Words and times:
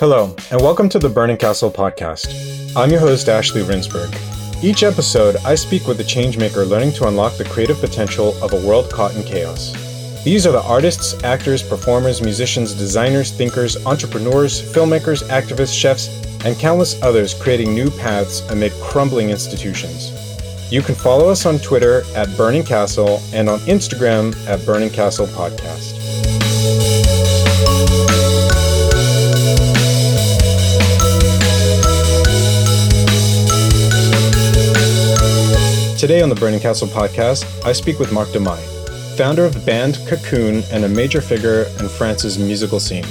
Hello, 0.00 0.32
and 0.52 0.60
welcome 0.60 0.88
to 0.90 1.00
the 1.00 1.08
Burning 1.08 1.36
Castle 1.36 1.72
podcast. 1.72 2.32
I'm 2.76 2.92
your 2.92 3.00
host, 3.00 3.28
Ashley 3.28 3.62
Rinsberg. 3.62 4.14
Each 4.62 4.84
episode, 4.84 5.34
I 5.44 5.56
speak 5.56 5.88
with 5.88 5.98
a 5.98 6.04
changemaker 6.04 6.68
learning 6.68 6.92
to 6.92 7.08
unlock 7.08 7.36
the 7.36 7.44
creative 7.44 7.80
potential 7.80 8.40
of 8.40 8.52
a 8.52 8.64
world 8.64 8.92
caught 8.92 9.16
in 9.16 9.24
chaos. 9.24 9.72
These 10.22 10.46
are 10.46 10.52
the 10.52 10.62
artists, 10.62 11.20
actors, 11.24 11.64
performers, 11.64 12.22
musicians, 12.22 12.74
designers, 12.74 13.32
thinkers, 13.32 13.76
entrepreneurs, 13.86 14.62
filmmakers, 14.72 15.24
activists, 15.30 15.76
chefs, 15.76 16.06
and 16.44 16.56
countless 16.56 17.02
others 17.02 17.34
creating 17.34 17.74
new 17.74 17.90
paths 17.90 18.48
amid 18.50 18.70
crumbling 18.74 19.30
institutions. 19.30 20.12
You 20.70 20.80
can 20.80 20.94
follow 20.94 21.28
us 21.28 21.44
on 21.44 21.58
Twitter 21.58 22.04
at 22.14 22.36
Burning 22.36 22.62
Castle 22.62 23.20
and 23.32 23.48
on 23.48 23.58
Instagram 23.60 24.36
at 24.46 24.64
Burning 24.64 24.90
Castle 24.90 25.26
Podcast. 25.26 25.97
Today 35.98 36.22
on 36.22 36.28
the 36.28 36.36
Burning 36.36 36.60
Castle 36.60 36.86
podcast, 36.86 37.44
I 37.66 37.72
speak 37.72 37.98
with 37.98 38.12
Mark 38.12 38.28
Daumail, 38.28 39.16
founder 39.16 39.44
of 39.44 39.52
the 39.52 39.58
band 39.58 39.98
Cocoon 40.06 40.62
and 40.70 40.84
a 40.84 40.88
major 40.88 41.20
figure 41.20 41.64
in 41.80 41.88
France's 41.88 42.38
musical 42.38 42.78
scene. 42.78 43.04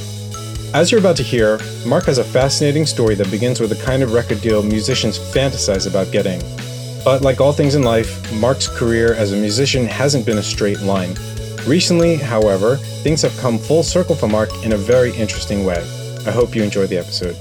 As 0.73 0.89
you're 0.89 1.01
about 1.01 1.17
to 1.17 1.23
hear, 1.23 1.59
Mark 1.85 2.05
has 2.05 2.17
a 2.17 2.23
fascinating 2.23 2.85
story 2.85 3.13
that 3.15 3.29
begins 3.29 3.59
with 3.59 3.71
the 3.71 3.83
kind 3.83 4.03
of 4.03 4.13
record 4.13 4.39
deal 4.39 4.63
musicians 4.63 5.19
fantasize 5.19 5.85
about 5.85 6.13
getting. 6.13 6.39
But 7.03 7.23
like 7.23 7.41
all 7.41 7.51
things 7.51 7.75
in 7.75 7.83
life, 7.83 8.31
Mark's 8.31 8.69
career 8.69 9.13
as 9.15 9.33
a 9.33 9.35
musician 9.35 9.85
hasn't 9.85 10.25
been 10.25 10.37
a 10.37 10.41
straight 10.41 10.79
line. 10.79 11.13
Recently, 11.67 12.15
however, 12.15 12.77
things 12.77 13.21
have 13.21 13.37
come 13.37 13.57
full 13.57 13.83
circle 13.83 14.15
for 14.15 14.29
Mark 14.29 14.49
in 14.63 14.71
a 14.71 14.77
very 14.77 15.13
interesting 15.17 15.65
way. 15.65 15.85
I 16.25 16.31
hope 16.31 16.55
you 16.55 16.63
enjoy 16.63 16.87
the 16.87 16.99
episode. 16.99 17.35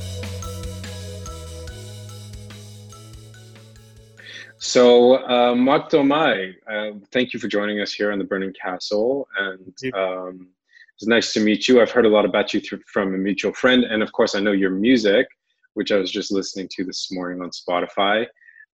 So, 4.58 5.26
uh, 5.28 5.54
Mark 5.54 5.90
Daumail, 5.90 6.54
uh, 6.70 6.98
thank 7.12 7.34
you 7.34 7.40
for 7.40 7.46
joining 7.46 7.80
us 7.80 7.92
here 7.92 8.10
on 8.10 8.18
the 8.18 8.24
Burning 8.24 8.54
Castle. 8.60 9.28
And 9.38 9.94
um, 9.94 10.48
it's 10.94 11.06
nice 11.06 11.34
to 11.34 11.40
meet 11.40 11.68
you. 11.68 11.82
I've 11.82 11.90
heard 11.90 12.06
a 12.06 12.08
lot 12.08 12.24
about 12.24 12.54
you 12.54 12.60
through, 12.60 12.80
from 12.90 13.14
a 13.14 13.18
mutual 13.18 13.52
friend. 13.52 13.84
And 13.84 14.02
of 14.02 14.12
course, 14.12 14.34
I 14.34 14.40
know 14.40 14.52
your 14.52 14.70
music, 14.70 15.26
which 15.74 15.92
I 15.92 15.96
was 15.96 16.10
just 16.10 16.32
listening 16.32 16.68
to 16.72 16.84
this 16.84 17.08
morning 17.12 17.42
on 17.42 17.50
Spotify. 17.50 18.26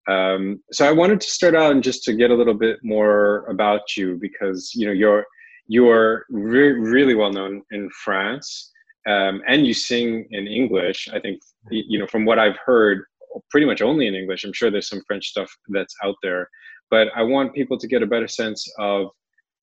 Um, 0.08 0.60
so 0.70 0.88
I 0.88 0.92
wanted 0.92 1.20
to 1.20 1.30
start 1.30 1.56
out 1.56 1.72
and 1.72 1.82
just 1.82 2.04
to 2.04 2.12
get 2.12 2.30
a 2.30 2.34
little 2.34 2.54
bit 2.54 2.78
more 2.84 3.44
about 3.46 3.96
you 3.96 4.18
because, 4.20 4.72
you 4.74 4.86
know, 4.86 4.92
you're, 4.92 5.26
you're 5.66 6.26
re- 6.30 6.72
really 6.72 7.14
well 7.14 7.32
known 7.32 7.62
in 7.72 7.90
France 8.04 8.70
um, 9.08 9.42
and 9.48 9.66
you 9.66 9.74
sing 9.74 10.28
in 10.30 10.46
English. 10.46 11.08
I 11.12 11.18
think, 11.18 11.42
you 11.70 11.98
know, 11.98 12.06
from 12.06 12.24
what 12.24 12.38
I've 12.38 12.58
heard, 12.64 13.04
pretty 13.50 13.66
much 13.66 13.82
only 13.82 14.06
in 14.06 14.14
English. 14.14 14.44
I'm 14.44 14.52
sure 14.52 14.70
there's 14.70 14.88
some 14.88 15.02
French 15.06 15.28
stuff 15.28 15.50
that's 15.68 15.94
out 16.04 16.16
there, 16.22 16.48
but 16.90 17.08
I 17.16 17.22
want 17.22 17.54
people 17.54 17.78
to 17.78 17.86
get 17.86 18.02
a 18.02 18.06
better 18.06 18.28
sense 18.28 18.66
of 18.78 19.08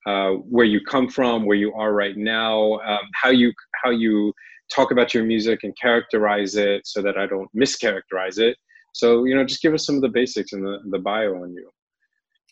uh, 0.06 0.32
where 0.32 0.66
you 0.66 0.82
come 0.82 1.10
from, 1.10 1.46
where 1.46 1.58
you 1.58 1.74
are 1.74 1.94
right 1.94 2.18
now, 2.18 2.80
um, 2.80 3.00
how 3.22 3.30
you 3.30 3.52
how 3.84 3.90
you 3.90 4.34
talk 4.74 4.92
about 4.92 5.14
your 5.14 5.24
music 5.24 5.60
and 5.64 5.74
characterize 5.80 6.56
it, 6.56 6.86
so 6.86 7.02
that 7.02 7.18
I 7.18 7.26
don't 7.28 7.50
mischaracterize 7.56 8.40
it. 8.40 8.56
So 8.94 9.26
you 9.26 9.36
know, 9.36 9.44
just 9.44 9.62
give 9.62 9.74
us 9.74 9.86
some 9.86 9.96
of 9.96 10.02
the 10.02 10.10
basics 10.10 10.54
and 10.54 10.66
the 10.66 10.80
the 10.92 11.00
bio 11.00 11.36
on 11.44 11.54
you. 11.54 11.70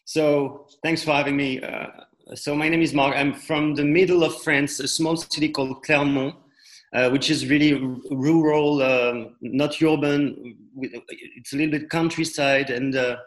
So 0.05 0.67
thanks 0.83 1.03
for 1.03 1.11
having 1.11 1.35
me. 1.35 1.61
Uh, 1.61 1.88
so 2.35 2.55
my 2.55 2.69
name 2.69 2.81
is 2.81 2.93
Mark. 2.93 3.15
I'm 3.15 3.33
from 3.33 3.75
the 3.75 3.83
middle 3.83 4.23
of 4.23 4.41
France, 4.41 4.79
a 4.79 4.88
small 4.88 5.15
city 5.15 5.49
called 5.49 5.83
Clermont 5.83 6.35
uh, 6.93 7.09
which 7.09 7.30
is 7.30 7.47
really 7.47 7.73
rural, 8.11 8.81
um, 8.81 9.35
not 9.41 9.81
urban. 9.81 10.55
It's 10.77 11.53
a 11.53 11.57
little 11.57 11.71
bit 11.71 11.89
countryside, 11.89 12.69
and 12.69 12.95
uh, 12.95 13.17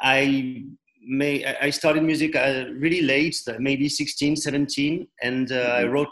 I 0.00 0.64
may 1.06 1.44
I 1.44 1.70
started 1.70 2.02
music 2.02 2.36
uh, 2.36 2.64
really 2.74 3.02
late, 3.02 3.36
maybe 3.58 3.88
16, 3.88 4.36
17, 4.36 5.06
and 5.22 5.50
uh, 5.50 5.54
I 5.54 5.58
mm-hmm. 5.58 5.92
wrote. 5.92 6.08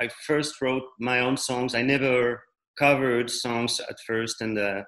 I 0.00 0.08
first 0.26 0.60
wrote 0.60 0.82
my 0.98 1.20
own 1.20 1.36
songs. 1.36 1.76
I 1.76 1.82
never 1.82 2.42
covered 2.76 3.30
songs 3.30 3.80
at 3.88 3.96
first, 4.04 4.40
and 4.40 4.58
uh, 4.58 4.82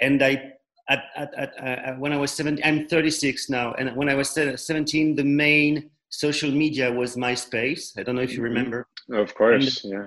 and 0.00 0.22
I 0.22 0.52
at, 0.88 1.02
at, 1.16 1.34
at, 1.36 1.52
uh, 1.58 1.92
when 1.94 2.12
I 2.12 2.18
was 2.18 2.30
17, 2.32 2.62
I'm 2.64 2.86
36 2.86 3.48
now, 3.48 3.72
and 3.72 3.96
when 3.96 4.10
I 4.10 4.14
was 4.14 4.30
17, 4.30 5.16
the 5.16 5.24
main 5.24 5.90
social 6.10 6.50
media 6.50 6.92
was 6.92 7.16
MySpace. 7.16 7.98
I 7.98 8.02
don't 8.02 8.14
know 8.14 8.22
if 8.22 8.32
you 8.32 8.36
mm-hmm. 8.36 8.44
remember. 8.44 8.86
Of 9.10 9.34
course, 9.34 9.82
and, 9.82 9.92
yeah 9.92 10.06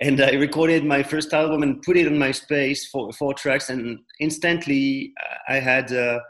and 0.00 0.20
I 0.20 0.32
recorded 0.32 0.84
my 0.84 1.02
first 1.02 1.32
album 1.32 1.62
and 1.62 1.80
put 1.82 1.96
it 1.96 2.06
on 2.06 2.14
MySpace 2.14 2.88
for 2.90 3.12
four 3.12 3.32
tracks, 3.32 3.70
and 3.70 3.98
instantly 4.20 5.12
uh, 5.22 5.52
I 5.54 5.58
had 5.58 5.92
uh, 5.92 6.20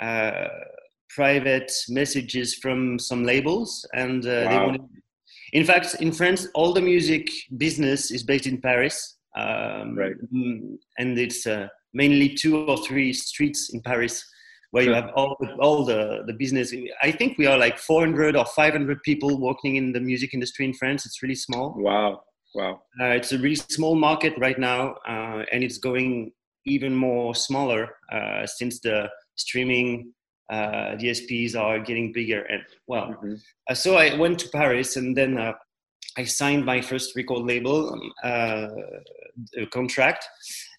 uh, 0.00 0.48
private 1.08 1.72
messages 1.88 2.54
from 2.56 2.98
some 2.98 3.24
labels, 3.24 3.86
and 3.94 4.26
uh, 4.26 4.28
wow. 4.28 4.50
they 4.50 4.58
wanted. 4.58 4.80
In 5.52 5.64
fact, 5.64 5.96
in 6.00 6.12
France, 6.12 6.46
all 6.54 6.72
the 6.72 6.80
music 6.80 7.28
business 7.56 8.10
is 8.10 8.22
based 8.22 8.46
in 8.46 8.60
Paris, 8.60 9.16
um, 9.36 9.96
right? 9.96 10.14
Mm, 10.32 10.76
and 10.98 11.18
it's 11.18 11.46
uh, 11.46 11.68
mainly 11.94 12.28
two 12.28 12.66
or 12.66 12.76
three 12.84 13.12
streets 13.12 13.70
in 13.72 13.80
Paris 13.80 14.24
where 14.72 14.84
you 14.84 14.92
have 14.92 15.10
all 15.16 15.36
all 15.58 15.84
the 15.84 16.22
the 16.26 16.34
business. 16.34 16.72
I 17.02 17.10
think 17.10 17.38
we 17.38 17.46
are 17.46 17.58
like 17.58 17.78
400 17.78 18.36
or 18.36 18.44
500 18.44 19.02
people 19.02 19.40
working 19.40 19.76
in 19.76 19.92
the 19.92 20.00
music 20.00 20.34
industry 20.34 20.66
in 20.66 20.74
France. 20.74 21.06
It's 21.06 21.22
really 21.22 21.34
small. 21.34 21.74
Wow 21.76 22.20
Wow. 22.54 22.82
Uh, 23.00 23.06
it's 23.06 23.32
a 23.32 23.38
really 23.38 23.54
small 23.56 23.94
market 23.94 24.34
right 24.38 24.58
now, 24.58 24.96
uh, 25.06 25.44
and 25.52 25.62
it's 25.62 25.78
going 25.78 26.32
even 26.66 26.94
more 26.94 27.34
smaller 27.34 27.96
uh, 28.12 28.46
since 28.46 28.80
the 28.80 29.08
streaming 29.36 30.12
uh, 30.50 30.96
DSPs 30.96 31.56
are 31.56 31.78
getting 31.78 32.12
bigger. 32.12 32.42
And 32.42 32.62
well, 32.86 33.08
mm-hmm. 33.08 33.34
Uh, 33.68 33.74
so 33.74 33.96
I 33.96 34.16
went 34.16 34.40
to 34.40 34.48
Paris, 34.48 34.96
and 34.96 35.16
then 35.16 35.38
uh, 35.38 35.52
I 36.18 36.24
signed 36.24 36.64
my 36.64 36.80
first 36.80 37.14
record 37.14 37.46
label 37.46 37.96
contract, 39.72 40.26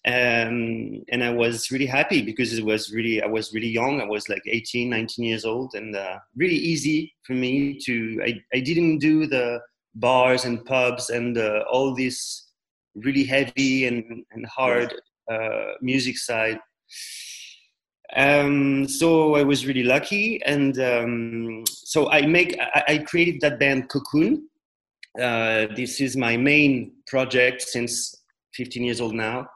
um, 0.06 1.02
and 1.08 1.24
I 1.24 1.30
was 1.30 1.70
really 1.70 1.86
happy 1.86 2.20
because 2.20 2.56
it 2.56 2.64
was 2.64 2.92
really 2.92 3.22
I 3.22 3.26
was 3.26 3.54
really 3.54 3.68
young. 3.68 4.02
I 4.02 4.04
was 4.04 4.28
like 4.28 4.42
18, 4.46 4.90
19 4.90 5.24
years 5.24 5.46
old, 5.46 5.74
and 5.74 5.96
really 6.36 6.56
easy 6.56 7.14
for 7.22 7.32
me 7.32 7.78
to. 7.86 8.20
I 8.26 8.42
I 8.52 8.60
didn't 8.60 8.98
do 8.98 9.26
the 9.26 9.60
bars 9.94 10.44
and 10.44 10.64
pubs 10.64 11.10
and 11.10 11.38
uh, 11.38 11.64
all 11.70 11.94
this 11.94 12.48
really 12.94 13.24
heavy 13.24 13.86
and, 13.86 14.24
and 14.32 14.46
hard 14.46 14.94
uh, 15.30 15.72
music 15.80 16.18
side. 16.18 16.58
Um, 18.14 18.86
so 18.88 19.36
I 19.36 19.42
was 19.42 19.66
really 19.66 19.84
lucky, 19.84 20.42
and 20.44 20.78
um, 20.78 21.64
so 21.66 22.10
I 22.10 22.26
make 22.26 22.58
I, 22.60 22.84
I, 22.88 22.98
created 22.98 23.40
that 23.40 23.58
band 23.58 23.88
Cocoon. 23.88 24.48
Uh, 25.18 25.68
this 25.74 25.98
is 25.98 26.14
my 26.14 26.36
main 26.36 26.92
project 27.06 27.62
since 27.62 28.14
15 28.54 28.84
years 28.84 29.00
old 29.00 29.14
now. 29.14 29.48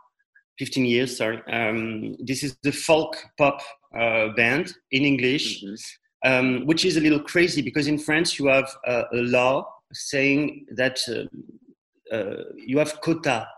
15 0.58 0.86
years, 0.86 1.18
sorry. 1.18 1.42
Um, 1.52 2.16
this 2.18 2.42
is 2.42 2.56
the 2.62 2.72
folk 2.72 3.18
pop 3.36 3.60
uh, 3.98 4.28
band 4.36 4.72
in 4.90 5.04
English, 5.04 5.62
mm-hmm. 5.62 6.32
um, 6.32 6.66
which 6.66 6.86
is 6.86 6.96
a 6.96 7.00
little 7.00 7.20
crazy 7.20 7.60
because 7.60 7.88
in 7.88 7.98
France 7.98 8.38
you 8.38 8.46
have 8.46 8.74
a 8.86 9.04
law 9.12 9.66
saying 9.92 10.66
that 10.76 10.98
uh, 11.08 12.14
uh, 12.14 12.44
you 12.56 12.78
have 12.78 13.00
quota. 13.00 13.48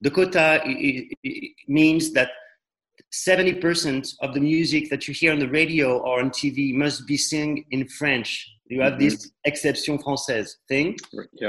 The 0.00 0.10
quota 0.10 0.62
means 1.66 2.12
that 2.12 2.30
70% 3.12 4.14
of 4.20 4.34
the 4.34 4.40
music 4.40 4.90
that 4.90 5.08
you 5.08 5.14
hear 5.14 5.32
on 5.32 5.38
the 5.38 5.48
radio 5.48 5.98
or 5.98 6.20
on 6.20 6.30
TV 6.30 6.74
must 6.74 7.06
be 7.06 7.16
sung 7.16 7.62
in 7.70 7.88
French. 7.88 8.50
You 8.66 8.82
have 8.82 8.94
mm-hmm. 8.94 9.04
this 9.04 9.30
exception 9.44 9.98
française 9.98 10.50
thing, 10.68 10.96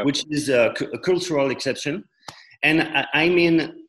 which 0.03 0.25
is 0.29 0.50
a, 0.50 0.74
a, 0.94 1.00
cultural 1.00 1.51
exception. 1.51 2.06
And 2.63 2.81
I, 2.81 3.07
I 3.13 3.30
mean, 3.30 3.86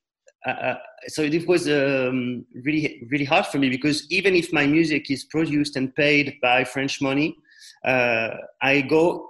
uh, 0.47 0.51
uh, 0.51 0.79
so 1.07 1.23
it 1.23 1.47
was 1.47 1.69
um, 1.69 2.45
really, 2.65 3.07
really 3.11 3.25
hard 3.25 3.47
for 3.47 3.59
me 3.59 3.71
because 3.71 4.11
even 4.11 4.35
if 4.35 4.53
my 4.53 4.67
music 4.67 5.11
is 5.11 5.25
produced 5.25 5.77
and 5.77 5.95
paid 5.95 6.39
by 6.43 6.65
French 6.65 7.01
money, 7.01 7.37
uh, 7.85 8.31
I 8.61 8.81
go 8.81 9.30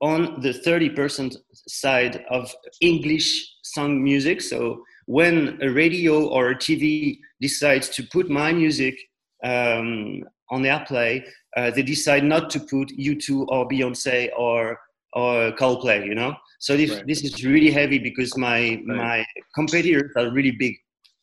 on 0.00 0.40
the 0.40 0.50
30% 0.50 1.36
side 1.52 2.24
of 2.30 2.52
English 2.80 3.54
song 3.62 4.02
music. 4.02 4.40
So 4.40 4.82
when 5.06 5.58
a 5.62 5.70
radio 5.70 6.28
or 6.28 6.50
a 6.50 6.56
TV 6.56 7.18
decides 7.40 7.88
to 7.90 8.02
put 8.12 8.28
my 8.28 8.52
music 8.52 8.96
um, 9.42 10.22
on 10.50 10.62
airplay, 10.62 11.24
uh, 11.56 11.70
they 11.70 11.82
decide 11.82 12.24
not 12.24 12.50
to 12.50 12.60
put 12.60 12.88
U2 12.98 13.46
or 13.48 13.68
Beyonce 13.68 14.30
or 14.36 14.78
or 15.16 15.52
Coldplay, 15.52 16.04
you 16.04 16.14
know. 16.16 16.34
So 16.58 16.76
this 16.76 16.90
right. 16.90 17.06
this 17.06 17.22
is 17.22 17.44
really 17.44 17.70
heavy 17.70 17.98
because 17.98 18.36
my 18.36 18.82
right. 18.86 18.86
my 18.86 19.24
competitors 19.54 20.10
are 20.16 20.30
really 20.32 20.56
big. 20.58 20.74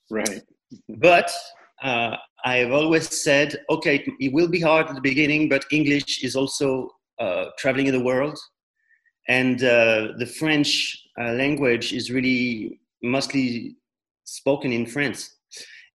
Right. 0.09 0.41
but 0.87 1.31
uh, 1.83 2.15
I 2.45 2.57
have 2.57 2.71
always 2.71 3.09
said, 3.21 3.55
okay, 3.69 4.05
it 4.19 4.33
will 4.33 4.47
be 4.47 4.59
hard 4.59 4.87
at 4.87 4.95
the 4.95 5.01
beginning, 5.01 5.49
but 5.49 5.65
English 5.71 6.23
is 6.23 6.35
also 6.35 6.89
uh, 7.19 7.45
traveling 7.57 7.87
in 7.87 7.93
the 7.93 8.03
world 8.03 8.37
and 9.27 9.63
uh, 9.63 10.09
the 10.17 10.25
French 10.25 10.97
uh, 11.19 11.31
language 11.33 11.93
is 11.93 12.11
really 12.11 12.79
mostly 13.03 13.75
spoken 14.23 14.71
in 14.71 14.85
France. 14.85 15.37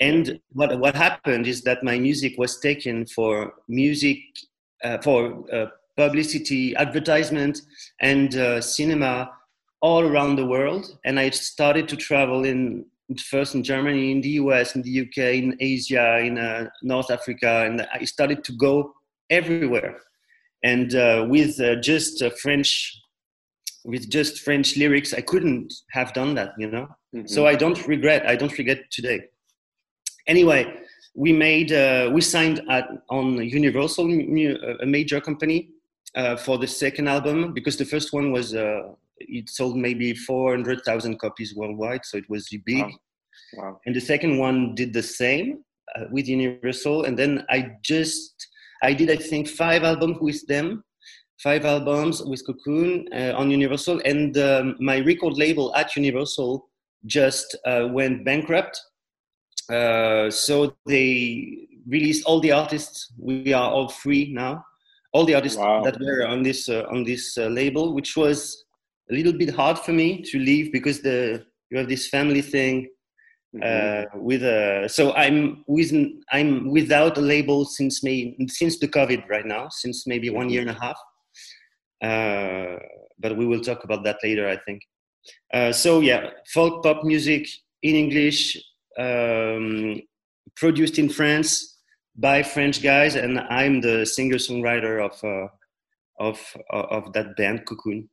And 0.00 0.40
what 0.50 0.78
what 0.80 0.96
happened 0.96 1.46
is 1.46 1.62
that 1.62 1.84
my 1.84 1.98
music 1.98 2.34
was 2.36 2.58
taken 2.58 3.06
for 3.06 3.54
music 3.68 4.18
uh, 4.82 4.98
for 4.98 5.44
uh, 5.52 5.66
publicity, 5.96 6.74
advertisement, 6.74 7.60
and 8.00 8.34
uh, 8.34 8.60
cinema 8.60 9.30
all 9.80 10.02
around 10.02 10.36
the 10.36 10.46
world. 10.46 10.98
And 11.04 11.20
I 11.20 11.30
started 11.30 11.88
to 11.88 11.96
travel 11.96 12.44
in 12.44 12.86
first 13.30 13.54
in 13.54 13.62
Germany, 13.62 14.10
in 14.10 14.20
the 14.22 14.30
US, 14.30 14.74
in 14.74 14.82
the 14.82 15.02
UK, 15.02 15.18
in 15.34 15.56
Asia, 15.60 16.18
in 16.18 16.38
uh, 16.38 16.68
North 16.82 17.10
Africa, 17.10 17.64
and 17.66 17.86
I 17.92 18.04
started 18.04 18.42
to 18.44 18.52
go 18.52 18.94
everywhere. 19.30 20.00
And 20.64 20.92
with 21.28 21.58
just 21.82 22.24
French, 22.40 23.01
with 23.84 24.10
just 24.10 24.40
French 24.40 24.76
lyrics, 24.76 25.12
I 25.12 25.20
couldn't 25.20 25.72
have 25.90 26.12
done 26.12 26.34
that, 26.34 26.52
you 26.58 26.70
know. 26.70 26.88
Mm-hmm. 27.14 27.26
So 27.26 27.46
I 27.46 27.54
don't 27.54 27.86
regret. 27.86 28.26
I 28.26 28.36
don't 28.36 28.56
regret 28.56 28.90
today. 28.90 29.24
Anyway, 30.26 30.72
we 31.14 31.32
made 31.32 31.72
uh, 31.72 32.10
we 32.12 32.20
signed 32.20 32.62
at, 32.70 32.88
on 33.10 33.42
Universal, 33.44 34.10
a 34.80 34.86
major 34.86 35.20
company, 35.20 35.70
uh, 36.14 36.36
for 36.36 36.58
the 36.58 36.66
second 36.66 37.08
album 37.08 37.52
because 37.52 37.76
the 37.76 37.84
first 37.84 38.12
one 38.12 38.32
was 38.32 38.54
uh, 38.54 38.82
it 39.18 39.48
sold 39.48 39.76
maybe 39.76 40.14
400,000 40.14 41.18
copies 41.18 41.54
worldwide, 41.54 42.04
so 42.04 42.18
it 42.18 42.28
was 42.28 42.48
big. 42.64 42.82
Wow. 42.82 42.90
wow. 43.54 43.80
And 43.86 43.94
the 43.94 44.00
second 44.00 44.38
one 44.38 44.74
did 44.74 44.92
the 44.92 45.02
same 45.02 45.64
uh, 45.96 46.04
with 46.10 46.28
Universal, 46.28 47.04
and 47.04 47.18
then 47.18 47.44
I 47.48 47.72
just 47.82 48.46
I 48.82 48.94
did 48.94 49.10
I 49.10 49.16
think 49.16 49.48
five 49.48 49.84
albums 49.84 50.18
with 50.20 50.46
them, 50.46 50.84
five 51.42 51.64
albums 51.64 52.22
with 52.22 52.46
Cocoon 52.46 53.08
uh, 53.14 53.32
on 53.36 53.50
Universal, 53.50 54.00
and 54.04 54.36
um, 54.38 54.76
my 54.80 54.98
record 54.98 55.34
label 55.36 55.74
at 55.74 55.96
Universal 55.96 56.68
just 57.06 57.56
uh, 57.66 57.88
went 57.90 58.24
bankrupt. 58.24 58.80
Uh, 59.70 60.30
so 60.30 60.74
they 60.86 61.68
released 61.86 62.24
all 62.24 62.40
the 62.40 62.52
artists. 62.52 63.12
We 63.18 63.52
are 63.52 63.70
all 63.70 63.88
free 63.88 64.32
now. 64.32 64.64
All 65.12 65.24
the 65.24 65.34
artists 65.34 65.58
wow. 65.58 65.82
that 65.82 66.00
were 66.00 66.26
on 66.26 66.42
this 66.42 66.68
uh, 66.68 66.84
on 66.90 67.04
this 67.04 67.36
uh, 67.36 67.48
label, 67.48 67.94
which 67.94 68.16
was 68.16 68.64
a 69.10 69.14
little 69.14 69.32
bit 69.32 69.54
hard 69.54 69.78
for 69.78 69.92
me 69.92 70.22
to 70.22 70.38
leave 70.38 70.72
because 70.72 71.02
the 71.02 71.44
you 71.70 71.78
have 71.78 71.88
this 71.88 72.08
family 72.08 72.42
thing 72.42 72.88
mm-hmm. 73.54 73.62
uh, 73.64 74.20
with 74.20 74.42
a 74.42 74.88
so 74.88 75.12
i'm 75.14 75.64
with 75.66 75.92
i'm 76.32 76.70
without 76.70 77.16
a 77.16 77.20
label 77.20 77.64
since 77.64 78.02
may 78.02 78.36
since 78.48 78.78
the 78.78 78.88
covid 78.88 79.26
right 79.28 79.46
now 79.46 79.68
since 79.70 80.06
maybe 80.06 80.28
one 80.30 80.50
year 80.50 80.60
and 80.60 80.70
a 80.70 80.80
half 80.80 80.96
uh, 82.02 82.76
but 83.18 83.36
we 83.36 83.46
will 83.46 83.60
talk 83.60 83.84
about 83.84 84.04
that 84.04 84.18
later 84.22 84.48
i 84.48 84.56
think 84.56 84.82
uh, 85.54 85.72
so 85.72 86.00
yeah 86.00 86.30
folk 86.52 86.82
pop 86.82 87.04
music 87.04 87.46
in 87.82 87.94
english 87.96 88.56
um, 88.98 90.00
produced 90.56 90.98
in 90.98 91.08
france 91.08 91.78
by 92.16 92.42
french 92.42 92.82
guys 92.82 93.14
and 93.14 93.38
i'm 93.50 93.80
the 93.80 94.04
singer 94.04 94.36
songwriter 94.36 95.04
of 95.04 95.24
uh, 95.24 95.48
of 96.18 96.38
of 96.70 97.12
that 97.12 97.36
band 97.36 97.64
cocoon 97.66 98.08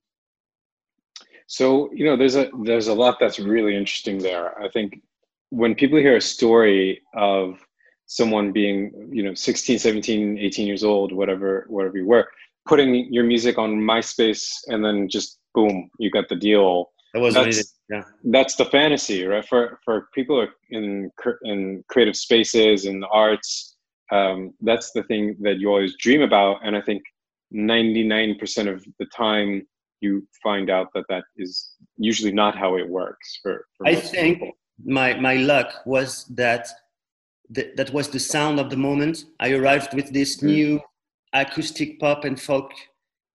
so 1.50 1.92
you 1.92 2.06
know, 2.06 2.16
there's 2.16 2.36
a 2.36 2.50
there's 2.64 2.90
a 2.90 2.94
lot 2.94 3.18
that's 3.20 3.40
really 3.40 3.76
interesting 3.76 4.20
there. 4.20 4.58
I 4.62 4.70
think 4.70 5.02
when 5.50 5.74
people 5.74 5.98
hear 5.98 6.16
a 6.16 6.22
story 6.22 7.02
of 7.16 7.60
someone 8.06 8.52
being 8.52 9.10
you 9.12 9.24
know 9.24 9.34
16 9.34 9.80
17 9.80 10.38
18 10.38 10.68
years 10.68 10.84
old 10.84 11.12
whatever 11.12 11.66
whatever 11.70 11.98
you 11.98 12.08
were 12.08 12.28
putting 12.68 13.12
your 13.12 13.24
music 13.24 13.58
on 13.58 13.76
myspace 13.76 14.48
and 14.68 14.84
then 14.84 15.08
just 15.10 15.40
boom 15.54 15.90
you 16.00 16.12
got 16.12 16.30
the 16.30 16.36
deal 16.36 16.92
that 17.14 17.22
was 17.22 17.34
that's, 17.34 17.76
yeah 17.90 18.04
that's 18.26 18.56
the 18.56 18.66
fantasy 18.66 19.26
right 19.26 19.48
for 19.48 19.80
for 19.84 20.08
people 20.14 20.46
in 20.70 21.10
in 21.44 21.84
creative 21.90 22.16
spaces 22.16 22.86
and 22.86 23.04
arts 23.12 23.76
um, 24.12 24.56
that's 24.62 24.92
the 24.94 25.04
thing 25.04 25.36
that 25.42 25.60
you 25.60 25.70
always 25.70 25.96
dream 25.98 26.22
about 26.22 26.58
and 26.64 26.76
i 26.76 26.82
think 26.82 27.02
99% 27.54 28.74
of 28.74 28.86
the 29.00 29.06
time 29.16 29.66
you 30.02 30.28
find 30.44 30.70
out 30.70 30.88
that 30.94 31.06
that 31.10 31.24
is 31.38 31.72
usually 31.98 32.32
not 32.32 32.58
how 32.58 32.78
it 32.78 32.88
works 32.88 33.40
for, 33.42 33.66
for 33.78 33.88
I 33.88 33.96
think 33.96 34.40
people. 34.40 34.52
my 34.86 35.16
my 35.16 35.36
luck 35.36 35.74
was 35.86 36.26
that 36.26 36.68
th- 37.54 37.76
that 37.76 37.92
was 37.92 38.10
the 38.10 38.20
sound 38.20 38.60
of 38.60 38.70
the 38.70 38.78
moment. 38.78 39.26
I 39.40 39.52
arrived 39.52 39.94
with 39.94 40.14
this 40.14 40.38
mm-hmm. 40.38 40.48
new 40.48 40.82
acoustic 41.34 42.00
pop 42.00 42.26
and 42.26 42.40
folk, 42.40 42.72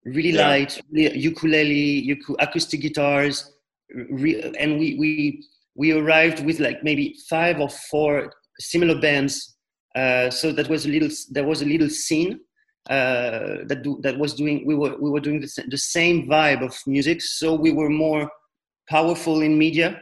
really 0.05 0.31
yeah. 0.31 0.47
light, 0.47 0.81
really 0.91 1.17
ukulele, 1.17 2.19
acoustic 2.39 2.81
guitars, 2.81 3.53
and 3.89 4.79
we 4.79 4.95
we 4.99 5.43
we 5.75 5.91
arrived 5.91 6.45
with 6.45 6.59
like 6.59 6.83
maybe 6.83 7.15
five 7.29 7.59
or 7.59 7.69
four 7.69 8.31
similar 8.59 8.99
bands. 8.99 9.57
Uh, 9.95 10.29
so 10.29 10.51
that 10.51 10.67
was 10.67 10.85
a 10.85 10.89
little 10.89 11.09
there 11.31 11.45
was 11.45 11.61
a 11.61 11.65
little 11.65 11.89
scene 11.89 12.39
uh, 12.89 13.65
that 13.65 13.81
do, 13.81 13.99
that 14.03 14.17
was 14.17 14.33
doing 14.33 14.65
we 14.65 14.75
were 14.75 14.95
we 14.99 15.09
were 15.09 15.19
doing 15.19 15.39
the, 15.39 15.63
the 15.69 15.77
same 15.77 16.27
vibe 16.27 16.63
of 16.63 16.77
music 16.85 17.19
so 17.19 17.55
we 17.55 17.71
were 17.71 17.89
more 17.89 18.29
powerful 18.87 19.41
in 19.41 19.57
media 19.57 20.01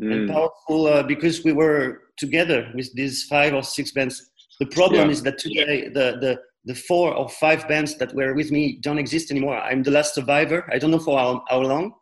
mm. 0.00 0.10
and 0.10 0.30
powerful 0.30 0.86
uh, 0.86 1.02
because 1.02 1.44
we 1.44 1.52
were 1.52 2.00
together 2.16 2.70
with 2.74 2.90
these 2.94 3.24
five 3.24 3.52
or 3.52 3.62
six 3.62 3.92
bands 3.92 4.30
the 4.58 4.66
problem 4.66 5.06
yeah. 5.06 5.12
is 5.12 5.22
that 5.22 5.36
today 5.36 5.88
the, 5.88 6.16
the 6.22 6.40
the 6.64 6.74
four 6.74 7.14
or 7.14 7.28
five 7.28 7.66
bands 7.68 7.96
that 7.98 8.14
were 8.14 8.34
with 8.34 8.50
me 8.50 8.78
don't 8.82 8.98
exist 8.98 9.30
anymore 9.30 9.58
i'm 9.58 9.82
the 9.82 9.90
last 9.90 10.14
survivor 10.14 10.68
i 10.72 10.78
don't 10.78 10.90
know 10.90 10.98
for 10.98 11.18
how, 11.18 11.42
how 11.48 11.60
long 11.60 11.92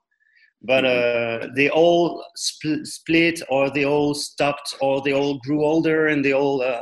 but 0.64 0.84
mm-hmm. 0.84 1.44
uh, 1.44 1.52
they 1.56 1.68
all 1.68 2.24
spl- 2.38 2.86
split 2.86 3.42
or 3.48 3.70
they 3.70 3.84
all 3.84 4.14
stopped 4.14 4.74
or 4.80 5.02
they 5.02 5.12
all 5.12 5.38
grew 5.38 5.64
older 5.64 6.06
and 6.06 6.24
they 6.24 6.32
all 6.32 6.62
uh, 6.62 6.80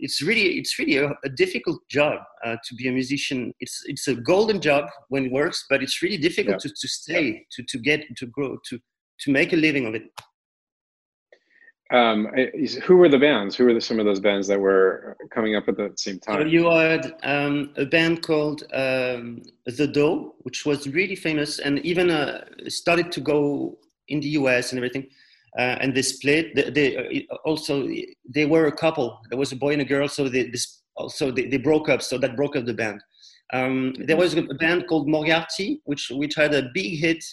it's 0.00 0.22
really 0.22 0.58
it's 0.58 0.78
really 0.78 0.96
a, 0.96 1.10
a 1.24 1.28
difficult 1.28 1.80
job 1.88 2.20
uh, 2.44 2.56
to 2.64 2.74
be 2.74 2.88
a 2.88 2.92
musician. 2.92 3.52
It's 3.60 3.82
it's 3.86 4.08
a 4.08 4.14
golden 4.14 4.60
job 4.60 4.86
when 5.08 5.26
it 5.26 5.32
works, 5.32 5.66
but 5.68 5.82
it's 5.82 6.02
really 6.02 6.16
difficult 6.16 6.56
yeah. 6.64 6.68
to, 6.68 6.74
to 6.80 6.88
stay 6.88 7.26
yeah. 7.26 7.38
to 7.52 7.62
to 7.68 7.78
get 7.78 8.04
to 8.16 8.26
grow 8.26 8.56
to 8.68 8.78
to 9.20 9.30
make 9.30 9.52
a 9.52 9.56
living 9.56 9.86
of 9.86 9.94
it. 9.94 10.02
Um, 11.92 12.28
who 12.84 12.96
were 12.96 13.08
the 13.08 13.18
bands? 13.18 13.56
Who 13.56 13.64
were 13.64 13.74
the, 13.74 13.80
some 13.80 13.98
of 13.98 14.06
those 14.06 14.20
bands 14.20 14.46
that 14.46 14.60
were 14.60 15.16
coming 15.30 15.56
up 15.56 15.68
at 15.68 15.76
the 15.76 15.92
same 15.96 16.20
time? 16.20 16.42
So 16.42 16.46
you 16.46 16.70
had 16.70 17.14
um, 17.24 17.72
a 17.76 17.84
band 17.84 18.22
called 18.22 18.62
um, 18.72 19.42
The 19.66 19.88
Dø, 19.88 20.30
which 20.42 20.64
was 20.64 20.86
really 20.86 21.16
famous 21.16 21.58
and 21.58 21.80
even 21.80 22.10
uh, 22.10 22.44
started 22.68 23.10
to 23.12 23.20
go 23.20 23.78
in 24.06 24.20
the 24.20 24.28
US 24.28 24.70
and 24.70 24.78
everything 24.78 25.08
uh, 25.58 25.76
and 25.80 25.94
they 25.94 26.02
split. 26.02 26.54
They, 26.54 26.70
they, 26.70 27.26
uh, 27.30 27.36
also 27.44 27.88
they 28.28 28.46
were 28.46 28.66
a 28.66 28.72
couple. 28.72 29.20
There 29.28 29.38
was 29.38 29.52
a 29.52 29.56
boy 29.56 29.72
and 29.72 29.82
a 29.82 29.84
girl, 29.84 30.08
so 30.08 30.28
they 30.28 30.44
this 30.44 30.82
also 30.96 31.30
they, 31.30 31.46
they 31.46 31.56
broke 31.56 31.88
up. 31.88 32.02
So 32.02 32.18
that 32.18 32.36
broke 32.36 32.56
up 32.56 32.66
the 32.66 32.74
band. 32.74 33.02
Um, 33.52 33.94
there 34.06 34.16
was 34.16 34.34
a 34.34 34.42
band 34.42 34.86
called 34.88 35.08
Moriarty, 35.08 35.80
which 35.84 36.10
which 36.10 36.34
had 36.36 36.54
a 36.54 36.70
big 36.72 36.98
hit. 36.98 37.24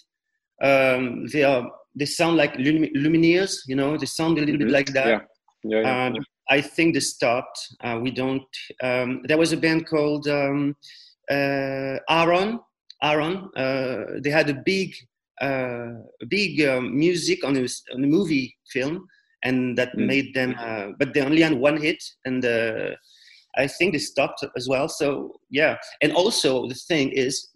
Um, 0.63 1.27
they 1.27 1.43
are 1.43 1.69
they 1.97 2.05
sound 2.05 2.37
like 2.37 2.53
Lumineers, 2.55 3.53
you 3.67 3.75
know. 3.75 3.97
They 3.97 4.05
sound 4.05 4.37
a 4.37 4.41
little 4.41 4.57
bit 4.57 4.67
mm-hmm. 4.67 4.73
like 4.73 4.93
that. 4.93 5.07
Yeah. 5.07 5.19
Yeah, 5.63 5.81
yeah, 5.81 6.05
um, 6.05 6.15
yeah. 6.15 6.21
I 6.49 6.61
think 6.61 6.93
they 6.93 6.99
stopped. 6.99 7.59
Uh, 7.83 7.99
we 8.01 8.11
don't. 8.11 8.43
Um, 8.81 9.21
there 9.27 9.37
was 9.37 9.51
a 9.51 9.57
band 9.57 9.87
called 9.87 10.27
um, 10.27 10.75
uh, 11.29 11.97
Aaron. 12.09 12.59
Aaron. 13.03 13.49
Uh, 13.55 14.19
they 14.23 14.29
had 14.29 14.49
a 14.49 14.61
big 14.65 14.95
uh, 15.41 15.89
big 16.29 16.61
um, 16.67 16.97
music 16.97 17.43
on 17.43 17.57
a, 17.57 17.67
on 17.93 18.03
a 18.03 18.07
movie 18.07 18.55
film, 18.71 19.07
and 19.43 19.77
that 19.77 19.95
mm. 19.95 20.05
made 20.05 20.33
them. 20.33 20.55
Uh, 20.59 20.87
but 20.97 21.13
they 21.13 21.21
only 21.21 21.41
had 21.41 21.53
one 21.53 21.81
hit, 21.81 22.03
and 22.25 22.45
uh, 22.45 22.91
I 23.57 23.67
think 23.67 23.93
they 23.93 23.99
stopped 23.99 24.43
as 24.55 24.67
well. 24.69 24.87
So 24.87 25.33
yeah, 25.49 25.77
and 26.01 26.13
also 26.13 26.67
the 26.67 26.75
thing 26.75 27.09
is, 27.09 27.49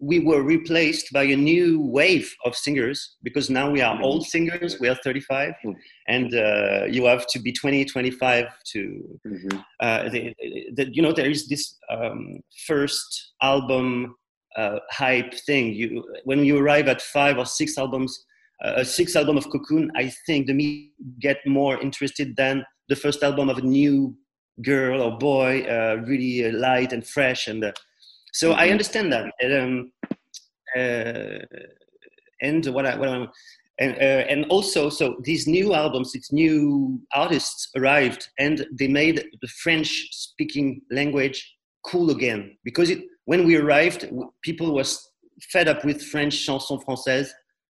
we 0.00 0.20
were 0.20 0.42
replaced 0.42 1.12
by 1.12 1.24
a 1.24 1.36
new 1.36 1.80
wave 1.80 2.32
of 2.44 2.54
singers 2.54 3.16
because 3.22 3.50
now 3.50 3.70
we 3.70 3.80
are 3.80 3.96
mm. 3.96 4.02
old 4.02 4.26
singers. 4.26 4.78
We 4.78 4.88
are 4.88 4.94
35, 4.94 5.54
mm. 5.64 5.74
and 6.06 6.34
uh, 6.34 6.84
you 6.88 7.04
have 7.06 7.26
to 7.28 7.38
be 7.40 7.52
20, 7.52 7.84
25 7.84 8.46
to. 8.72 9.18
Mm-hmm. 9.26 9.58
Uh, 9.80 10.08
the, 10.08 10.34
the, 10.74 10.88
you 10.92 11.02
know, 11.02 11.12
there 11.12 11.30
is 11.30 11.48
this 11.48 11.76
um, 11.90 12.40
first 12.66 13.32
album 13.42 14.14
uh, 14.56 14.78
hype 14.90 15.34
thing. 15.34 15.72
You 15.74 16.04
when 16.24 16.44
you 16.44 16.58
arrive 16.58 16.88
at 16.88 17.02
five 17.02 17.38
or 17.38 17.46
six 17.46 17.76
albums, 17.76 18.24
uh, 18.64 18.74
a 18.76 18.84
six 18.84 19.16
album 19.16 19.36
of 19.36 19.50
Cocoon, 19.50 19.90
I 19.96 20.12
think 20.26 20.46
the 20.46 20.54
me 20.54 20.92
get 21.20 21.38
more 21.46 21.80
interested 21.80 22.36
than 22.36 22.64
the 22.88 22.96
first 22.96 23.22
album 23.22 23.48
of 23.48 23.58
a 23.58 23.62
new 23.62 24.16
girl 24.62 25.02
or 25.02 25.16
boy, 25.18 25.62
uh, 25.62 26.02
really 26.06 26.44
uh, 26.44 26.52
light 26.52 26.92
and 26.92 27.06
fresh. 27.06 27.46
And 27.46 27.64
uh, 27.64 27.72
so 28.32 28.50
mm-hmm. 28.50 28.60
I 28.60 28.70
understand 28.70 29.12
that. 29.12 29.32
And, 29.40 29.52
um, 29.54 29.92
uh, 30.76 31.38
and 32.40 32.66
what 32.66 32.86
I, 32.86 32.96
what 32.96 33.08
I 33.08 33.26
and, 33.80 33.92
uh, 33.94 34.24
and 34.28 34.44
also 34.46 34.90
so 34.90 35.16
these 35.22 35.46
new 35.46 35.72
albums 35.72 36.12
these 36.12 36.32
new 36.32 37.00
artists 37.14 37.70
arrived 37.76 38.28
and 38.38 38.66
they 38.72 38.88
made 38.88 39.24
the 39.40 39.48
french 39.48 40.08
speaking 40.10 40.82
language 40.90 41.56
cool 41.84 42.10
again 42.10 42.56
because 42.64 42.90
it 42.90 43.04
when 43.28 43.44
we 43.44 43.56
arrived, 43.56 44.10
people 44.40 44.72
was 44.72 45.06
fed 45.52 45.68
up 45.68 45.84
with 45.84 46.02
French 46.02 46.46
chanson 46.46 46.78
française. 46.78 47.28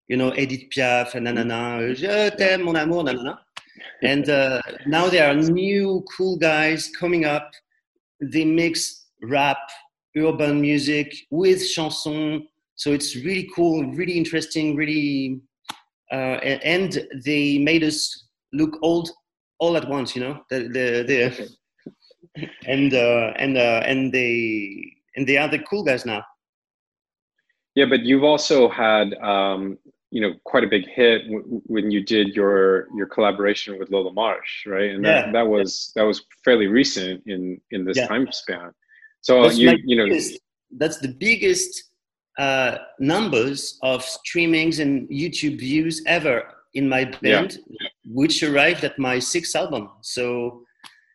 you 0.07 0.17
know, 0.17 0.33
Edith 0.35 0.63
Piaf, 0.75 1.13
and 1.13 1.27
nanana, 1.27 1.93
je 1.93 2.31
t'aime, 2.35 2.63
mon 2.63 2.75
amour, 2.75 3.03
nanana. 3.03 3.37
And 4.01 4.27
uh, 4.27 4.61
now 4.87 5.09
there 5.09 5.29
are 5.29 5.35
new 5.35 6.03
cool 6.17 6.37
guys 6.37 6.89
coming 6.99 7.25
up. 7.25 7.51
They 8.19 8.45
mix 8.45 9.05
rap, 9.21 9.59
urban 10.17 10.61
music 10.61 11.13
with 11.29 11.67
chanson. 11.69 12.47
So 12.75 12.91
it's 12.91 13.15
really 13.15 13.49
cool, 13.55 13.85
really 13.93 14.17
interesting, 14.17 14.75
really. 14.75 15.41
Uh, 16.11 16.37
and 16.63 17.07
they 17.25 17.57
made 17.57 17.83
us 17.83 18.27
look 18.51 18.77
old 18.81 19.09
all 19.59 19.77
at 19.77 19.87
once, 19.87 20.15
you 20.15 20.21
know. 20.21 20.41
The, 20.49 20.59
the, 20.59 21.03
the 21.07 21.49
and 22.67 22.93
uh, 22.93 23.33
and 23.37 23.57
uh, 23.57 23.81
and 23.85 24.11
they 24.11 24.93
and 25.15 25.27
they 25.27 25.37
are 25.37 25.47
the 25.47 25.59
cool 25.59 25.83
guys 25.83 26.05
now. 26.05 26.23
Yeah, 27.75 27.85
but 27.85 28.01
you've 28.01 28.23
also 28.23 28.69
had 28.69 29.13
um, 29.15 29.77
you 30.11 30.21
know 30.21 30.33
quite 30.43 30.63
a 30.63 30.67
big 30.67 30.87
hit 30.87 31.23
w- 31.25 31.61
when 31.65 31.91
you 31.91 32.03
did 32.03 32.35
your 32.35 32.87
your 32.95 33.07
collaboration 33.07 33.79
with 33.79 33.89
Lola 33.91 34.13
Marsh, 34.13 34.65
right? 34.65 34.91
And 34.91 35.03
that, 35.05 35.27
yeah. 35.27 35.31
that 35.31 35.47
was 35.47 35.91
that 35.95 36.03
was 36.03 36.25
fairly 36.43 36.67
recent 36.67 37.23
in 37.25 37.59
in 37.71 37.85
this 37.85 37.97
yeah. 37.97 38.07
time 38.07 38.27
span. 38.31 38.71
So 39.23 39.43
that's 39.43 39.57
you 39.57 39.77
you 39.85 39.95
know 39.95 40.05
biggest, 40.05 40.39
that's 40.77 40.99
the 40.99 41.07
biggest 41.07 41.91
uh, 42.37 42.77
numbers 42.99 43.79
of 43.81 44.05
streamings 44.05 44.79
and 44.79 45.07
YouTube 45.09 45.59
views 45.59 46.03
ever 46.05 46.43
in 46.73 46.89
my 46.89 47.05
band, 47.05 47.59
yeah. 47.67 47.87
which 48.05 48.43
arrived 48.43 48.83
at 48.83 48.99
my 48.99 49.19
sixth 49.19 49.55
album. 49.55 49.89
So 50.01 50.63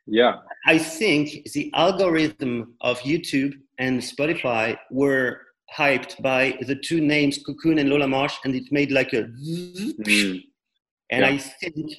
yeah, 0.07 0.37
I 0.67 0.79
think 0.79 1.51
the 1.53 1.71
algorithm 1.75 2.75
of 2.81 2.99
YouTube 3.01 3.55
and 3.79 4.01
Spotify 4.01 4.79
were 4.91 5.43
hyped 5.77 6.21
by 6.23 6.57
the 6.63 6.77
two 6.77 7.03
names 7.03 7.39
Cocoon 7.45 7.79
and 7.79 7.91
Lola 7.91 8.09
Marsh, 8.09 8.37
and 8.45 8.55
it 8.55 8.73
made 8.73 8.91
like 8.91 9.13
a. 9.13 9.25
Mm. 9.25 10.45
And 11.11 11.23
yeah. 11.23 11.29
I 11.29 11.39
think 11.39 11.93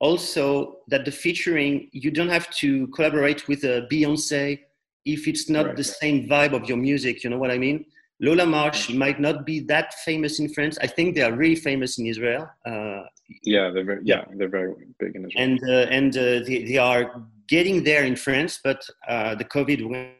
also 0.00 0.78
that 0.88 1.04
the 1.04 1.10
featuring 1.10 1.90
you 1.92 2.10
don't 2.10 2.30
have 2.30 2.48
to 2.56 2.86
collaborate 2.88 3.48
with 3.48 3.64
a 3.64 3.86
Beyonce 3.92 4.58
if 5.04 5.26
it's 5.26 5.48
not 5.48 5.66
right. 5.66 5.76
the 5.76 5.84
same 5.84 6.28
vibe 6.28 6.52
of 6.52 6.68
your 6.68 6.78
music. 6.78 7.24
You 7.24 7.30
know 7.30 7.38
what 7.38 7.50
I 7.50 7.58
mean? 7.58 7.84
Lola 8.20 8.46
Marsh 8.46 8.90
might 8.90 9.20
not 9.20 9.44
be 9.44 9.60
that 9.60 9.94
famous 9.94 10.38
in 10.38 10.48
France. 10.48 10.78
I 10.80 10.86
think 10.86 11.16
they 11.16 11.22
are 11.22 11.32
really 11.32 11.56
famous 11.56 11.98
in 11.98 12.06
Israel. 12.06 12.48
Uh, 12.64 13.02
yeah, 13.42 13.70
they're 13.70 13.84
very, 13.84 14.00
yeah, 14.04 14.24
they're 14.36 14.48
very 14.48 14.74
big 15.00 15.16
in 15.16 15.26
Israel. 15.26 15.44
And 15.44 15.60
uh, 15.68 15.86
and 15.98 16.16
uh, 16.16 16.44
they, 16.46 16.64
they 16.64 16.78
are 16.78 17.22
getting 17.48 17.82
there 17.82 18.04
in 18.04 18.14
France, 18.14 18.60
but 18.62 18.80
uh, 19.08 19.34
the 19.34 19.44
COVID 19.44 19.88
went 19.88 20.10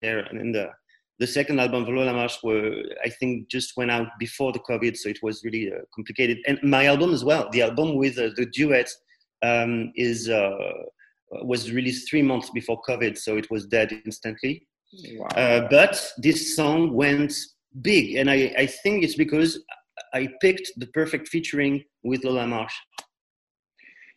there, 0.00 0.20
and 0.20 0.54
the 0.54 0.70
the 1.18 1.26
second 1.26 1.60
album 1.60 1.82
of 1.82 1.88
Lola 1.88 2.14
Marsh 2.14 2.38
were 2.42 2.82
I 3.04 3.10
think 3.10 3.48
just 3.50 3.76
went 3.76 3.90
out 3.90 4.08
before 4.18 4.52
the 4.52 4.60
COVID, 4.60 4.96
so 4.96 5.10
it 5.10 5.22
was 5.22 5.44
really 5.44 5.70
uh, 5.70 5.80
complicated. 5.94 6.38
And 6.46 6.58
my 6.62 6.86
album 6.86 7.12
as 7.12 7.24
well, 7.24 7.50
the 7.50 7.62
album 7.62 7.96
with 7.96 8.18
uh, 8.18 8.30
the 8.36 8.46
duet 8.46 8.88
um, 9.42 9.92
is 9.96 10.30
was 11.42 11.72
released 11.72 12.08
three 12.08 12.22
months 12.22 12.50
before 12.50 12.80
COVID, 12.88 13.16
so 13.18 13.36
it 13.36 13.50
was 13.50 13.66
dead 13.66 13.92
instantly. 14.04 14.66
Wow. 15.16 15.26
Uh, 15.28 15.68
but 15.70 16.00
this 16.18 16.54
song 16.54 16.92
went 16.92 17.34
big, 17.82 18.16
and 18.16 18.30
I, 18.30 18.54
I 18.56 18.66
think 18.66 19.04
it's 19.04 19.16
because 19.16 19.62
I 20.12 20.28
picked 20.40 20.70
the 20.76 20.86
perfect 20.88 21.28
featuring 21.28 21.82
with 22.02 22.24
Lola 22.24 22.46
Marsh. 22.46 22.74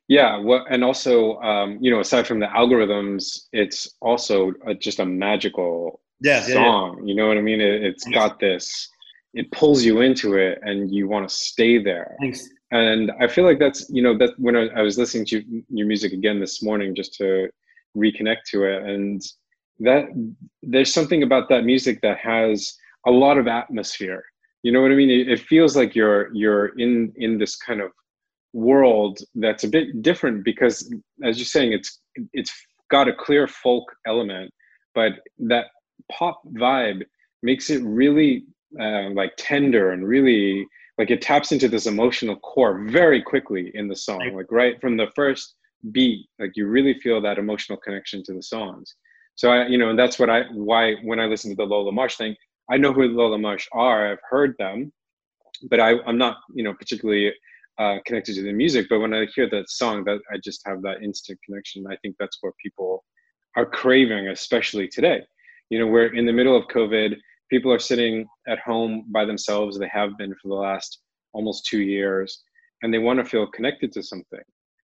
Yeah, 0.08 0.38
well, 0.40 0.66
and 0.70 0.84
also, 0.84 1.38
um, 1.40 1.80
you 1.82 1.92
know, 1.92 2.00
aside 2.00 2.28
from 2.28 2.40
the 2.40 2.46
algorithms, 2.46 3.48
it's 3.52 3.96
also 4.02 4.54
a, 4.66 4.74
just 4.74 5.00
a 5.00 5.06
magical 5.06 6.02
yeah, 6.22 6.42
song. 6.42 6.54
Yeah, 6.54 7.02
yeah. 7.02 7.08
You 7.08 7.16
know 7.16 7.28
what 7.28 7.38
I 7.38 7.42
mean? 7.42 7.60
It, 7.60 7.84
has 7.84 8.04
got 8.14 8.40
this. 8.40 8.90
It 9.34 9.52
pulls 9.52 9.84
you 9.84 10.02
into 10.02 10.36
it, 10.36 10.60
and 10.62 10.94
you 10.94 11.08
want 11.08 11.28
to 11.28 11.36
stay 11.36 11.84
there. 11.84 12.16
Thanks. 12.22 12.48
And 12.72 13.12
I 13.20 13.28
feel 13.28 13.46
like 13.46 13.60
that's 13.60 13.90
you 13.90 14.02
know 14.02 14.18
that 14.18 14.32
when 14.38 14.56
I, 14.56 14.68
I 14.68 14.82
was 14.82 14.98
listening 14.98 15.26
to 15.28 15.64
your 15.70 15.88
music 15.88 16.12
again 16.12 16.40
this 16.40 16.62
morning 16.62 16.96
just 16.96 17.14
to 17.16 17.50
reconnect 17.96 18.44
to 18.52 18.66
it, 18.66 18.84
and 18.84 19.22
that 19.80 20.06
there's 20.64 20.94
something 20.94 21.24
about 21.24 21.50
that 21.50 21.64
music 21.64 22.02
that 22.02 22.18
has 22.18 22.74
a 23.06 23.12
lot 23.12 23.38
of 23.38 23.48
atmosphere. 23.48 24.24
You 24.64 24.72
know 24.72 24.82
what 24.82 24.92
i 24.92 24.96
mean? 24.96 25.10
It, 25.10 25.40
feels 25.40 25.78
like 25.78 25.96
you're 25.96 26.34
you're 26.34 26.78
in 26.80 27.14
in 27.16 27.38
this 27.38 27.56
kind 27.56 27.80
of 27.80 27.92
world 28.54 29.20
that's 29.36 29.64
a 29.64 29.68
bit 29.68 30.02
different 30.02 30.44
because 30.44 30.94
as 31.24 31.38
you're 31.38 31.46
saying 31.46 31.74
it's 31.74 32.02
it's 32.34 32.52
got 32.90 33.08
a 33.08 33.14
clear 33.14 33.48
folk 33.48 33.84
element 34.08 34.52
but 34.96 35.12
that 35.38 35.66
pop 36.12 36.42
vibe 36.56 37.04
makes 37.44 37.70
it 37.70 37.84
really 37.84 38.46
uh, 38.82 39.10
like 39.12 39.32
tender 39.38 39.92
and 39.92 40.08
really 40.08 40.66
like 40.98 41.12
it 41.12 41.22
taps 41.22 41.52
into 41.52 41.68
this 41.68 41.86
emotional 41.86 42.36
core 42.38 42.86
very 42.90 43.22
quickly 43.22 43.72
in 43.74 43.88
the 43.88 43.96
song 43.96 44.32
like 44.36 44.52
right 44.52 44.80
from 44.82 44.98
the 44.98 45.08
first 45.16 45.56
beat 45.92 46.28
like 46.40 46.52
you 46.56 46.68
really 46.68 47.00
feel 47.00 47.22
that 47.22 47.38
emotional 47.38 47.78
connection 47.78 48.24
to 48.24 48.34
the 48.34 48.42
songs 48.42 48.96
so 49.38 49.52
I, 49.52 49.68
you 49.68 49.78
know, 49.78 49.92
and 49.92 50.00
that's 50.00 50.18
what 50.18 50.30
I 50.30 50.44
why 50.52 50.96
when 51.04 51.20
I 51.20 51.26
listen 51.26 51.52
to 51.52 51.56
the 51.56 51.64
Lola 51.64 51.92
Marsh 51.92 52.16
thing, 52.16 52.36
I 52.72 52.78
know 52.78 52.92
who 52.92 53.04
Lola 53.04 53.38
Marsh 53.38 53.68
are. 53.72 54.12
I've 54.12 54.20
heard 54.28 54.56
them, 54.58 54.92
but 55.70 55.80
I, 55.80 55.94
I'm 56.08 56.18
not, 56.18 56.38
you 56.54 56.64
know, 56.64 56.74
particularly 56.74 57.32
uh, 57.78 57.98
connected 58.06 58.34
to 58.36 58.42
the 58.42 58.52
music. 58.52 58.88
But 58.90 59.00
when 59.00 59.14
I 59.14 59.28
hear 59.36 59.48
that 59.52 59.70
song, 59.70 60.04
that 60.06 60.20
I 60.34 60.38
just 60.44 60.62
have 60.66 60.82
that 60.82 61.04
instant 61.04 61.40
connection. 61.46 61.86
I 61.88 61.96
think 61.98 62.16
that's 62.20 62.40
what 62.42 62.54
people 62.62 63.06
are 63.56 63.66
craving, 63.66 64.28
especially 64.28 64.88
today. 64.88 65.22
You 65.70 65.80
know, 65.80 65.88
we're 65.88 66.16
in 66.16 66.26
the 66.26 66.34
middle 66.34 66.58
of 66.58 66.68
COVID. 66.68 67.16
People 67.50 67.72
are 67.72 67.80
sitting 67.80 68.26
at 68.48 68.60
home 68.60 69.06
by 69.12 69.26
themselves. 69.26 69.78
They 69.78 69.90
have 69.90 70.18
been 70.18 70.34
for 70.42 70.50
the 70.50 70.56
last 70.56 71.00
almost 71.34 71.66
two 71.66 71.82
years, 71.82 72.44
and 72.82 72.94
they 72.94 72.98
want 72.98 73.20
to 73.20 73.26
feel 73.26 73.48
connected 73.48 73.92
to 73.94 74.04
something. 74.04 74.40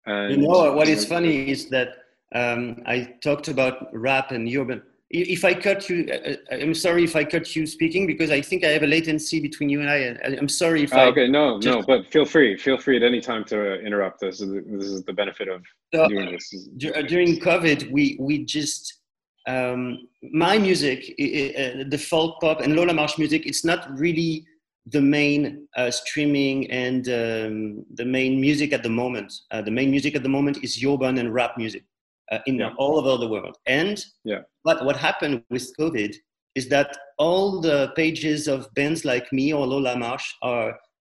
And, 0.06 0.32
you 0.32 0.48
know 0.48 0.72
what 0.72 0.88
is 0.88 1.04
funny 1.04 1.50
is 1.50 1.68
that 1.68 1.88
um, 2.34 2.82
I 2.86 3.16
talked 3.22 3.48
about 3.48 3.88
rap 3.92 4.30
and 4.30 4.48
urban. 4.56 4.82
If 5.12 5.44
I 5.44 5.54
cut 5.54 5.90
you, 5.90 6.08
uh, 6.08 6.30
uh, 6.30 6.56
I'm 6.62 6.72
sorry 6.72 7.02
if 7.02 7.16
I 7.16 7.24
cut 7.24 7.56
you 7.56 7.66
speaking 7.66 8.06
because 8.06 8.30
I 8.30 8.40
think 8.40 8.64
I 8.64 8.68
have 8.68 8.84
a 8.84 8.86
latency 8.86 9.40
between 9.40 9.68
you 9.68 9.80
and 9.80 9.90
I. 9.90 10.16
I'm 10.38 10.48
sorry 10.48 10.84
if 10.84 10.94
oh, 10.94 10.98
I. 10.98 11.04
Okay, 11.06 11.26
no, 11.26 11.60
just, 11.60 11.78
no, 11.78 11.84
but 11.84 12.12
feel 12.12 12.24
free. 12.24 12.56
Feel 12.56 12.78
free 12.78 12.96
at 12.96 13.02
any 13.02 13.20
time 13.20 13.42
to 13.46 13.80
interrupt. 13.80 14.20
This 14.20 14.40
is 14.40 14.52
this 14.66 14.86
is 14.86 15.02
the 15.02 15.12
benefit 15.12 15.48
of 15.48 15.64
so, 15.92 16.08
doing 16.08 16.30
this. 16.30 16.68
Uh, 16.94 17.02
during 17.02 17.40
COVID, 17.40 17.90
we 17.90 18.18
we 18.20 18.44
just 18.44 18.99
um, 19.46 20.08
my 20.22 20.58
music, 20.58 21.14
uh, 21.18 21.84
the 21.88 21.98
folk 21.98 22.40
pop 22.40 22.60
and 22.60 22.76
Lola 22.76 22.92
Marsh 22.92 23.18
music. 23.18 23.46
It's 23.46 23.64
not 23.64 23.90
really 23.98 24.44
the 24.86 25.00
main 25.00 25.66
uh, 25.76 25.90
streaming 25.90 26.70
and 26.70 27.08
um, 27.08 27.84
the 27.94 28.04
main 28.04 28.40
music 28.40 28.72
at 28.72 28.82
the 28.82 28.88
moment. 28.88 29.32
Uh, 29.50 29.62
the 29.62 29.70
main 29.70 29.90
music 29.90 30.14
at 30.14 30.22
the 30.22 30.28
moment 30.28 30.62
is 30.62 30.82
urban 30.84 31.18
and 31.18 31.32
rap 31.32 31.56
music 31.56 31.84
uh, 32.30 32.38
in 32.46 32.56
yeah. 32.56 32.70
all 32.78 32.98
over 32.98 33.16
the 33.18 33.28
world. 33.28 33.56
And 33.66 34.02
yeah. 34.24 34.40
but 34.64 34.84
what 34.84 34.96
happened 34.96 35.42
with 35.50 35.70
COVID 35.78 36.14
is 36.54 36.68
that 36.68 36.96
all 37.18 37.60
the 37.60 37.92
pages 37.96 38.48
of 38.48 38.72
bands 38.74 39.04
like 39.04 39.32
me 39.32 39.52
or 39.52 39.66
Lola 39.66 39.96
Marsh 39.96 40.32
are 40.42 40.76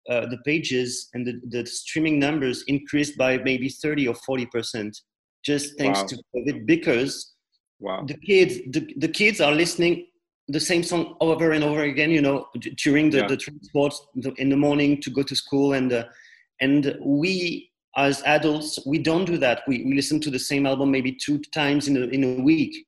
uh, 0.09 0.27
the 0.27 0.39
pages 0.45 1.09
and 1.15 1.27
the, 1.27 1.41
the 1.49 1.67
streaming 1.67 2.19
numbers 2.19 2.65
increased 2.67 3.17
by 3.17 3.39
maybe 3.39 3.69
30 3.69 4.09
or 4.09 4.15
40 4.15 4.47
percent 4.47 4.99
just 5.45 5.79
thanks 5.79 6.01
wow. 6.01 6.07
to 6.07 6.23
COVID 6.37 6.67
because 6.67 7.35
wow. 7.81 8.05
the 8.07 8.17
kids 8.19 8.59
the, 8.71 8.95
the 8.97 9.09
kids 9.09 9.41
are 9.41 9.53
listening 9.53 10.07
the 10.49 10.61
same 10.61 10.83
song 10.83 11.17
over 11.21 11.53
and 11.53 11.63
over 11.63 11.83
again 11.83 12.11
you 12.11 12.21
know 12.21 12.47
during 12.77 13.11
the, 13.11 13.19
yeah. 13.19 13.27
the 13.27 13.37
transport 13.37 13.95
in 14.39 14.49
the 14.49 14.57
morning 14.57 15.01
to 15.01 15.11
go 15.11 15.23
to 15.23 15.35
school 15.37 15.73
and 15.75 15.93
uh, 15.93 16.05
and 16.61 16.97
we 17.01 17.71
as 17.97 18.23
adults 18.23 18.79
we 18.87 18.99
don't 18.99 19.25
do 19.25 19.37
that 19.37 19.63
we, 19.67 19.85
we 19.85 19.95
listen 19.95 20.21
to 20.21 20.31
the 20.31 20.39
same 20.39 20.67
album 20.67 20.91
maybe 20.91 21.13
two 21.13 21.39
times 21.53 21.89
in 21.89 21.97
a, 21.97 22.07
in 22.07 22.25
a 22.25 22.43
week 22.43 22.87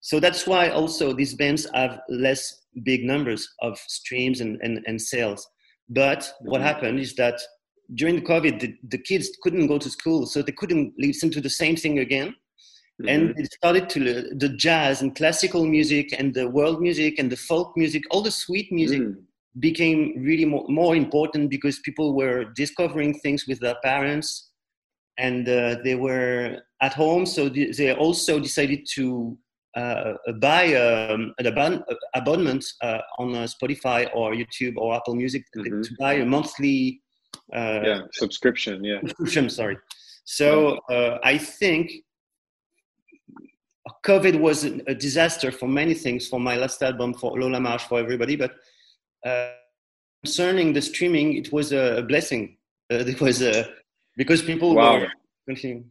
so 0.00 0.18
that's 0.18 0.46
why 0.46 0.68
also 0.68 1.12
these 1.12 1.34
bands 1.34 1.66
have 1.74 2.00
less 2.08 2.62
big 2.82 3.04
numbers 3.04 3.48
of 3.60 3.78
streams 3.78 4.40
and, 4.40 4.58
and, 4.62 4.82
and 4.86 5.00
sales 5.00 5.46
but 5.88 6.32
what 6.40 6.58
mm-hmm. 6.58 6.66
happened 6.66 7.00
is 7.00 7.14
that 7.14 7.40
during 7.94 8.16
the 8.16 8.22
covid 8.22 8.60
the, 8.60 8.74
the 8.88 8.98
kids 8.98 9.30
couldn't 9.42 9.66
go 9.66 9.78
to 9.78 9.90
school 9.90 10.26
so 10.26 10.42
they 10.42 10.52
couldn't 10.52 10.92
listen 10.98 11.30
to 11.30 11.40
the 11.40 11.50
same 11.50 11.76
thing 11.76 11.98
again 11.98 12.34
mm-hmm. 13.02 13.08
and 13.08 13.38
it 13.38 13.52
started 13.52 13.88
to 13.90 14.00
the 14.34 14.48
jazz 14.48 15.02
and 15.02 15.14
classical 15.14 15.66
music 15.66 16.14
and 16.18 16.34
the 16.34 16.48
world 16.48 16.80
music 16.80 17.18
and 17.18 17.30
the 17.30 17.36
folk 17.36 17.76
music 17.76 18.02
all 18.10 18.22
the 18.22 18.30
sweet 18.30 18.70
music 18.72 19.00
mm. 19.00 19.14
became 19.58 20.14
really 20.18 20.44
more, 20.44 20.66
more 20.68 20.96
important 20.96 21.50
because 21.50 21.78
people 21.80 22.14
were 22.14 22.44
discovering 22.56 23.12
things 23.20 23.46
with 23.46 23.60
their 23.60 23.76
parents 23.82 24.50
and 25.18 25.48
uh, 25.48 25.76
they 25.84 25.94
were 25.94 26.58
at 26.80 26.94
home. 26.94 27.26
So 27.26 27.48
they 27.48 27.94
also 27.94 28.40
decided 28.40 28.86
to 28.94 29.36
uh, 29.74 30.14
buy 30.38 30.74
um, 30.74 31.34
an 31.38 31.46
abon- 31.46 31.84
abonnement 32.14 32.64
uh, 32.82 32.98
on 33.18 33.34
uh, 33.34 33.46
spotify 33.46 34.06
or 34.14 34.34
youtube 34.34 34.76
or 34.76 34.94
apple 34.94 35.14
music 35.14 35.42
mm-hmm. 35.56 35.80
to 35.80 35.90
buy 35.98 36.14
a 36.14 36.26
monthly 36.26 37.00
uh, 37.54 37.80
yeah 37.82 38.00
subscription 38.12 38.84
yeah. 38.84 39.00
subscription 39.00 39.48
sorry. 39.48 39.78
So 40.24 40.78
uh, 40.90 41.18
i 41.24 41.38
think 41.38 41.90
covid 44.04 44.38
was 44.38 44.64
a 44.64 44.94
disaster 44.94 45.50
for 45.50 45.68
many 45.68 45.94
things 45.94 46.28
for 46.28 46.38
my 46.38 46.56
last 46.56 46.82
album 46.82 47.12
for 47.14 47.38
lola 47.38 47.60
marsh 47.60 47.82
for 47.84 47.98
everybody 47.98 48.36
but 48.36 48.52
uh, 49.26 49.50
concerning 50.22 50.72
the 50.72 50.82
streaming, 50.82 51.36
it 51.36 51.52
was 51.52 51.72
a 51.72 52.04
blessing. 52.06 52.56
Uh, 52.90 52.98
it 52.98 53.20
was 53.20 53.42
a 53.42 53.68
because 54.16 54.42
people 54.42 54.74
wow. 54.74 55.00
were 55.00 55.08
continuing. 55.46 55.90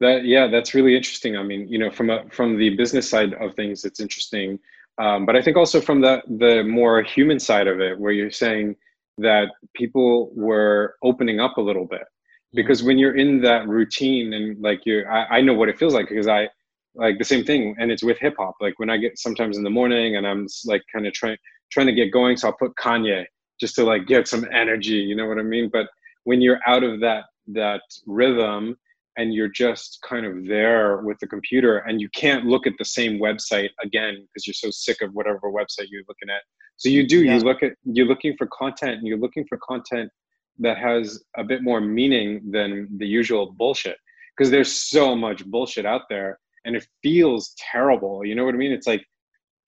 That 0.00 0.24
yeah, 0.24 0.46
that's 0.46 0.74
really 0.74 0.96
interesting. 0.96 1.36
I 1.36 1.42
mean, 1.42 1.68
you 1.68 1.78
know, 1.78 1.90
from 1.90 2.10
a 2.10 2.28
from 2.30 2.56
the 2.58 2.70
business 2.76 3.08
side 3.08 3.34
of 3.34 3.54
things, 3.54 3.84
it's 3.84 4.00
interesting. 4.00 4.58
Um, 4.98 5.26
but 5.26 5.36
I 5.36 5.42
think 5.42 5.56
also 5.56 5.80
from 5.80 6.00
the 6.00 6.22
the 6.38 6.62
more 6.64 7.02
human 7.02 7.38
side 7.38 7.66
of 7.66 7.80
it, 7.80 7.98
where 7.98 8.12
you're 8.12 8.30
saying 8.30 8.76
that 9.18 9.48
people 9.74 10.30
were 10.34 10.96
opening 11.02 11.40
up 11.40 11.56
a 11.56 11.60
little 11.62 11.86
bit, 11.86 12.04
because 12.52 12.82
when 12.82 12.98
you're 12.98 13.16
in 13.16 13.40
that 13.42 13.66
routine 13.66 14.34
and 14.34 14.60
like 14.60 14.84
you're, 14.84 15.10
I, 15.10 15.38
I 15.38 15.40
know 15.40 15.54
what 15.54 15.70
it 15.70 15.78
feels 15.78 15.94
like 15.94 16.08
because 16.10 16.28
I 16.28 16.48
like 16.96 17.18
the 17.18 17.24
same 17.24 17.44
thing, 17.44 17.76
and 17.78 17.90
it's 17.90 18.02
with 18.02 18.18
hip 18.18 18.34
hop. 18.38 18.56
Like 18.60 18.78
when 18.78 18.90
I 18.90 18.96
get 18.96 19.18
sometimes 19.18 19.56
in 19.56 19.64
the 19.64 19.70
morning 19.70 20.16
and 20.16 20.26
I'm 20.26 20.46
like 20.64 20.82
kind 20.92 21.06
of 21.06 21.12
trying 21.12 21.36
trying 21.70 21.86
to 21.86 21.92
get 21.92 22.12
going, 22.12 22.36
so 22.36 22.48
I'll 22.48 22.56
put 22.56 22.72
Kanye 22.76 23.24
just 23.60 23.74
to 23.76 23.84
like 23.84 24.06
get 24.06 24.28
some 24.28 24.46
energy. 24.52 24.94
You 24.94 25.16
know 25.16 25.26
what 25.26 25.38
I 25.38 25.42
mean? 25.42 25.70
But 25.72 25.88
when 26.24 26.40
you're 26.40 26.60
out 26.66 26.82
of 26.82 27.00
that 27.00 27.24
that 27.48 27.82
rhythm 28.06 28.76
and 29.16 29.32
you're 29.32 29.48
just 29.48 29.98
kind 30.06 30.26
of 30.26 30.46
there 30.46 30.98
with 30.98 31.18
the 31.20 31.26
computer 31.26 31.78
and 31.78 32.00
you 32.00 32.08
can't 32.10 32.44
look 32.44 32.66
at 32.66 32.74
the 32.78 32.84
same 32.84 33.18
website 33.18 33.70
again 33.82 34.14
because 34.14 34.46
you're 34.46 34.54
so 34.54 34.70
sick 34.70 35.00
of 35.00 35.12
whatever 35.12 35.40
website 35.44 35.86
you're 35.90 36.02
looking 36.08 36.28
at 36.28 36.42
so 36.76 36.88
you 36.88 37.06
do 37.06 37.22
yeah. 37.22 37.34
you 37.34 37.40
look 37.40 37.62
at 37.62 37.72
you're 37.84 38.06
looking 38.06 38.34
for 38.36 38.48
content 38.48 38.98
and 38.98 39.06
you're 39.06 39.18
looking 39.18 39.44
for 39.48 39.58
content 39.58 40.10
that 40.58 40.76
has 40.78 41.22
a 41.36 41.44
bit 41.44 41.62
more 41.62 41.80
meaning 41.80 42.42
than 42.50 42.88
the 42.98 43.06
usual 43.06 43.52
bullshit 43.52 43.96
because 44.36 44.50
there's 44.50 44.72
so 44.72 45.14
much 45.14 45.44
bullshit 45.46 45.86
out 45.86 46.02
there 46.10 46.38
and 46.66 46.76
it 46.76 46.86
feels 47.02 47.54
terrible 47.72 48.24
you 48.24 48.34
know 48.34 48.44
what 48.44 48.54
i 48.54 48.58
mean? 48.58 48.72
It's 48.72 48.86
like 48.86 49.04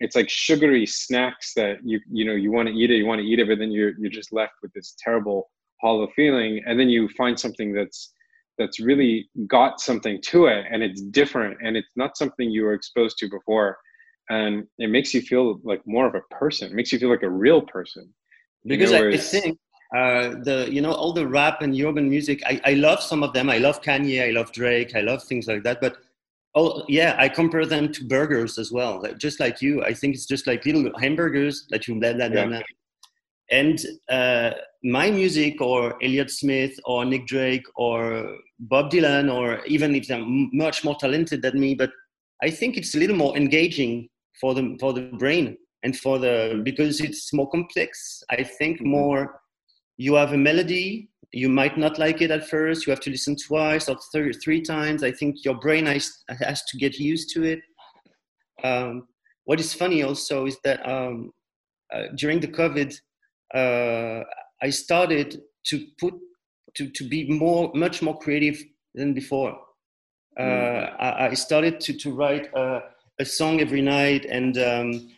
it's 0.00 0.14
like 0.14 0.28
sugary 0.28 0.86
snacks 0.86 1.54
that 1.54 1.78
you 1.84 1.98
you 2.10 2.24
know 2.24 2.34
you 2.34 2.52
want 2.52 2.68
to 2.68 2.74
eat 2.74 2.90
it 2.90 2.96
you 2.96 3.06
want 3.06 3.20
to 3.20 3.26
eat 3.26 3.38
it 3.38 3.48
but 3.48 3.58
then 3.58 3.72
you're 3.72 3.98
you're 3.98 4.10
just 4.10 4.32
left 4.32 4.52
with 4.62 4.72
this 4.72 4.94
terrible 5.02 5.50
hollow 5.80 6.08
feeling 6.14 6.62
and 6.66 6.78
then 6.78 6.88
you 6.88 7.08
find 7.16 7.38
something 7.38 7.72
that's 7.72 8.12
that's 8.58 8.80
really 8.80 9.28
got 9.46 9.80
something 9.80 10.20
to 10.22 10.46
it 10.46 10.66
and 10.70 10.82
it's 10.82 11.00
different 11.02 11.56
and 11.62 11.76
it's 11.76 11.88
not 11.96 12.16
something 12.16 12.50
you 12.50 12.64
were 12.64 12.74
exposed 12.74 13.16
to 13.18 13.28
before 13.28 13.78
and 14.30 14.64
it 14.78 14.90
makes 14.90 15.14
you 15.14 15.22
feel 15.22 15.60
like 15.64 15.80
more 15.86 16.06
of 16.06 16.14
a 16.14 16.34
person 16.34 16.68
it 16.70 16.74
makes 16.74 16.92
you 16.92 16.98
feel 16.98 17.10
like 17.10 17.22
a 17.22 17.30
real 17.30 17.62
person. 17.62 18.12
Because 18.66 18.90
you 18.90 18.98
know, 18.98 19.08
I, 19.08 19.16
think 19.16 19.58
uh, 19.96 20.30
the 20.42 20.68
you 20.70 20.82
know 20.82 20.92
all 20.92 21.12
the 21.12 21.26
rap 21.26 21.62
and 21.62 21.80
urban 21.80 22.10
music 22.10 22.42
I, 22.44 22.60
I 22.64 22.74
love 22.74 23.00
some 23.02 23.22
of 23.22 23.32
them. 23.32 23.48
I 23.48 23.58
love 23.58 23.80
kanye 23.82 24.26
i 24.26 24.30
love 24.30 24.52
drake 24.52 24.94
i 24.94 25.00
love 25.00 25.22
things 25.22 25.46
like 25.46 25.62
that 25.62 25.80
but 25.80 25.98
oh 26.54 26.84
yeah 26.88 27.14
i 27.18 27.28
compare 27.28 27.66
them 27.66 27.92
to 27.92 28.04
burgers 28.04 28.58
as 28.58 28.72
well 28.72 29.02
just 29.18 29.40
like 29.40 29.60
you 29.60 29.82
i 29.84 29.92
think 29.92 30.14
it's 30.14 30.26
just 30.26 30.46
like 30.46 30.64
little 30.64 30.90
hamburgers 30.98 31.66
that 31.70 31.86
you 31.86 31.94
blah, 32.00 32.12
blah, 32.12 32.28
blah, 32.28 32.44
yeah. 32.44 32.62
and 33.50 33.84
uh, 34.08 34.50
my 34.82 35.10
music 35.10 35.60
or 35.60 36.02
elliott 36.02 36.30
smith 36.30 36.72
or 36.84 37.04
nick 37.04 37.26
drake 37.26 37.66
or 37.76 38.36
bob 38.60 38.90
dylan 38.90 39.32
or 39.32 39.64
even 39.66 39.94
if 39.94 40.06
they're 40.06 40.24
much 40.24 40.84
more 40.84 40.96
talented 40.96 41.42
than 41.42 41.58
me 41.58 41.74
but 41.74 41.90
i 42.42 42.50
think 42.50 42.76
it's 42.76 42.94
a 42.94 42.98
little 42.98 43.16
more 43.16 43.36
engaging 43.36 44.08
for 44.40 44.54
the 44.54 44.76
for 44.80 44.92
the 44.92 45.02
brain 45.18 45.56
and 45.82 45.96
for 45.98 46.18
the 46.18 46.60
because 46.64 47.00
it's 47.00 47.32
more 47.32 47.48
complex 47.50 48.22
i 48.30 48.42
think 48.42 48.78
mm-hmm. 48.78 48.90
more 48.90 49.40
you 49.96 50.14
have 50.14 50.32
a 50.32 50.36
melody 50.36 51.07
you 51.32 51.48
might 51.48 51.76
not 51.76 51.98
like 51.98 52.22
it 52.22 52.30
at 52.30 52.48
first 52.48 52.86
you 52.86 52.90
have 52.90 53.00
to 53.00 53.10
listen 53.10 53.36
twice 53.36 53.88
or 53.88 53.96
th- 54.12 54.36
three 54.42 54.62
times 54.62 55.02
i 55.02 55.12
think 55.12 55.44
your 55.44 55.54
brain 55.54 55.86
has, 55.86 56.24
has 56.40 56.62
to 56.64 56.76
get 56.78 56.98
used 56.98 57.30
to 57.30 57.42
it 57.42 57.60
um, 58.64 59.06
what 59.44 59.60
is 59.60 59.74
funny 59.74 60.02
also 60.02 60.46
is 60.46 60.58
that 60.64 60.86
um, 60.88 61.30
uh, 61.92 62.04
during 62.16 62.40
the 62.40 62.48
covid 62.48 62.94
uh, 63.54 64.24
i 64.62 64.70
started 64.70 65.40
to 65.64 65.86
put 65.98 66.14
to, 66.74 66.88
to 66.90 67.04
be 67.08 67.28
more 67.28 67.70
much 67.74 68.02
more 68.02 68.18
creative 68.18 68.62
than 68.94 69.12
before 69.12 69.58
uh, 70.38 70.42
mm. 70.42 70.96
I, 71.00 71.26
I, 71.30 71.34
started 71.34 71.80
to, 71.80 71.92
to 71.94 72.12
write 72.12 72.48
a, 72.54 72.80
a 73.18 73.24
song 73.24 73.60
every 73.60 73.82
night 73.82 74.24
and 74.24 74.56
um, 74.58 75.08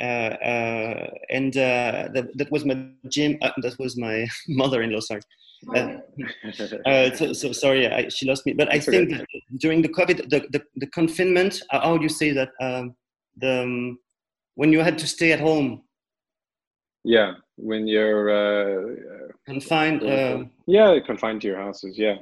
uh, 0.00 0.32
uh, 0.42 1.10
and 1.28 1.54
uh, 1.56 2.08
that, 2.14 2.30
that 2.34 2.50
was 2.50 2.64
my 2.64 2.86
gym. 3.08 3.38
that 3.40 3.76
was 3.78 3.98
my 3.98 4.26
mother-in-law. 4.48 5.00
Sorry. 5.00 5.20
So, 7.16 7.32
so, 7.32 7.52
sorry, 7.52 7.86
I, 7.86 8.08
she 8.08 8.26
lost 8.26 8.46
me. 8.46 8.52
But 8.52 8.72
I 8.72 8.80
think 8.80 9.12
during 9.58 9.82
the 9.82 9.88
COVID, 9.88 10.30
the, 10.30 10.46
the, 10.50 10.62
the 10.76 10.86
confinement, 10.86 11.62
how 11.70 11.96
do 11.96 12.02
you 12.02 12.08
say 12.08 12.32
that? 12.32 12.50
Um, 12.60 12.94
the 13.36 13.62
um, 13.62 13.98
when 14.54 14.72
you 14.72 14.80
had 14.80 14.98
to 14.98 15.06
stay 15.06 15.32
at 15.32 15.40
home. 15.40 15.82
Yeah, 17.04 17.34
when 17.56 17.86
you're 17.86 18.96
confined. 19.46 20.02
Uh, 20.02 20.44
yeah, 20.66 20.98
confined 21.04 21.40
to 21.42 21.48
your 21.48 21.56
houses. 21.56 21.98
Yeah. 21.98 22.16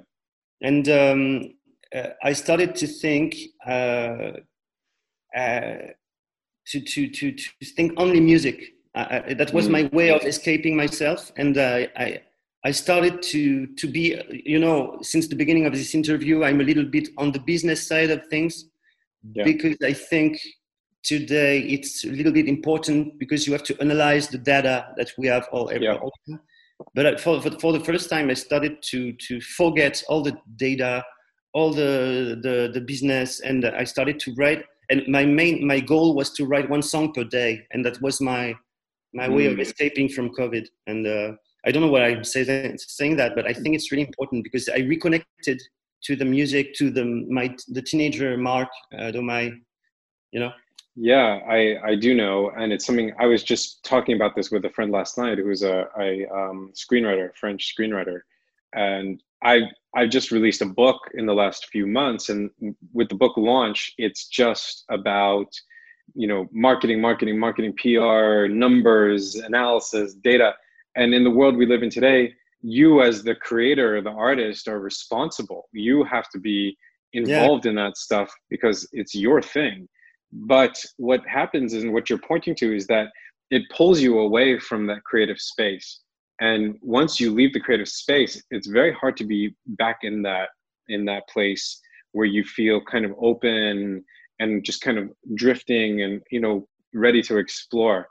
And 0.60 0.88
um, 0.88 1.54
uh, 1.94 2.10
I 2.22 2.32
started 2.32 2.74
to 2.76 2.86
think 2.86 3.36
uh, 3.66 4.32
to, 5.36 6.80
to, 6.80 7.08
to, 7.08 7.32
to 7.32 7.66
think 7.76 7.92
only 7.96 8.20
music. 8.20 8.74
Uh, 8.94 9.34
that 9.34 9.52
was 9.52 9.68
mm. 9.68 9.72
my 9.72 9.90
way 9.92 10.10
of 10.10 10.22
escaping 10.24 10.76
myself. 10.76 11.30
And 11.36 11.56
uh, 11.56 11.86
I, 11.96 12.20
I 12.64 12.72
started 12.72 13.22
to, 13.22 13.66
to 13.66 13.86
be, 13.86 14.20
you 14.44 14.58
know, 14.58 14.98
since 15.02 15.28
the 15.28 15.36
beginning 15.36 15.66
of 15.66 15.72
this 15.72 15.94
interview, 15.94 16.42
I'm 16.42 16.60
a 16.60 16.64
little 16.64 16.84
bit 16.84 17.08
on 17.16 17.32
the 17.32 17.38
business 17.38 17.86
side 17.86 18.10
of 18.10 18.26
things 18.26 18.64
yeah. 19.32 19.44
because 19.44 19.76
I 19.82 19.92
think 19.92 20.40
today 21.04 21.60
it's 21.60 22.04
a 22.04 22.08
little 22.08 22.32
bit 22.32 22.48
important 22.48 23.18
because 23.18 23.46
you 23.46 23.52
have 23.52 23.62
to 23.62 23.80
analyze 23.80 24.28
the 24.28 24.38
data 24.38 24.88
that 24.96 25.10
we 25.16 25.26
have 25.26 25.46
all, 25.52 25.70
every, 25.70 25.86
yeah. 25.86 25.98
but 26.94 27.20
for, 27.20 27.40
for, 27.40 27.50
for, 27.58 27.72
the 27.72 27.80
first 27.80 28.10
time 28.10 28.30
i 28.30 28.34
started 28.34 28.82
to 28.82 29.12
to 29.12 29.40
forget 29.40 30.02
all 30.08 30.22
the 30.22 30.36
data 30.56 31.04
all 31.54 31.72
the 31.72 32.38
the, 32.42 32.70
the 32.74 32.80
business 32.80 33.40
and 33.40 33.64
i 33.64 33.84
started 33.84 34.18
to 34.20 34.34
write 34.36 34.64
and 34.90 35.02
my 35.08 35.24
main 35.24 35.66
my 35.66 35.80
goal 35.80 36.14
was 36.14 36.30
to 36.30 36.44
write 36.44 36.68
one 36.68 36.82
song 36.82 37.12
per 37.12 37.24
day 37.24 37.60
and 37.72 37.84
that 37.84 38.00
was 38.02 38.20
my 38.20 38.54
my 39.14 39.28
way 39.28 39.46
of 39.46 39.54
mm. 39.54 39.60
escaping 39.60 40.08
from 40.08 40.30
covid 40.34 40.66
and 40.86 41.06
uh, 41.06 41.32
i 41.66 41.70
don't 41.70 41.82
know 41.82 41.88
why 41.88 42.06
i'm 42.06 42.24
saying, 42.24 42.76
saying 42.78 43.16
that 43.16 43.34
but 43.34 43.46
i 43.46 43.52
think 43.52 43.74
it's 43.74 43.90
really 43.90 44.06
important 44.06 44.44
because 44.44 44.68
i 44.68 44.78
reconnected 44.78 45.60
to 46.02 46.16
the 46.16 46.24
music 46.24 46.74
to 46.74 46.90
the 46.90 47.04
my 47.28 47.54
the 47.68 47.82
teenager 47.82 48.36
mark 48.36 48.68
uh, 48.98 49.12
my 49.20 49.52
you 50.30 50.40
know? 50.40 50.52
Yeah 50.94 51.40
i 51.48 51.76
i 51.84 51.94
do 51.94 52.14
know 52.14 52.50
and 52.56 52.72
it's 52.72 52.84
something 52.84 53.12
i 53.18 53.26
was 53.26 53.42
just 53.42 53.82
talking 53.84 54.16
about 54.16 54.34
this 54.36 54.50
with 54.50 54.64
a 54.64 54.70
friend 54.70 54.92
last 54.92 55.16
night 55.16 55.38
who's 55.38 55.62
a, 55.62 55.86
a 55.98 56.26
um, 56.34 56.72
screenwriter 56.74 57.30
french 57.36 57.74
screenwriter 57.74 58.20
and 58.74 59.22
I 59.42 59.62
I 59.96 60.06
just 60.06 60.30
released 60.30 60.62
a 60.62 60.66
book 60.66 60.98
in 61.14 61.26
the 61.26 61.34
last 61.34 61.66
few 61.66 61.86
months, 61.86 62.28
and 62.28 62.50
with 62.92 63.08
the 63.08 63.14
book 63.14 63.36
launch, 63.36 63.92
it's 63.98 64.28
just 64.28 64.84
about 64.90 65.46
you 66.14 66.26
know 66.26 66.46
marketing, 66.52 67.00
marketing, 67.00 67.38
marketing, 67.38 67.74
PR, 67.76 68.46
numbers, 68.48 69.36
analysis, 69.36 70.14
data, 70.14 70.54
and 70.98 71.14
in 71.14 71.24
the 71.24 71.30
world 71.30 71.56
we 71.56 71.66
live 71.66 71.82
in 71.82 71.90
today, 71.90 72.32
you 72.60 73.02
as 73.02 73.22
the 73.22 73.34
creator, 73.34 74.02
the 74.02 74.10
artist, 74.10 74.68
are 74.68 74.80
responsible. 74.80 75.68
You 75.72 76.04
have 76.04 76.28
to 76.30 76.38
be 76.38 76.76
involved 77.12 77.64
yeah. 77.64 77.70
in 77.70 77.76
that 77.76 77.96
stuff 77.96 78.30
because 78.50 78.86
it's 78.92 79.14
your 79.14 79.40
thing. 79.40 79.88
But 80.32 80.76
what 80.98 81.26
happens 81.26 81.72
is, 81.72 81.84
and 81.84 81.94
what 81.94 82.10
you're 82.10 82.18
pointing 82.18 82.54
to 82.56 82.76
is 82.76 82.86
that 82.88 83.08
it 83.50 83.62
pulls 83.74 84.00
you 84.00 84.18
away 84.18 84.58
from 84.58 84.86
that 84.88 85.02
creative 85.04 85.38
space 85.38 86.00
and 86.40 86.76
once 86.82 87.18
you 87.18 87.32
leave 87.32 87.52
the 87.52 87.60
creative 87.60 87.88
space 87.88 88.42
it's 88.50 88.66
very 88.66 88.92
hard 88.92 89.16
to 89.16 89.24
be 89.24 89.54
back 89.66 89.98
in 90.02 90.22
that 90.22 90.48
in 90.88 91.04
that 91.04 91.28
place 91.28 91.80
where 92.12 92.26
you 92.26 92.44
feel 92.44 92.80
kind 92.84 93.04
of 93.04 93.12
open 93.20 94.04
and 94.38 94.64
just 94.64 94.80
kind 94.80 94.98
of 94.98 95.10
drifting 95.34 96.02
and 96.02 96.22
you 96.30 96.40
know 96.40 96.66
ready 96.94 97.22
to 97.22 97.38
explore 97.38 98.08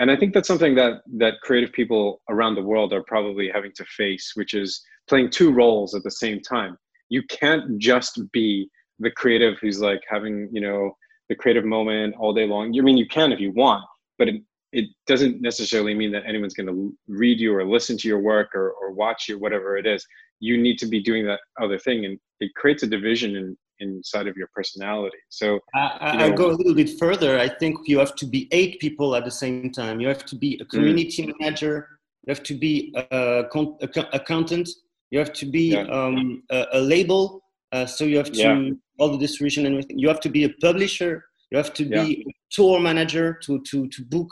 and 0.00 0.10
i 0.10 0.16
think 0.16 0.34
that's 0.34 0.48
something 0.48 0.74
that 0.74 1.02
that 1.06 1.34
creative 1.42 1.72
people 1.72 2.20
around 2.28 2.56
the 2.56 2.62
world 2.62 2.92
are 2.92 3.04
probably 3.04 3.48
having 3.48 3.72
to 3.76 3.84
face 3.84 4.32
which 4.34 4.54
is 4.54 4.82
playing 5.10 5.28
two 5.28 5.52
roles 5.52 5.94
at 5.94 6.04
the 6.04 6.10
same 6.10 6.40
time. 6.40 6.78
You 7.10 7.22
can't 7.24 7.78
just 7.78 8.20
be 8.32 8.70
the 9.00 9.10
creative 9.10 9.58
who's 9.60 9.80
like 9.80 10.00
having 10.08 10.48
you 10.52 10.62
know 10.62 10.92
the 11.28 11.34
creative 11.34 11.64
moment 11.64 12.14
all 12.18 12.32
day 12.32 12.46
long. 12.46 12.72
I 12.78 12.80
mean 12.80 12.96
you 12.96 13.08
can 13.08 13.32
if 13.32 13.40
you 13.40 13.52
want 13.52 13.84
but 14.18 14.28
it, 14.28 14.42
it 14.72 14.86
doesn't 15.06 15.42
necessarily 15.42 15.94
mean 15.94 16.12
that 16.12 16.26
anyone's 16.26 16.54
going 16.54 16.68
to 16.68 16.94
read 17.08 17.40
you 17.40 17.54
or 17.54 17.64
listen 17.64 17.96
to 17.98 18.08
your 18.08 18.20
work 18.20 18.54
or, 18.54 18.72
or 18.80 18.92
watch 18.92 19.28
you 19.28 19.38
whatever 19.38 19.76
it 19.76 19.86
is. 19.86 20.06
You 20.38 20.56
need 20.56 20.78
to 20.78 20.86
be 20.86 21.02
doing 21.02 21.26
that 21.26 21.40
other 21.60 21.78
thing 21.78 22.04
and 22.04 22.18
it 22.38 22.54
creates 22.54 22.82
a 22.84 22.86
division 22.86 23.34
in, 23.36 23.56
inside 23.80 24.26
of 24.26 24.36
your 24.36 24.48
personality 24.54 25.16
so 25.28 25.58
I, 25.74 26.26
I, 26.26 26.30
go 26.30 26.50
a 26.50 26.56
little 26.60 26.74
bit 26.74 26.98
further 26.98 27.38
i 27.38 27.48
think 27.48 27.78
you 27.86 27.98
have 27.98 28.14
to 28.16 28.26
be 28.26 28.48
eight 28.52 28.80
people 28.80 29.14
at 29.16 29.24
the 29.24 29.30
same 29.30 29.70
time 29.70 30.00
you 30.00 30.08
have 30.08 30.24
to 30.26 30.36
be 30.36 30.58
a 30.60 30.64
mm. 30.64 30.68
community 30.68 31.26
mm. 31.26 31.32
manager 31.40 31.88
you 32.24 32.30
have 32.34 32.42
to 32.44 32.54
be 32.54 32.94
a, 32.96 33.44
a 33.46 34.06
accountant 34.12 34.68
you 35.10 35.18
have 35.18 35.32
to 35.32 35.46
be 35.46 35.72
yeah. 35.72 35.82
um, 35.82 36.42
a, 36.50 36.66
a, 36.74 36.80
label 36.80 37.42
uh, 37.72 37.86
so 37.86 38.04
you 38.04 38.16
have 38.16 38.30
to 38.30 38.40
yeah. 38.40 38.70
all 38.98 39.10
the 39.10 39.18
distribution 39.18 39.66
and 39.66 39.74
everything 39.74 39.98
you 39.98 40.08
have 40.08 40.20
to 40.20 40.28
be 40.28 40.44
a 40.44 40.50
publisher 40.60 41.24
you 41.50 41.56
have 41.58 41.74
to 41.74 41.84
be 41.84 42.24
yeah. 42.24 42.30
a 42.30 42.32
tour 42.50 42.78
manager 42.78 43.34
to, 43.42 43.60
to, 43.62 43.88
to 43.88 44.04
book 44.04 44.30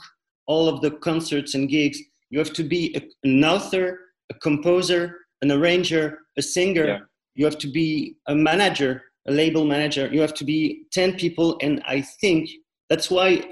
all 0.48 0.68
of 0.68 0.80
the 0.80 0.90
concerts 0.90 1.54
and 1.54 1.68
gigs 1.68 2.00
You 2.30 2.38
have 2.40 2.52
to 2.54 2.64
be 2.64 2.94
a, 2.96 3.02
an 3.22 3.44
author, 3.44 4.00
a 4.30 4.34
composer, 4.34 5.18
an 5.42 5.52
arranger, 5.52 6.18
a 6.36 6.42
singer. 6.42 7.08
You 7.34 7.44
have 7.44 7.58
to 7.58 7.70
be 7.70 8.16
a 8.26 8.34
manager, 8.34 9.02
a 9.28 9.32
label 9.32 9.64
manager. 9.64 10.08
You 10.12 10.20
have 10.20 10.34
to 10.34 10.44
be 10.44 10.84
10 10.92 11.16
people. 11.16 11.58
And 11.60 11.82
I 11.86 12.00
think 12.00 12.50
that's 12.88 13.10
why 13.10 13.44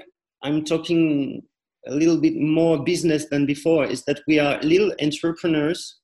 I'm 0.43 0.65
talking 0.65 1.43
a 1.87 1.93
little 1.93 2.19
bit 2.19 2.35
more 2.35 2.83
business 2.83 3.25
than 3.25 3.45
before 3.45 3.85
is 3.85 4.03
that 4.05 4.21
we 4.27 4.39
are 4.39 4.59
little 4.61 4.91
entrepreneurs. 5.01 5.99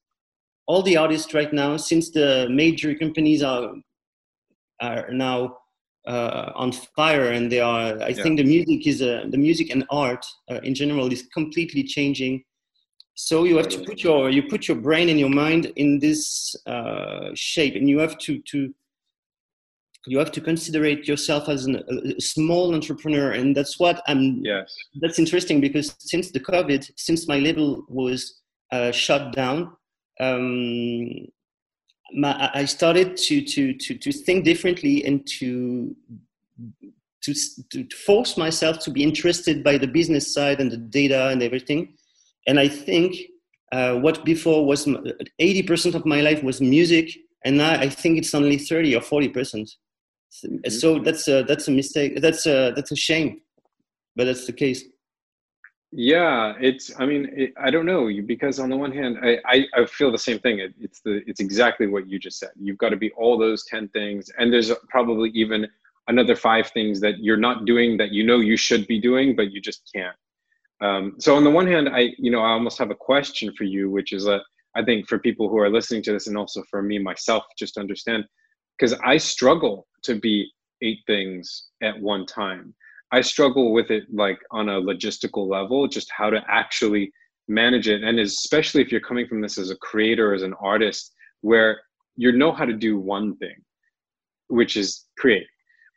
All 0.67 0.81
the 0.81 0.95
artists 0.95 1.33
right 1.33 1.51
now, 1.51 1.75
since 1.75 2.11
the 2.11 2.47
major 2.49 2.95
companies 2.95 3.43
are 3.43 3.73
are 4.81 5.09
now 5.11 5.57
uh, 6.07 6.51
on 6.55 6.71
fire 6.71 7.31
and 7.31 7.51
they 7.51 7.59
are 7.59 8.01
i 8.01 8.09
yeah. 8.09 8.23
think 8.23 8.37
the 8.37 8.43
music 8.43 8.85
is 8.85 9.01
uh, 9.01 9.23
the 9.29 9.37
music 9.37 9.69
and 9.69 9.85
art 9.89 10.25
uh, 10.51 10.59
in 10.63 10.75
general 10.75 11.11
is 11.11 11.23
completely 11.33 11.83
changing 11.83 12.43
so 13.15 13.43
you 13.45 13.55
have 13.55 13.69
to 13.69 13.79
put 13.79 14.03
your 14.03 14.29
you 14.29 14.43
put 14.43 14.67
your 14.67 14.75
brain 14.75 15.07
and 15.09 15.19
your 15.19 15.29
mind 15.29 15.71
in 15.77 15.99
this 15.99 16.55
uh, 16.65 17.29
shape 17.35 17.75
and 17.75 17.87
you 17.87 17.99
have 17.99 18.17
to 18.17 18.39
to 18.39 18.73
you 20.05 20.17
have 20.19 20.31
to 20.31 20.41
consider 20.41 20.83
it 20.83 21.07
yourself 21.07 21.47
as 21.47 21.65
an, 21.65 21.81
a 22.17 22.21
small 22.21 22.73
entrepreneur 22.73 23.31
and 23.31 23.55
that's 23.55 23.79
what 23.79 24.01
i'm 24.07 24.41
yes 24.43 24.75
that's 25.01 25.19
interesting 25.19 25.61
because 25.61 25.95
since 25.99 26.31
the 26.31 26.39
covid 26.39 26.89
since 26.97 27.27
my 27.27 27.39
label 27.39 27.85
was 27.87 28.41
uh, 28.71 28.91
shut 28.91 29.33
down 29.33 29.71
um, 30.19 31.27
my, 32.13 32.49
I 32.53 32.65
started 32.65 33.17
to, 33.17 33.41
to, 33.41 33.73
to, 33.73 33.95
to 33.95 34.11
think 34.11 34.45
differently 34.45 35.03
and 35.05 35.25
to, 35.39 35.95
to, 37.21 37.33
to 37.71 37.87
force 38.05 38.37
myself 38.37 38.79
to 38.79 38.91
be 38.91 39.03
interested 39.03 39.63
by 39.63 39.77
the 39.77 39.87
business 39.87 40.33
side 40.33 40.59
and 40.59 40.71
the 40.71 40.77
data 40.77 41.29
and 41.29 41.41
everything. 41.41 41.95
And 42.47 42.59
I 42.59 42.67
think 42.67 43.15
uh, 43.71 43.95
what 43.95 44.25
before 44.25 44.65
was 44.65 44.85
80% 44.85 45.95
of 45.95 46.05
my 46.05 46.21
life 46.21 46.43
was 46.43 46.61
music, 46.61 47.09
and 47.45 47.57
now 47.57 47.71
I 47.71 47.89
think 47.89 48.17
it's 48.17 48.35
only 48.35 48.57
30 48.57 48.95
or 48.95 49.01
40%. 49.01 49.69
Mm-hmm. 50.45 50.69
So 50.69 50.99
that's 50.99 51.27
a, 51.27 51.43
that's 51.43 51.67
a 51.67 51.71
mistake. 51.71 52.21
That's 52.21 52.45
a, 52.45 52.71
that's 52.75 52.91
a 52.91 52.95
shame, 52.95 53.41
but 54.15 54.25
that's 54.25 54.45
the 54.45 54.53
case. 54.53 54.83
Yeah, 55.95 56.53
it's. 56.59 56.91
I 56.97 57.05
mean, 57.05 57.29
it, 57.35 57.53
I 57.55 57.69
don't 57.69 57.85
know 57.85 58.09
because 58.25 58.59
on 58.59 58.71
the 58.71 58.75
one 58.75 58.91
hand, 58.91 59.17
I, 59.21 59.37
I, 59.45 59.65
I 59.75 59.85
feel 59.85 60.11
the 60.11 60.17
same 60.17 60.39
thing. 60.39 60.57
It, 60.57 60.73
it's 60.79 61.01
the 61.01 61.21
it's 61.27 61.39
exactly 61.39 61.85
what 61.85 62.09
you 62.09 62.17
just 62.17 62.39
said. 62.39 62.49
You've 62.59 62.79
got 62.79 62.89
to 62.89 62.97
be 62.97 63.11
all 63.11 63.37
those 63.37 63.63
ten 63.65 63.87
things, 63.89 64.31
and 64.39 64.51
there's 64.51 64.71
probably 64.89 65.29
even 65.35 65.67
another 66.07 66.35
five 66.35 66.71
things 66.71 66.99
that 67.01 67.19
you're 67.19 67.37
not 67.37 67.65
doing 67.65 67.95
that 67.97 68.11
you 68.11 68.23
know 68.23 68.39
you 68.39 68.57
should 68.57 68.87
be 68.87 68.99
doing, 68.99 69.35
but 69.35 69.51
you 69.51 69.61
just 69.61 69.87
can't. 69.93 70.15
Um, 70.81 71.15
so 71.19 71.35
on 71.35 71.43
the 71.43 71.51
one 71.51 71.67
hand, 71.67 71.87
I 71.89 72.09
you 72.17 72.31
know 72.31 72.39
I 72.39 72.49
almost 72.53 72.79
have 72.79 72.89
a 72.89 72.95
question 72.95 73.53
for 73.55 73.63
you, 73.63 73.91
which 73.91 74.13
is 74.13 74.27
i 74.27 74.83
think 74.83 75.07
for 75.07 75.19
people 75.19 75.47
who 75.47 75.59
are 75.59 75.69
listening 75.69 76.01
to 76.03 76.11
this, 76.11 76.25
and 76.25 76.35
also 76.35 76.63
for 76.71 76.81
me 76.81 76.97
myself, 76.97 77.43
just 77.55 77.75
to 77.75 77.81
understand, 77.81 78.25
because 78.83 78.99
I 79.03 79.17
struggle 79.17 79.87
to 80.03 80.15
be 80.19 80.51
eight 80.81 80.99
things 81.07 81.69
at 81.81 81.99
one 81.99 82.25
time 82.25 82.75
I 83.13 83.21
struggle 83.21 83.73
with 83.73 83.91
it 83.91 84.05
like 84.11 84.39
on 84.49 84.69
a 84.69 84.81
logistical 84.81 85.47
level, 85.47 85.87
just 85.87 86.09
how 86.11 86.31
to 86.31 86.43
actually 86.47 87.13
manage 87.47 87.87
it. 87.87 88.03
And 88.03 88.19
especially 88.19 88.81
if 88.81 88.91
you're 88.91 89.01
coming 89.01 89.27
from 89.27 89.39
this 89.39 89.59
as 89.59 89.69
a 89.69 89.75
creator, 89.75 90.33
as 90.33 90.41
an 90.41 90.55
artist, 90.59 91.13
where 91.41 91.79
you 92.15 92.31
know 92.31 92.51
how 92.51 92.65
to 92.65 92.73
do 92.73 92.97
one 92.97 93.37
thing, 93.37 93.53
which 94.47 94.75
is 94.75 95.05
create, 95.15 95.45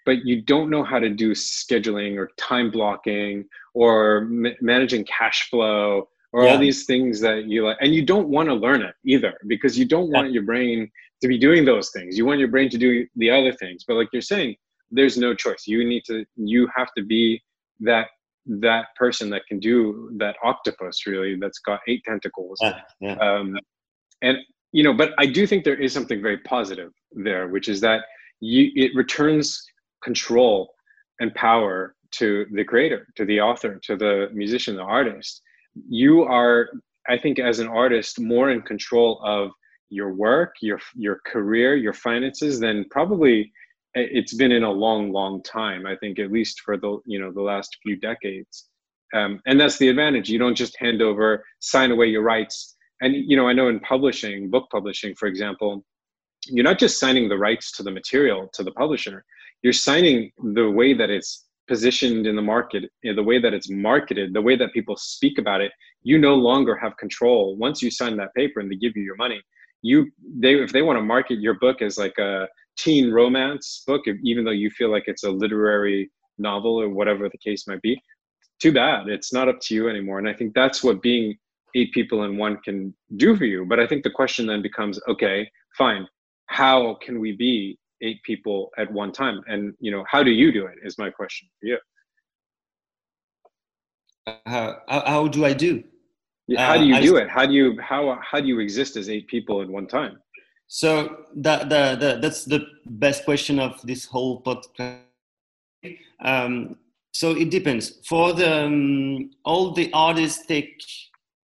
but 0.05 0.27
you 0.27 0.42
don't 0.42 0.68
know 0.68 0.85
how 0.85 0.99
to 0.99 1.09
do 1.09 1.31
scheduling 1.31 2.18
or 2.18 2.29
time 2.37 2.70
blocking 2.70 3.46
or 3.72 4.27
ma- 4.29 4.51
managing 4.61 5.07
cash 5.07 5.49
flow 5.49 6.07
or 6.35 6.44
yeah. 6.44 6.51
all 6.51 6.59
these 6.59 6.85
things 6.85 7.18
that 7.22 7.46
you 7.46 7.64
like. 7.64 7.79
And 7.81 7.94
you 7.94 8.05
don't 8.05 8.29
want 8.29 8.51
to 8.51 8.55
learn 8.55 8.83
it 8.83 8.94
either 9.07 9.33
because 9.46 9.79
you 9.79 9.87
don't 9.87 10.11
want 10.11 10.33
your 10.33 10.42
brain 10.42 10.90
to 11.22 11.29
be 11.29 11.38
doing 11.38 11.64
those 11.64 11.90
things. 11.90 12.16
You 12.18 12.26
want 12.26 12.38
your 12.38 12.48
brain 12.48 12.68
to 12.70 12.79
do 12.79 13.07
the 13.16 13.31
other 13.31 13.52
things. 13.52 13.85
But 13.87 13.94
like 13.94 14.09
you're 14.12 14.22
saying, 14.22 14.57
there's 14.90 15.16
no 15.16 15.35
choice 15.35 15.66
you 15.66 15.87
need 15.87 16.05
to 16.05 16.24
you 16.37 16.68
have 16.74 16.88
to 16.96 17.05
be 17.05 17.42
that 17.81 18.09
that 18.46 18.87
person 18.96 19.29
that 19.31 19.42
can 19.48 19.59
do 19.59 20.11
that 20.18 20.37
octopus 20.44 21.07
really 21.07 21.37
that's 21.40 21.59
got 21.59 21.81
eight 21.88 22.02
tentacles 22.05 22.59
yeah, 22.62 22.81
yeah. 23.00 23.14
Um, 23.14 23.59
and 24.22 24.38
you 24.72 24.83
know 24.83 24.92
but 24.92 25.12
i 25.18 25.26
do 25.26 25.46
think 25.46 25.64
there 25.64 25.81
is 25.81 25.92
something 25.92 26.22
very 26.22 26.38
positive 26.38 26.92
there 27.12 27.48
which 27.48 27.68
is 27.68 27.81
that 27.81 28.02
you 28.40 28.70
it 28.74 28.92
returns 28.94 29.64
control 30.02 30.72
and 31.20 31.35
power 31.35 31.94
to 32.12 32.46
the 32.52 32.64
creator 32.64 33.09
to 33.16 33.24
the 33.24 33.40
author 33.40 33.81
to 33.83 33.96
the 33.96 34.29
musician 34.33 34.76
the 34.76 34.83
artist 34.83 35.42
you 35.88 36.22
are 36.22 36.68
i 37.09 37.18
think 37.18 37.38
as 37.38 37.59
an 37.59 37.66
artist 37.66 38.20
more 38.20 38.50
in 38.50 38.62
control 38.62 39.20
of 39.24 39.50
your 39.88 40.12
work 40.12 40.55
your 40.61 40.81
your 40.94 41.20
career 41.27 41.77
your 41.77 41.92
finances 41.92 42.59
than 42.59 42.85
probably 42.90 43.53
it's 43.94 44.35
been 44.35 44.53
in 44.53 44.62
a 44.62 44.70
long 44.70 45.11
long 45.12 45.42
time 45.42 45.87
i 45.87 45.96
think 45.96 46.18
at 46.18 46.33
least 46.33 46.61
for 46.61 46.77
the 46.77 46.99
you 47.07 47.18
know 47.18 47.33
the 47.33 47.42
last 47.42 47.77
few 47.83 47.96
decades. 47.96 48.68
Um, 49.14 49.40
and 49.46 49.59
that's 49.59 49.79
the 49.79 49.88
advantage. 49.88 50.29
You 50.29 50.40
don't 50.40 50.57
just 50.57 50.77
hand 50.81 51.01
over 51.01 51.44
sign 51.61 51.92
away 51.92 52.07
your 52.07 52.22
rights. 52.22 52.77
And 53.01 53.14
you 53.14 53.37
know 53.37 53.46
i 53.49 53.53
know 53.53 53.68
in 53.68 53.81
publishing 53.81 54.51
book 54.51 54.68
publishing 54.70 55.14
for 55.14 55.27
example 55.29 55.85
you're 56.46 56.64
not 56.64 56.79
just 56.79 56.99
signing 56.99 57.29
the 57.29 57.38
rights 57.38 57.72
to 57.72 57.83
the 57.83 57.90
material 57.90 58.49
to 58.55 58.62
the 58.62 58.72
publisher. 58.72 59.25
You're 59.62 59.72
signing 59.72 60.31
the 60.55 60.70
way 60.70 60.92
that 60.94 61.11
it's 61.11 61.44
positioned 61.68 62.27
in 62.27 62.37
the 62.37 62.42
market 62.42 62.85
the 63.03 63.22
way 63.22 63.40
that 63.40 63.53
it's 63.53 63.68
marketed 63.68 64.33
the 64.33 64.40
way 64.40 64.57
that 64.57 64.72
people 64.72 64.96
speak 64.96 65.38
about 65.38 65.61
it. 65.61 65.72
You 66.03 66.18
no 66.18 66.35
longer 66.35 66.77
have 66.77 66.96
control. 66.96 67.57
Once 67.57 67.83
you 67.83 67.90
sign 67.90 68.16
that 68.16 68.35
paper 68.35 68.61
and 68.61 68.70
they 68.70 68.77
give 68.77 68.96
you 68.96 69.03
your 69.03 69.16
money 69.16 69.40
you 69.87 70.11
they 70.38 70.55
if 70.55 70.72
they 70.72 70.83
want 70.83 70.99
to 70.99 71.03
market 71.03 71.38
your 71.38 71.55
book 71.55 71.81
as 71.81 71.96
like 71.96 72.18
a 72.18 72.49
teen 72.77 73.11
romance 73.11 73.83
book, 73.87 74.03
even 74.22 74.44
though 74.44 74.51
you 74.51 74.70
feel 74.70 74.90
like 74.90 75.05
it's 75.07 75.25
a 75.25 75.31
literary 75.31 76.11
novel 76.38 76.81
or 76.81 76.88
whatever 76.88 77.29
the 77.29 77.38
case 77.38 77.66
might 77.66 77.81
be, 77.83 78.01
too 78.61 78.72
bad. 78.72 79.09
It's 79.09 79.33
not 79.33 79.49
up 79.49 79.61
to 79.62 79.75
you 79.75 79.88
anymore. 79.88 80.18
And 80.18 80.29
I 80.29 80.35
think 80.35 80.55
that's 80.55 80.83
what 80.83 81.01
being 81.01 81.37
eight 81.75 81.92
people 81.92 82.25
in 82.25 82.37
one 82.37 82.59
can 82.64 82.94
do 83.16 83.37
for 83.37 83.44
you. 83.44 83.64
But 83.64 83.81
I 83.81 83.87
think 83.87 84.03
the 84.03 84.11
question 84.11 84.46
then 84.46 84.62
becomes, 84.62 85.01
okay, 85.09 85.49
fine. 85.77 86.07
How 86.46 86.96
can 87.03 87.20
we 87.20 87.33
be 87.33 87.79
eight 88.03 88.22
people 88.25 88.70
at 88.79 88.92
one 88.92 89.12
time? 89.12 89.40
And 89.46 89.75
you 89.81 89.90
know, 89.90 90.05
how 90.09 90.22
do 90.22 90.31
you 90.31 90.53
do 90.53 90.66
it? 90.66 90.77
Is 90.83 90.99
my 90.99 91.11
question 91.11 91.49
for 91.61 91.66
you. 91.66 91.79
Uh, 94.27 94.35
how, 94.88 95.03
how 95.07 95.29
do 95.29 95.44
I 95.44 95.53
do? 95.53 95.85
Yeah, 96.48 96.66
how 96.66 96.78
do 96.78 96.85
you 96.85 96.94
uh, 96.94 97.00
do 97.00 97.18
I, 97.18 97.22
it? 97.22 97.30
How 97.30 97.46
do 97.46 97.52
you 97.52 97.80
how 97.80 98.18
how 98.22 98.40
do 98.40 98.46
you 98.46 98.61
exist 98.61 98.96
as 98.96 99.09
eight 99.09 99.26
people 99.26 99.62
at 99.62 99.68
one 99.68 99.87
time? 99.87 100.18
So 100.68 101.24
that 101.37 101.68
the, 101.68 101.96
the 101.98 102.18
that's 102.20 102.44
the 102.44 102.66
best 102.87 103.24
question 103.24 103.59
of 103.59 103.80
this 103.82 104.04
whole 104.04 104.42
podcast. 104.42 105.00
Um, 106.20 106.76
so 107.12 107.32
it 107.32 107.50
depends. 107.50 108.00
For 108.06 108.32
the 108.32 108.64
um, 108.64 109.30
all 109.44 109.72
the 109.72 109.92
artistic 109.94 110.80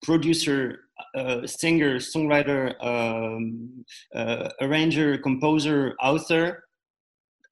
producer, 0.02 0.80
uh, 1.14 1.46
singer, 1.46 1.96
songwriter, 1.96 2.74
um, 2.84 3.84
uh, 4.14 4.50
arranger, 4.60 5.18
composer, 5.18 5.94
author, 6.02 6.64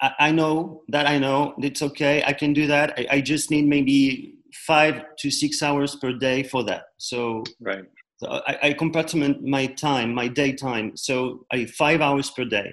I, 0.01 0.13
I, 0.19 0.31
know 0.33 0.83
that 0.89 1.07
I 1.07 1.19
know 1.19 1.55
it's 1.59 1.83
okay. 1.83 2.23
I 2.27 2.33
can 2.33 2.53
do 2.53 2.67
that. 2.67 2.95
I, 2.99 3.07
I 3.11 3.21
just 3.21 3.51
need 3.51 3.67
maybe 3.67 4.40
five 4.55 5.03
to 5.19 5.31
six 5.31 5.63
hours 5.63 5.97
per 5.97 6.13
day 6.13 6.43
for 6.43 6.63
that. 6.65 6.85
So 6.99 7.45
right. 7.61 7.85
So 8.21 8.43
I, 8.47 8.59
I 8.65 8.73
compartment 8.75 9.43
my 9.43 9.65
time, 9.67 10.15
my 10.15 10.29
daytime. 10.29 10.95
So 10.95 11.47
I 11.51 11.65
five 11.65 12.03
hours 12.03 12.31
per 12.31 12.45
day. 12.45 12.71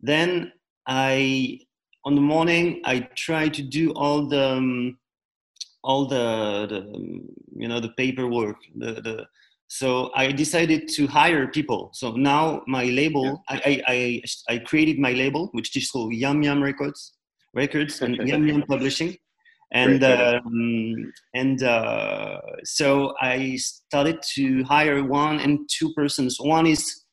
Then 0.00 0.52
I, 0.88 1.60
on 2.04 2.16
the 2.16 2.20
morning, 2.20 2.82
I 2.84 3.00
try 3.14 3.48
to 3.48 3.62
do 3.62 3.92
all 3.92 4.26
the, 4.26 4.54
um, 4.56 4.98
all 5.84 6.06
the, 6.06 6.66
the, 6.68 6.80
you 7.56 7.68
know, 7.68 7.78
the 7.78 7.90
paperwork. 7.90 8.56
The, 8.74 8.94
the, 8.94 9.26
so 9.68 10.10
I 10.16 10.32
decided 10.32 10.88
to 10.88 11.06
hire 11.06 11.46
people. 11.46 11.90
So 11.92 12.12
now 12.12 12.62
my 12.66 12.84
label, 12.84 13.44
yeah. 13.50 13.60
I, 13.64 13.82
I, 13.86 14.22
I, 14.48 14.54
I 14.54 14.58
created 14.58 14.98
my 14.98 15.12
label, 15.12 15.50
which 15.52 15.76
is 15.76 15.88
called 15.88 16.12
Yum 16.14 16.42
Yum 16.42 16.60
Records, 16.60 17.12
Records 17.54 18.02
and 18.02 18.16
Yum 18.28 18.48
Yum 18.48 18.62
Publishing 18.62 19.16
and 19.72 20.02
um, 20.02 21.12
and 21.34 21.62
uh, 21.62 22.40
so 22.64 23.14
I 23.20 23.56
started 23.56 24.18
to 24.34 24.64
hire 24.64 25.04
one 25.04 25.40
and 25.40 25.68
two 25.70 25.92
persons. 25.94 26.38
One 26.40 26.66
is 26.66 27.04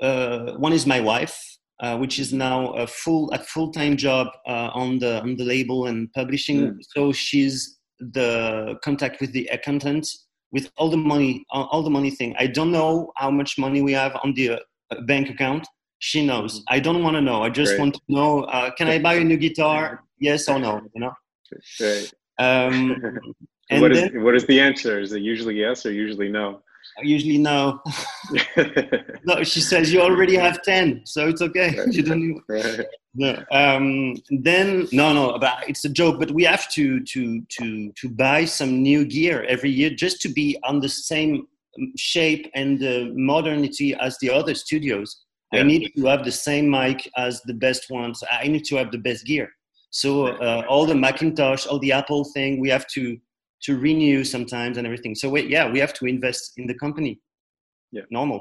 uh, 0.00 0.52
one 0.54 0.72
is 0.72 0.86
my 0.86 1.00
wife, 1.00 1.38
uh, 1.80 1.96
which 1.98 2.18
is 2.18 2.32
now 2.32 2.72
a 2.72 2.86
full 2.86 3.30
a 3.30 3.38
full 3.38 3.70
time 3.70 3.96
job 3.96 4.28
uh, 4.46 4.70
on 4.74 4.98
the 4.98 5.20
on 5.20 5.36
the 5.36 5.44
label 5.44 5.86
and 5.86 6.12
publishing. 6.12 6.72
Mm. 6.72 6.78
So 6.94 7.12
she's 7.12 7.78
the 8.00 8.76
contact 8.82 9.20
with 9.20 9.32
the 9.32 9.46
accountant 9.52 10.06
with 10.52 10.70
all 10.76 10.90
the 10.90 10.96
money 10.96 11.44
all 11.50 11.82
the 11.82 11.90
money 11.90 12.10
thing. 12.10 12.34
I 12.38 12.48
don't 12.48 12.72
know 12.72 13.12
how 13.16 13.30
much 13.30 13.58
money 13.58 13.80
we 13.80 13.92
have 13.92 14.16
on 14.24 14.34
the 14.34 14.50
uh, 14.50 15.00
bank 15.06 15.30
account. 15.30 15.66
She 15.98 16.26
knows. 16.26 16.62
I 16.68 16.80
don't 16.80 17.02
want 17.02 17.14
to 17.16 17.22
know. 17.22 17.42
I 17.42 17.48
just 17.48 17.70
Great. 17.70 17.80
want 17.80 17.94
to 17.94 18.00
know. 18.08 18.42
Uh, 18.42 18.70
can 18.76 18.88
I 18.88 18.98
buy 18.98 19.14
a 19.14 19.24
new 19.24 19.36
guitar? 19.36 20.02
Yes 20.18 20.48
or 20.48 20.58
no? 20.58 20.80
You 20.94 21.00
know. 21.00 21.12
Right. 21.80 22.12
Um, 22.38 23.20
And 23.70 23.82
what 23.82 23.92
is, 23.92 24.00
then, 24.00 24.22
what 24.22 24.36
is 24.36 24.46
the 24.46 24.60
answer? 24.60 25.00
Is 25.00 25.12
it 25.12 25.22
usually 25.22 25.56
yes 25.56 25.84
or 25.86 25.92
usually 25.92 26.28
no? 26.28 26.62
Usually 27.02 27.36
no. 27.36 27.80
no, 29.24 29.42
she 29.42 29.60
says 29.60 29.92
you 29.92 30.00
already 30.00 30.36
have 30.36 30.62
ten, 30.62 31.02
so 31.04 31.28
it's 31.28 31.42
okay. 31.42 31.76
Right. 31.76 31.92
You 31.92 32.02
don't. 32.02 32.20
Need, 32.20 32.40
right. 32.48 32.86
No. 33.14 33.42
Um, 33.50 34.14
then 34.30 34.86
no, 34.92 35.12
no, 35.12 35.36
but 35.38 35.68
it's 35.68 35.84
a 35.84 35.88
joke. 35.88 36.20
But 36.20 36.30
we 36.30 36.44
have 36.44 36.70
to 36.72 37.00
to 37.00 37.42
to 37.42 37.92
to 37.92 38.08
buy 38.08 38.44
some 38.44 38.82
new 38.82 39.04
gear 39.04 39.42
every 39.44 39.70
year 39.70 39.90
just 39.90 40.22
to 40.22 40.28
be 40.28 40.56
on 40.62 40.78
the 40.78 40.88
same 40.88 41.48
shape 41.96 42.48
and 42.54 42.82
uh, 42.82 43.06
modernity 43.14 43.94
as 43.96 44.16
the 44.20 44.30
other 44.30 44.54
studios. 44.54 45.24
Yeah. 45.52 45.60
I 45.60 45.62
need 45.64 45.92
to 45.96 46.06
have 46.06 46.24
the 46.24 46.32
same 46.32 46.70
mic 46.70 47.10
as 47.16 47.42
the 47.42 47.54
best 47.54 47.90
ones. 47.90 48.22
I 48.30 48.46
need 48.46 48.64
to 48.66 48.76
have 48.76 48.92
the 48.92 48.98
best 48.98 49.26
gear. 49.26 49.50
So 49.90 50.26
uh, 50.26 50.64
all 50.68 50.86
the 50.86 50.94
Macintosh, 50.94 51.66
all 51.66 51.78
the 51.78 51.92
Apple 51.92 52.24
thing, 52.24 52.60
we 52.60 52.68
have 52.68 52.86
to 52.88 53.16
to 53.62 53.78
renew 53.78 54.22
sometimes 54.22 54.76
and 54.76 54.86
everything. 54.86 55.14
So 55.14 55.30
we, 55.30 55.42
yeah, 55.46 55.70
we 55.70 55.78
have 55.78 55.94
to 55.94 56.06
invest 56.06 56.52
in 56.58 56.66
the 56.66 56.74
company. 56.74 57.18
Yeah, 57.90 58.02
normal. 58.10 58.40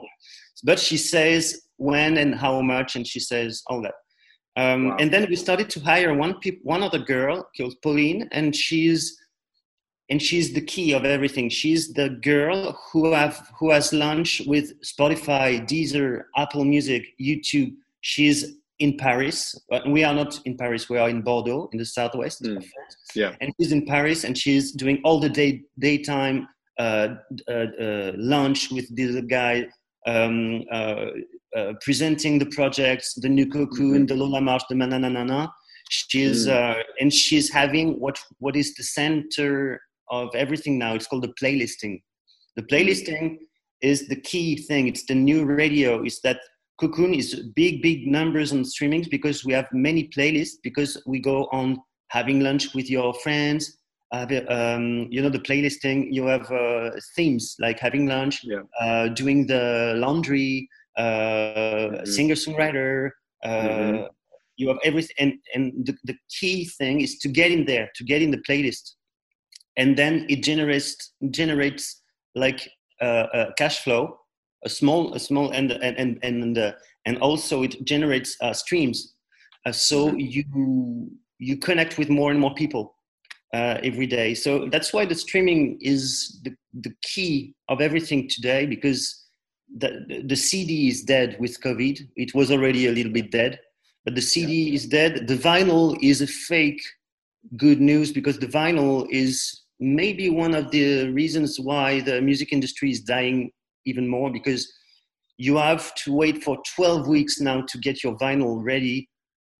But 0.63 0.79
she 0.79 0.97
says 0.97 1.61
when 1.77 2.17
and 2.17 2.35
how 2.35 2.61
much, 2.61 2.95
and 2.95 3.07
she 3.07 3.19
says 3.19 3.63
all 3.67 3.81
that. 3.81 3.93
Um, 4.57 4.89
wow. 4.89 4.97
And 4.99 5.11
then 5.11 5.27
we 5.29 5.35
started 5.35 5.69
to 5.71 5.79
hire 5.79 6.13
one 6.13 6.39
pe- 6.39 6.59
one 6.63 6.83
other 6.83 6.99
girl 6.99 7.47
called 7.57 7.75
Pauline, 7.81 8.27
and 8.31 8.55
she's 8.55 9.17
and 10.09 10.21
she's 10.21 10.53
the 10.53 10.61
key 10.61 10.93
of 10.93 11.03
everything. 11.03 11.49
She's 11.49 11.93
the 11.93 12.09
girl 12.09 12.77
who 12.91 13.11
have 13.11 13.49
who 13.59 13.71
has 13.71 13.91
launched 13.91 14.47
with 14.47 14.73
Spotify, 14.81 15.65
Deezer, 15.67 16.23
Apple 16.37 16.65
Music, 16.65 17.03
YouTube. 17.19 17.73
She's 18.01 18.55
in 18.79 18.97
Paris. 18.97 19.55
We 19.87 20.03
are 20.03 20.13
not 20.13 20.39
in 20.45 20.57
Paris. 20.57 20.89
We 20.89 20.97
are 20.97 21.09
in 21.09 21.21
Bordeaux, 21.21 21.69
in 21.71 21.79
the 21.79 21.85
southwest. 21.85 22.43
Mm. 22.43 22.63
Yeah. 23.15 23.35
And 23.41 23.53
she's 23.59 23.71
in 23.71 23.85
Paris, 23.85 24.23
and 24.23 24.37
she's 24.37 24.71
doing 24.71 25.01
all 25.03 25.19
the 25.19 25.29
day 25.29 25.61
daytime 25.79 26.47
uh, 26.77 27.15
uh, 27.49 27.65
uh, 27.81 28.11
lunch 28.17 28.69
with 28.69 28.93
this 28.95 29.15
guy, 29.29 29.65
um, 30.07 30.63
uh, 30.71 31.05
uh, 31.55 31.73
presenting 31.81 32.37
the 32.37 32.47
projects, 32.47 33.13
the 33.13 33.29
new 33.29 33.49
cocoon, 33.49 33.93
mm-hmm. 33.93 34.05
the 34.07 34.15
Lola 34.15 34.41
Marsh, 34.41 34.63
the 34.69 34.75
Mananana. 34.75 35.49
She's 35.89 36.47
mm. 36.47 36.81
and 36.99 37.13
she's 37.13 37.49
having 37.49 37.99
what 37.99 38.19
what 38.39 38.55
is 38.55 38.73
the 38.73 38.83
center 38.83 39.79
of 40.09 40.29
everything 40.35 40.77
now. 40.77 40.95
It's 40.95 41.07
called 41.07 41.23
the 41.23 41.33
playlisting. 41.41 42.01
The 42.55 42.63
playlisting 42.63 43.37
is 43.81 44.07
the 44.07 44.19
key 44.19 44.57
thing. 44.57 44.87
It's 44.87 45.05
the 45.05 45.15
new 45.15 45.45
radio. 45.45 46.03
Is 46.03 46.19
that 46.21 46.39
Cocoon 46.79 47.13
is 47.13 47.35
big, 47.55 47.81
big 47.81 48.07
numbers 48.07 48.51
on 48.51 48.63
streamings 48.63 49.09
because 49.09 49.45
we 49.45 49.53
have 49.53 49.67
many 49.71 50.09
playlists 50.09 50.55
because 50.61 51.01
we 51.05 51.19
go 51.19 51.47
on 51.51 51.81
having 52.09 52.41
lunch 52.41 52.73
with 52.73 52.89
your 52.89 53.13
friends. 53.15 53.77
Uh, 54.11 54.27
um, 54.49 55.07
you 55.09 55.21
know 55.21 55.29
the 55.29 55.39
playlisting. 55.39 56.07
You 56.11 56.25
have 56.27 56.49
uh, 56.51 56.91
themes 57.15 57.55
like 57.59 57.79
having 57.79 58.05
lunch, 58.07 58.41
yeah. 58.43 58.61
uh, 58.79 59.07
doing 59.09 59.47
the 59.47 59.93
laundry, 59.97 60.69
uh, 60.97 61.01
mm-hmm. 61.01 62.05
singer 62.05 62.35
songwriter. 62.35 63.09
Uh, 63.43 63.49
mm-hmm. 63.49 64.03
You 64.57 64.67
have 64.69 64.77
everything, 64.83 65.15
and 65.19 65.33
and 65.53 65.85
the, 65.85 65.97
the 66.03 66.15
key 66.39 66.65
thing 66.65 67.01
is 67.01 67.17
to 67.19 67.29
get 67.29 67.51
in 67.51 67.65
there, 67.65 67.89
to 67.95 68.03
get 68.03 68.21
in 68.21 68.31
the 68.31 68.41
playlist, 68.47 68.93
and 69.75 69.97
then 69.97 70.25
it 70.29 70.43
generates 70.43 71.13
generates 71.31 72.01
like 72.35 72.69
uh, 73.01 73.25
a 73.33 73.53
cash 73.57 73.79
flow 73.79 74.17
a 74.63 74.69
small 74.69 75.13
a 75.13 75.19
small 75.19 75.51
and 75.51 75.71
and 75.71 75.97
and 75.97 76.19
and, 76.23 76.57
uh, 76.57 76.71
and 77.05 77.17
also 77.19 77.63
it 77.63 77.83
generates 77.85 78.37
uh, 78.41 78.53
streams 78.53 79.13
uh, 79.65 79.71
so 79.71 80.09
mm-hmm. 80.09 80.19
you 80.19 81.11
you 81.39 81.57
connect 81.57 81.97
with 81.97 82.09
more 82.09 82.31
and 82.31 82.39
more 82.39 82.53
people 82.53 82.95
uh, 83.53 83.77
every 83.83 84.07
day 84.07 84.33
so 84.33 84.67
that's 84.71 84.93
why 84.93 85.05
the 85.05 85.15
streaming 85.15 85.77
is 85.81 86.39
the, 86.43 86.53
the 86.81 86.93
key 87.01 87.53
of 87.69 87.81
everything 87.81 88.27
today 88.27 88.65
because 88.65 89.23
the, 89.77 90.23
the 90.25 90.35
cd 90.35 90.87
is 90.87 91.03
dead 91.03 91.37
with 91.39 91.59
covid 91.61 92.07
it 92.15 92.33
was 92.33 92.51
already 92.51 92.87
a 92.87 92.91
little 92.91 93.11
bit 93.11 93.31
dead 93.31 93.59
but 94.03 94.15
the 94.15 94.21
cd 94.21 94.51
yeah. 94.51 94.75
is 94.75 94.85
dead 94.87 95.27
the 95.27 95.37
vinyl 95.37 95.97
is 96.01 96.21
a 96.21 96.27
fake 96.27 96.81
good 97.57 97.79
news 97.79 98.11
because 98.11 98.39
the 98.39 98.47
vinyl 98.47 99.07
is 99.09 99.63
maybe 99.79 100.29
one 100.29 100.55
of 100.55 100.71
the 100.71 101.09
reasons 101.09 101.59
why 101.59 101.99
the 102.01 102.21
music 102.21 102.53
industry 102.53 102.89
is 102.89 103.01
dying 103.01 103.51
even 103.85 104.07
more 104.07 104.31
because 104.31 104.71
you 105.37 105.57
have 105.57 105.93
to 105.95 106.13
wait 106.13 106.43
for 106.43 106.57
12 106.75 107.07
weeks 107.07 107.39
now 107.39 107.61
to 107.61 107.77
get 107.77 108.03
your 108.03 108.17
vinyl 108.17 108.63
ready. 108.63 109.09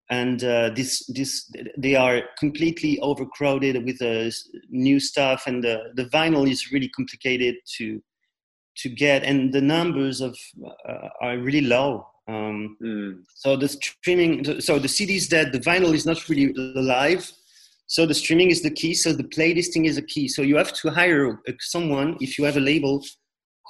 And 0.08 0.42
uh, 0.44 0.70
this 0.70 1.04
this 1.08 1.50
they 1.76 1.96
are 1.96 2.22
completely 2.38 2.98
overcrowded 3.00 3.84
with 3.84 4.00
uh, 4.00 4.30
new 4.70 5.00
stuff. 5.00 5.44
And 5.46 5.64
the, 5.64 5.92
the 5.96 6.04
vinyl 6.04 6.48
is 6.48 6.70
really 6.70 6.88
complicated 6.90 7.56
to 7.78 8.00
to 8.78 8.88
get. 8.88 9.24
And 9.24 9.52
the 9.52 9.60
numbers 9.60 10.20
of 10.20 10.38
uh, 10.88 11.08
are 11.20 11.38
really 11.38 11.62
low. 11.62 12.06
Um, 12.28 12.76
mm. 12.82 13.18
so 13.36 13.54
the 13.54 13.68
streaming 13.68 14.60
so 14.60 14.80
the 14.80 14.88
cd 14.88 15.14
is 15.14 15.28
dead 15.28 15.52
the 15.52 15.60
vinyl 15.60 15.94
is 15.94 16.04
not 16.04 16.28
really 16.28 16.52
alive 16.74 17.30
so 17.86 18.04
the 18.04 18.14
streaming 18.14 18.50
is 18.50 18.62
the 18.62 18.70
key. 18.70 18.94
So 18.94 19.12
the 19.12 19.24
playlisting 19.24 19.86
is 19.86 19.96
a 19.96 20.02
key. 20.02 20.28
So 20.28 20.42
you 20.42 20.56
have 20.56 20.72
to 20.74 20.90
hire 20.90 21.40
someone 21.60 22.16
if 22.20 22.38
you 22.38 22.44
have 22.44 22.56
a 22.56 22.60
label 22.60 23.04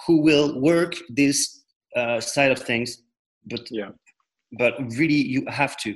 who 0.07 0.21
will 0.23 0.61
work 0.61 0.95
this 1.09 1.65
uh, 1.97 2.21
side 2.21 2.53
of 2.53 2.59
things 2.59 3.03
but 3.47 3.71
yeah. 3.71 3.91
but 4.59 4.75
really 4.97 5.15
you 5.15 5.45
have 5.49 5.77
to. 5.79 5.95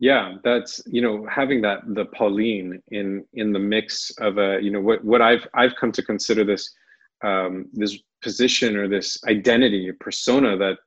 Yeah 0.00 0.34
that's 0.44 0.82
you 0.86 1.00
know 1.00 1.26
having 1.30 1.62
that 1.62 1.80
the 1.86 2.06
pauline 2.06 2.82
in 2.90 3.24
in 3.32 3.52
the 3.52 3.58
mix 3.58 4.10
of 4.18 4.38
a 4.38 4.58
you 4.60 4.70
know 4.70 4.80
what 4.80 5.04
what 5.04 5.22
i've 5.22 5.46
i've 5.54 5.76
come 5.76 5.92
to 5.92 6.02
consider 6.02 6.44
this 6.44 6.74
um 7.22 7.66
this 7.72 7.98
position 8.20 8.76
or 8.76 8.88
this 8.88 9.22
identity 9.28 9.92
persona 10.00 10.56
that 10.56 10.78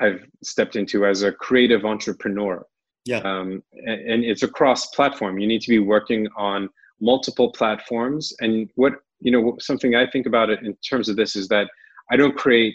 i've 0.00 0.24
stepped 0.42 0.76
into 0.76 1.04
as 1.04 1.22
a 1.22 1.32
creative 1.32 1.84
entrepreneur. 1.84 2.64
Yeah. 3.04 3.18
Um 3.18 3.62
and, 3.72 4.00
and 4.10 4.24
it's 4.24 4.44
a 4.44 4.48
cross 4.48 4.86
platform 4.86 5.38
you 5.38 5.48
need 5.48 5.62
to 5.62 5.70
be 5.70 5.80
working 5.80 6.28
on 6.36 6.68
multiple 7.00 7.50
platforms 7.50 8.32
and 8.40 8.70
what 8.76 8.94
you 9.22 9.30
know 9.30 9.56
something 9.58 9.94
i 9.94 10.06
think 10.06 10.26
about 10.26 10.50
it 10.50 10.60
in 10.62 10.74
terms 10.88 11.08
of 11.08 11.16
this 11.16 11.36
is 11.36 11.48
that 11.48 11.68
i 12.10 12.16
don't 12.16 12.36
create 12.36 12.74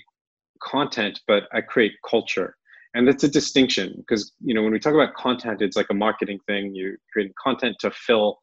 content 0.61 1.19
but 1.27 1.43
i 1.53 1.61
create 1.61 1.93
culture. 2.09 2.55
And 2.93 3.07
that's 3.07 3.23
a 3.23 3.27
distinction 3.27 3.93
because 3.97 4.31
you 4.43 4.53
know 4.55 4.63
when 4.63 4.71
we 4.71 4.79
talk 4.79 4.93
about 4.93 5.13
content 5.13 5.61
it's 5.61 5.77
like 5.77 5.91
a 5.91 5.93
marketing 5.93 6.39
thing. 6.47 6.73
You're 6.73 6.97
creating 7.11 7.33
content 7.41 7.75
to 7.81 7.91
fill 7.91 8.39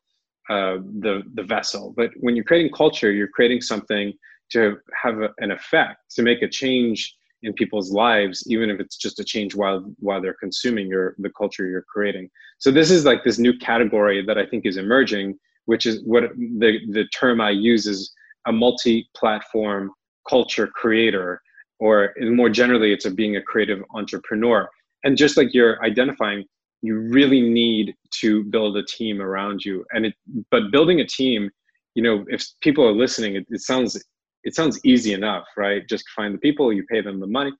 uh, 0.49 0.77
the 1.01 1.23
the 1.35 1.43
vessel. 1.43 1.93
But 1.97 2.11
when 2.21 2.37
you're 2.37 2.45
creating 2.45 2.71
culture 2.73 3.11
you're 3.11 3.35
creating 3.39 3.63
something 3.63 4.13
to 4.53 4.77
have 5.03 5.17
a, 5.21 5.31
an 5.39 5.51
effect 5.51 5.99
to 6.17 6.23
make 6.23 6.43
a 6.43 6.49
change 6.49 7.17
in 7.43 7.53
people's 7.55 7.91
lives 7.91 8.45
even 8.47 8.71
if 8.71 8.79
it's 8.79 8.97
just 8.97 9.19
a 9.19 9.25
change 9.25 9.55
while 9.55 9.81
while 9.99 10.21
they're 10.23 10.41
consuming 10.47 10.87
your 10.87 11.17
the 11.19 11.31
culture 11.31 11.67
you're 11.67 11.87
creating. 11.95 12.29
So 12.59 12.71
this 12.71 12.91
is 12.91 13.05
like 13.05 13.25
this 13.25 13.39
new 13.39 13.55
category 13.59 14.25
that 14.25 14.39
i 14.39 14.47
think 14.47 14.67
is 14.67 14.77
emerging 14.77 15.39
which 15.67 15.87
is 15.87 16.03
what 16.05 16.25
the, 16.37 16.81
the 16.91 17.05
term 17.09 17.41
I 17.41 17.51
use 17.51 17.87
is 17.87 18.13
a 18.47 18.53
multi-platform 18.53 19.91
culture 20.29 20.67
creator, 20.67 21.41
or 21.81 22.15
more 22.21 22.49
generally, 22.49 22.93
it's 22.93 23.05
a 23.05 23.11
being 23.11 23.37
a 23.37 23.43
creative 23.43 23.83
entrepreneur. 23.95 24.69
And 25.05 25.17
just 25.17 25.37
like 25.37 25.53
you're 25.53 25.83
identifying, 25.85 26.45
you 26.83 26.99
really 26.99 27.41
need 27.41 27.95
to 28.21 28.45
build 28.45 28.77
a 28.77 28.85
team 28.85 29.21
around 29.21 29.65
you. 29.65 29.85
And 29.93 30.07
it, 30.07 30.15
but 30.51 30.71
building 30.71 31.01
a 31.01 31.07
team, 31.07 31.51
you 31.95 32.03
know, 32.03 32.25
if 32.29 32.45
people 32.61 32.87
are 32.87 32.93
listening, 32.93 33.37
it, 33.37 33.47
it 33.49 33.61
sounds 33.61 34.03
it 34.45 34.55
sounds 34.55 34.79
easy 34.85 35.15
enough, 35.15 35.45
right? 35.57 35.89
Just 35.89 36.05
find 36.15 36.35
the 36.35 36.39
people, 36.39 36.73
you 36.73 36.85
pay 36.85 37.01
them 37.01 37.19
the 37.19 37.27
money. 37.27 37.53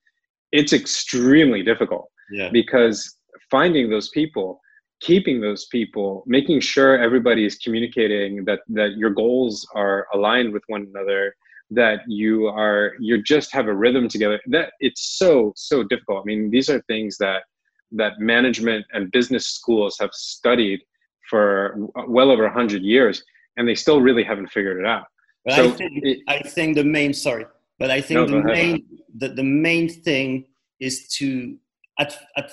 It's 0.51 0.71
extremely 0.71 1.63
difficult 1.63 2.09
yeah. 2.31 2.49
because 2.51 3.17
finding 3.49 3.89
those 3.89 4.09
people 4.09 4.59
keeping 5.01 5.41
those 5.41 5.65
people 5.65 6.23
making 6.25 6.59
sure 6.59 6.97
everybody 6.97 7.45
is 7.45 7.55
communicating 7.57 8.45
that 8.45 8.59
that 8.67 8.95
your 8.97 9.09
goals 9.09 9.67
are 9.75 10.07
aligned 10.13 10.51
with 10.53 10.63
one 10.67 10.87
another 10.93 11.35
that 11.71 12.01
you 12.07 12.47
are 12.47 12.93
you 12.99 13.21
just 13.21 13.51
have 13.51 13.67
a 13.67 13.73
rhythm 13.73 14.07
together 14.07 14.39
that 14.47 14.73
it's 14.79 15.17
so 15.17 15.51
so 15.55 15.83
difficult. 15.83 16.21
I 16.21 16.25
mean 16.25 16.49
these 16.49 16.69
are 16.69 16.81
things 16.81 17.17
that 17.17 17.43
that 17.91 18.19
management 18.19 18.85
and 18.93 19.11
business 19.11 19.47
schools 19.47 19.97
have 19.99 20.11
studied 20.13 20.81
for 21.29 21.75
well 22.07 22.29
over 22.29 22.43
100 22.43 22.81
years 22.81 23.23
and 23.57 23.67
they 23.67 23.75
still 23.75 24.01
really 24.01 24.23
haven't 24.23 24.47
figured 24.47 24.79
it 24.79 24.85
out. 24.85 25.05
But 25.43 25.55
so 25.55 25.65
I, 25.65 25.71
think, 25.71 25.91
it, 26.03 26.19
I 26.27 26.39
think 26.39 26.75
the 26.75 26.83
main 26.83 27.13
sorry 27.13 27.45
but 27.77 27.91
i 27.91 28.01
think 28.01 28.29
no, 28.29 28.37
the 28.37 28.43
main 28.43 28.85
the, 29.17 29.29
the 29.29 29.43
main 29.43 29.89
thing 29.89 30.45
is 30.79 31.07
to 31.09 31.57
at, 31.99 32.17
at, 32.37 32.51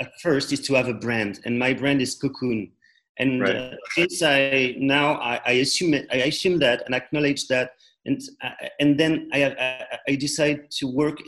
at 0.00 0.12
first 0.20 0.52
is 0.52 0.60
to 0.60 0.74
have 0.74 0.88
a 0.88 0.94
brand 0.94 1.40
and 1.44 1.58
my 1.58 1.72
brand 1.72 2.00
is 2.00 2.14
cocoon. 2.14 2.72
And 3.18 3.42
right. 3.42 3.56
uh, 3.56 3.74
since 3.94 4.22
i 4.22 4.74
now 4.78 5.14
I, 5.16 5.40
I, 5.44 5.52
assume 5.64 5.94
i 6.10 6.16
assume 6.16 6.58
that 6.60 6.82
and 6.86 6.94
acknowledge 6.94 7.48
that 7.48 7.72
and 8.06 8.18
uh, 8.42 8.50
and 8.78 8.98
then 8.98 9.28
I, 9.32 9.44
I, 9.44 9.98
I 10.08 10.14
decide 10.14 10.70
to 10.78 10.86
work 10.86 11.18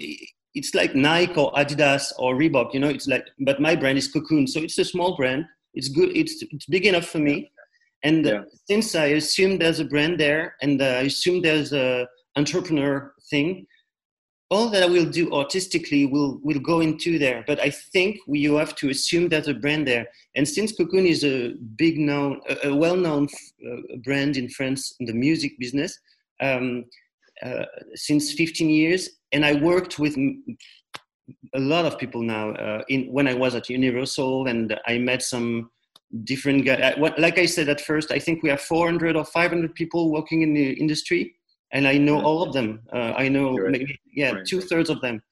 it's 0.54 0.74
like 0.74 0.94
nike 0.94 1.34
or 1.34 1.52
adidas 1.52 2.12
or 2.18 2.34
reebok 2.34 2.72
you 2.72 2.80
know 2.80 2.88
it's 2.88 3.08
like 3.08 3.26
but 3.40 3.60
my 3.60 3.76
brand 3.76 3.98
is 3.98 4.08
cocoon. 4.08 4.46
So 4.46 4.60
it's 4.60 4.78
a 4.78 4.84
small 4.84 5.16
brand. 5.16 5.44
It's 5.74 5.88
good 5.88 6.16
it's, 6.16 6.42
it's 6.42 6.66
big 6.66 6.86
enough 6.86 7.06
for 7.06 7.18
me. 7.18 7.50
And 8.02 8.26
yeah. 8.26 8.42
since 8.68 8.94
I 8.94 9.06
assume 9.06 9.58
there's 9.58 9.80
a 9.80 9.84
brand 9.84 10.18
there, 10.18 10.56
and 10.60 10.80
uh, 10.82 10.84
I 10.84 11.02
assume 11.02 11.40
there's 11.40 11.72
a 11.72 12.06
entrepreneur 12.36 13.14
thing, 13.30 13.66
all 14.52 14.68
that 14.68 14.82
I 14.82 14.86
will 14.86 15.06
do 15.06 15.32
artistically 15.32 16.04
will 16.04 16.38
will 16.42 16.60
go 16.60 16.80
into 16.80 17.18
there. 17.18 17.42
But 17.46 17.58
I 17.58 17.70
think 17.70 18.18
we, 18.26 18.38
you 18.40 18.56
have 18.56 18.74
to 18.76 18.90
assume 18.90 19.28
there's 19.28 19.48
a 19.48 19.54
brand 19.54 19.88
there. 19.88 20.06
And 20.36 20.46
since 20.46 20.72
Cocoon 20.72 21.06
is 21.06 21.24
a 21.24 21.54
big 21.76 21.98
known, 21.98 22.40
a, 22.50 22.68
a 22.68 22.74
well 22.74 22.96
known 22.96 23.28
uh, 23.66 23.96
brand 24.04 24.36
in 24.36 24.50
France 24.50 24.94
in 25.00 25.06
the 25.06 25.14
music 25.14 25.52
business, 25.58 25.98
um, 26.40 26.84
uh, 27.42 27.64
since 27.94 28.32
15 28.34 28.68
years, 28.68 29.08
and 29.32 29.42
I 29.42 29.54
worked 29.54 29.98
with 29.98 30.14
a 31.54 31.60
lot 31.72 31.86
of 31.86 31.98
people 31.98 32.22
now. 32.22 32.50
Uh, 32.50 32.82
in 32.90 33.10
when 33.10 33.26
I 33.26 33.34
was 33.34 33.54
at 33.54 33.70
Universal, 33.70 34.48
and 34.48 34.78
I 34.86 34.98
met 34.98 35.22
some 35.22 35.70
different 36.24 36.66
guys. 36.66 36.94
Like 37.16 37.38
I 37.38 37.46
said 37.46 37.70
at 37.70 37.80
first, 37.80 38.12
I 38.12 38.18
think 38.18 38.42
we 38.42 38.50
have 38.50 38.60
400 38.60 39.16
or 39.16 39.24
500 39.24 39.74
people 39.74 40.12
working 40.12 40.42
in 40.42 40.52
the 40.52 40.72
industry, 40.72 41.34
and 41.72 41.88
I 41.88 41.98
know 41.98 42.20
all 42.22 42.42
of 42.42 42.52
them. 42.52 42.80
Uh, 42.92 43.12
I 43.16 43.28
know 43.28 43.56
right. 43.56 43.72
maybe 43.72 43.98
yeah 44.14 44.32
right. 44.32 44.46
two 44.46 44.60
thirds 44.60 44.90
of 44.90 45.00
them, 45.00 45.22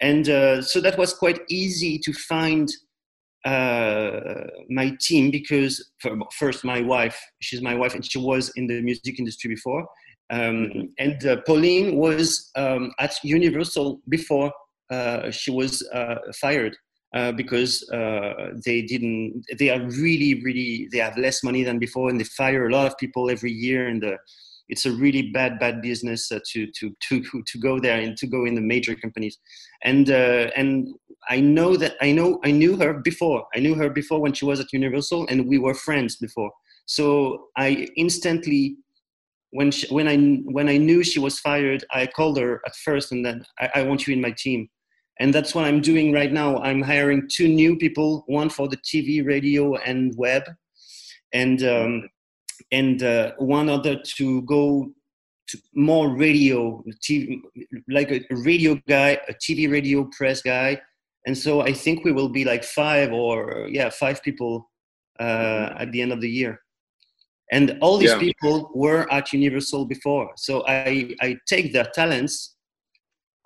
and 0.00 0.28
uh, 0.28 0.62
so 0.62 0.80
that 0.80 0.98
was 0.98 1.14
quite 1.14 1.40
easy 1.48 1.98
to 1.98 2.12
find 2.12 2.68
uh, 3.44 4.20
my 4.68 4.96
team 5.00 5.30
because 5.30 5.90
first 6.38 6.62
my 6.62 6.82
wife 6.82 7.18
she's 7.40 7.62
my 7.62 7.74
wife 7.74 7.94
and 7.94 8.04
she 8.04 8.18
was 8.18 8.52
in 8.56 8.66
the 8.66 8.82
music 8.82 9.18
industry 9.18 9.48
before 9.48 9.80
um, 10.30 10.66
mm-hmm. 10.66 10.80
and 10.98 11.26
uh, 11.26 11.36
pauline 11.46 11.96
was 11.96 12.50
um, 12.56 12.92
at 12.98 13.14
universal 13.24 14.00
before 14.10 14.52
uh, 14.90 15.30
she 15.30 15.50
was 15.50 15.82
uh, 15.94 16.16
fired 16.38 16.76
uh, 17.14 17.32
because 17.32 17.88
uh, 17.90 18.50
they 18.64 18.82
didn't 18.82 19.42
they 19.58 19.70
are 19.70 19.80
really 19.92 20.42
really 20.44 20.86
they 20.92 20.98
have 20.98 21.16
less 21.16 21.42
money 21.42 21.64
than 21.64 21.78
before 21.78 22.10
and 22.10 22.20
they 22.20 22.24
fire 22.24 22.68
a 22.68 22.72
lot 22.72 22.86
of 22.86 22.98
people 22.98 23.30
every 23.30 23.52
year 23.52 23.88
and 23.88 24.04
it's 24.70 24.86
a 24.86 24.92
really 24.92 25.30
bad 25.30 25.58
bad 25.58 25.82
business 25.82 26.32
uh, 26.32 26.40
to 26.50 26.66
to 26.78 26.94
to 27.08 27.22
to 27.46 27.58
go 27.58 27.78
there 27.78 28.00
and 28.00 28.16
to 28.16 28.26
go 28.26 28.44
in 28.46 28.54
the 28.54 28.60
major 28.60 28.94
companies 28.94 29.38
and 29.82 30.10
uh, 30.10 30.50
and 30.56 30.88
I 31.28 31.40
know 31.40 31.76
that 31.76 31.96
I 32.00 32.12
know 32.12 32.40
I 32.44 32.50
knew 32.50 32.76
her 32.76 32.94
before. 32.94 33.46
I 33.54 33.60
knew 33.60 33.74
her 33.74 33.90
before 33.90 34.20
when 34.20 34.32
she 34.32 34.44
was 34.44 34.60
at 34.60 34.72
Universal, 34.72 35.26
and 35.28 35.46
we 35.46 35.58
were 35.58 35.74
friends 35.74 36.16
before. 36.16 36.50
So 36.86 37.48
I 37.56 37.88
instantly, 37.96 38.76
when 39.50 39.70
she, 39.70 39.86
when 39.94 40.08
I 40.08 40.16
when 40.52 40.68
I 40.68 40.76
knew 40.76 41.04
she 41.04 41.18
was 41.18 41.38
fired, 41.38 41.84
I 41.92 42.06
called 42.06 42.38
her 42.38 42.60
at 42.66 42.74
first, 42.76 43.12
and 43.12 43.24
then 43.24 43.44
I, 43.58 43.70
I 43.76 43.82
want 43.82 44.06
you 44.06 44.14
in 44.14 44.20
my 44.20 44.32
team, 44.32 44.68
and 45.18 45.32
that's 45.32 45.54
what 45.54 45.64
I'm 45.64 45.80
doing 45.80 46.12
right 46.12 46.32
now. 46.32 46.58
I'm 46.58 46.82
hiring 46.82 47.28
two 47.30 47.48
new 47.48 47.76
people, 47.76 48.24
one 48.26 48.48
for 48.48 48.68
the 48.68 48.78
TV, 48.78 49.24
radio, 49.24 49.76
and 49.76 50.14
web, 50.16 50.44
and 51.32 51.62
um, 51.64 52.08
and 52.72 53.02
uh, 53.02 53.32
one 53.38 53.68
other 53.68 53.96
to 54.16 54.42
go 54.42 54.90
to 55.48 55.58
more 55.74 56.16
radio, 56.16 56.82
TV, 57.02 57.40
like 57.88 58.10
a 58.10 58.22
radio 58.30 58.80
guy, 58.88 59.18
a 59.28 59.34
TV 59.34 59.70
radio 59.70 60.08
press 60.16 60.42
guy, 60.42 60.80
and 61.26 61.36
so 61.36 61.60
I 61.60 61.72
think 61.72 62.04
we 62.04 62.12
will 62.12 62.28
be 62.28 62.44
like 62.44 62.64
five 62.64 63.12
or 63.12 63.66
yeah 63.68 63.90
five 63.90 64.22
people 64.22 64.70
uh, 65.18 65.74
at 65.78 65.92
the 65.92 66.00
end 66.02 66.12
of 66.12 66.20
the 66.20 66.30
year. 66.30 66.60
And 67.52 67.76
all 67.80 67.98
these 67.98 68.10
yeah. 68.10 68.18
people 68.18 68.70
were 68.74 69.12
at 69.12 69.32
Universal 69.32 69.86
before, 69.86 70.30
so 70.36 70.64
I 70.68 71.14
I 71.20 71.36
take 71.48 71.72
their 71.72 71.88
talents, 71.94 72.56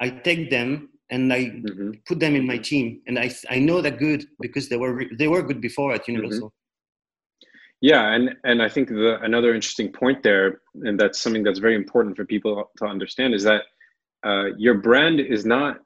I 0.00 0.10
take 0.10 0.50
them 0.50 0.90
and 1.10 1.32
I 1.32 1.44
mm-hmm. 1.44 1.90
put 2.06 2.20
them 2.20 2.34
in 2.34 2.46
my 2.46 2.58
team, 2.58 3.00
and 3.06 3.18
I 3.18 3.30
I 3.48 3.58
know 3.58 3.80
they're 3.80 4.02
good 4.08 4.26
because 4.40 4.68
they 4.68 4.76
were 4.76 5.04
they 5.18 5.28
were 5.28 5.42
good 5.42 5.60
before 5.60 5.92
at 5.94 6.02
mm-hmm. 6.02 6.16
Universal. 6.16 6.48
Mm-hmm. 6.48 6.63
Yeah, 7.84 8.14
and 8.14 8.34
and 8.44 8.62
I 8.62 8.70
think 8.70 8.88
the 8.88 9.20
another 9.20 9.54
interesting 9.54 9.92
point 9.92 10.22
there, 10.22 10.62
and 10.86 10.98
that's 10.98 11.20
something 11.20 11.42
that's 11.42 11.58
very 11.58 11.76
important 11.76 12.16
for 12.16 12.24
people 12.24 12.70
to 12.78 12.86
understand, 12.86 13.34
is 13.34 13.42
that 13.42 13.64
uh, 14.24 14.54
your 14.56 14.76
brand 14.76 15.20
is 15.20 15.44
not 15.44 15.80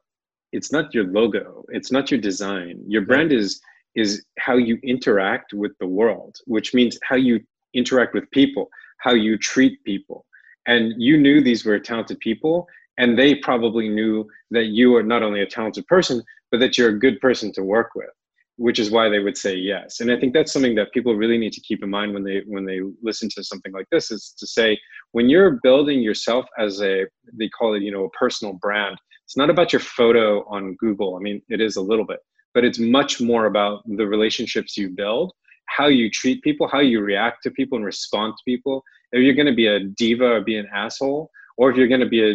it's 0.53 0.71
not 0.71 0.95
your 0.95 1.07
logo, 1.07 1.65
it's 1.71 1.91
not 1.91 2.09
your 2.09 2.21
design. 2.21 2.81
Your 2.87 3.03
brand 3.03 3.33
is 3.33 3.61
is 3.97 4.25
how 4.39 4.57
you 4.57 4.79
interact 4.85 5.53
with 5.53 5.73
the 5.81 5.89
world, 5.89 6.37
which 6.47 6.73
means 6.73 6.97
how 7.03 7.17
you 7.17 7.41
interact 7.75 8.15
with 8.15 8.31
people, 8.31 8.69
how 8.99 9.15
you 9.15 9.37
treat 9.37 9.83
people. 9.83 10.25
And 10.67 10.95
you 10.99 11.19
knew 11.19 11.41
these 11.41 11.65
were 11.65 11.81
talented 11.81 12.21
people, 12.21 12.69
and 12.99 13.19
they 13.19 13.35
probably 13.35 13.89
knew 13.89 14.25
that 14.53 14.67
you 14.67 14.95
are 14.95 15.03
not 15.03 15.25
only 15.25 15.41
a 15.43 15.47
talented 15.47 15.85
person, 15.89 16.23
but 16.53 16.61
that 16.61 16.79
you're 16.79 16.91
a 16.91 16.99
good 17.07 17.19
person 17.19 17.51
to 17.55 17.65
work 17.65 17.91
with 17.97 18.15
which 18.59 18.81
is 18.81 18.91
why 18.91 19.09
they 19.09 19.21
would 19.21 19.39
say 19.39 19.55
yes. 19.55 20.01
And 20.01 20.11
i 20.11 20.19
think 20.19 20.35
that's 20.35 20.53
something 20.53 20.75
that 20.75 20.93
people 20.93 21.15
really 21.15 21.39
need 21.39 21.53
to 21.53 21.61
keep 21.61 21.83
in 21.83 21.91
mind 21.91 22.13
when 22.13 22.25
they 22.25 22.43
when 22.47 22.67
they 22.67 22.81
listen 23.03 23.29
to 23.35 23.45
something 23.45 23.73
like 23.73 23.87
this 23.91 24.11
is 24.11 24.35
to 24.39 24.47
say 24.47 24.79
when 25.13 25.29
you're 25.29 25.61
building 25.63 26.01
yourself 26.01 26.45
as 26.59 26.83
a 26.83 27.07
they 27.33 27.49
call 27.49 27.75
it 27.75 27.83
you 27.83 27.93
know 27.93 28.05
a 28.05 28.11
personal 28.11 28.55
brand 28.55 28.97
it's 29.25 29.37
not 29.37 29.51
about 29.51 29.73
your 29.73 29.81
photo 29.81 30.45
on 30.49 30.75
google. 30.75 31.17
I 31.17 31.21
mean 31.21 31.41
it 31.49 31.61
is 31.61 31.77
a 31.77 31.83
little 31.83 32.05
bit 32.05 32.21
but 32.53 32.65
it's 32.65 32.79
much 32.79 33.21
more 33.21 33.47
about 33.47 33.83
the 33.87 34.07
relationships 34.07 34.77
you 34.77 34.91
build 34.91 35.33
how 35.67 35.87
you 35.87 36.11
treat 36.11 36.43
people 36.43 36.67
how 36.67 36.81
you 36.81 37.01
react 37.01 37.43
to 37.45 37.51
people 37.51 37.77
and 37.77 37.85
respond 37.85 38.35
to 38.37 38.43
people. 38.45 38.83
If 39.13 39.23
you're 39.23 39.35
going 39.35 39.47
to 39.55 39.55
be 39.55 39.69
a 39.69 39.81
diva 39.81 40.29
or 40.37 40.41
be 40.41 40.59
an 40.59 40.67
asshole 40.75 41.31
or 41.57 41.71
if 41.71 41.77
you're 41.77 41.89
going 41.95 42.01
to 42.09 42.15
be 42.19 42.25
a 42.31 42.35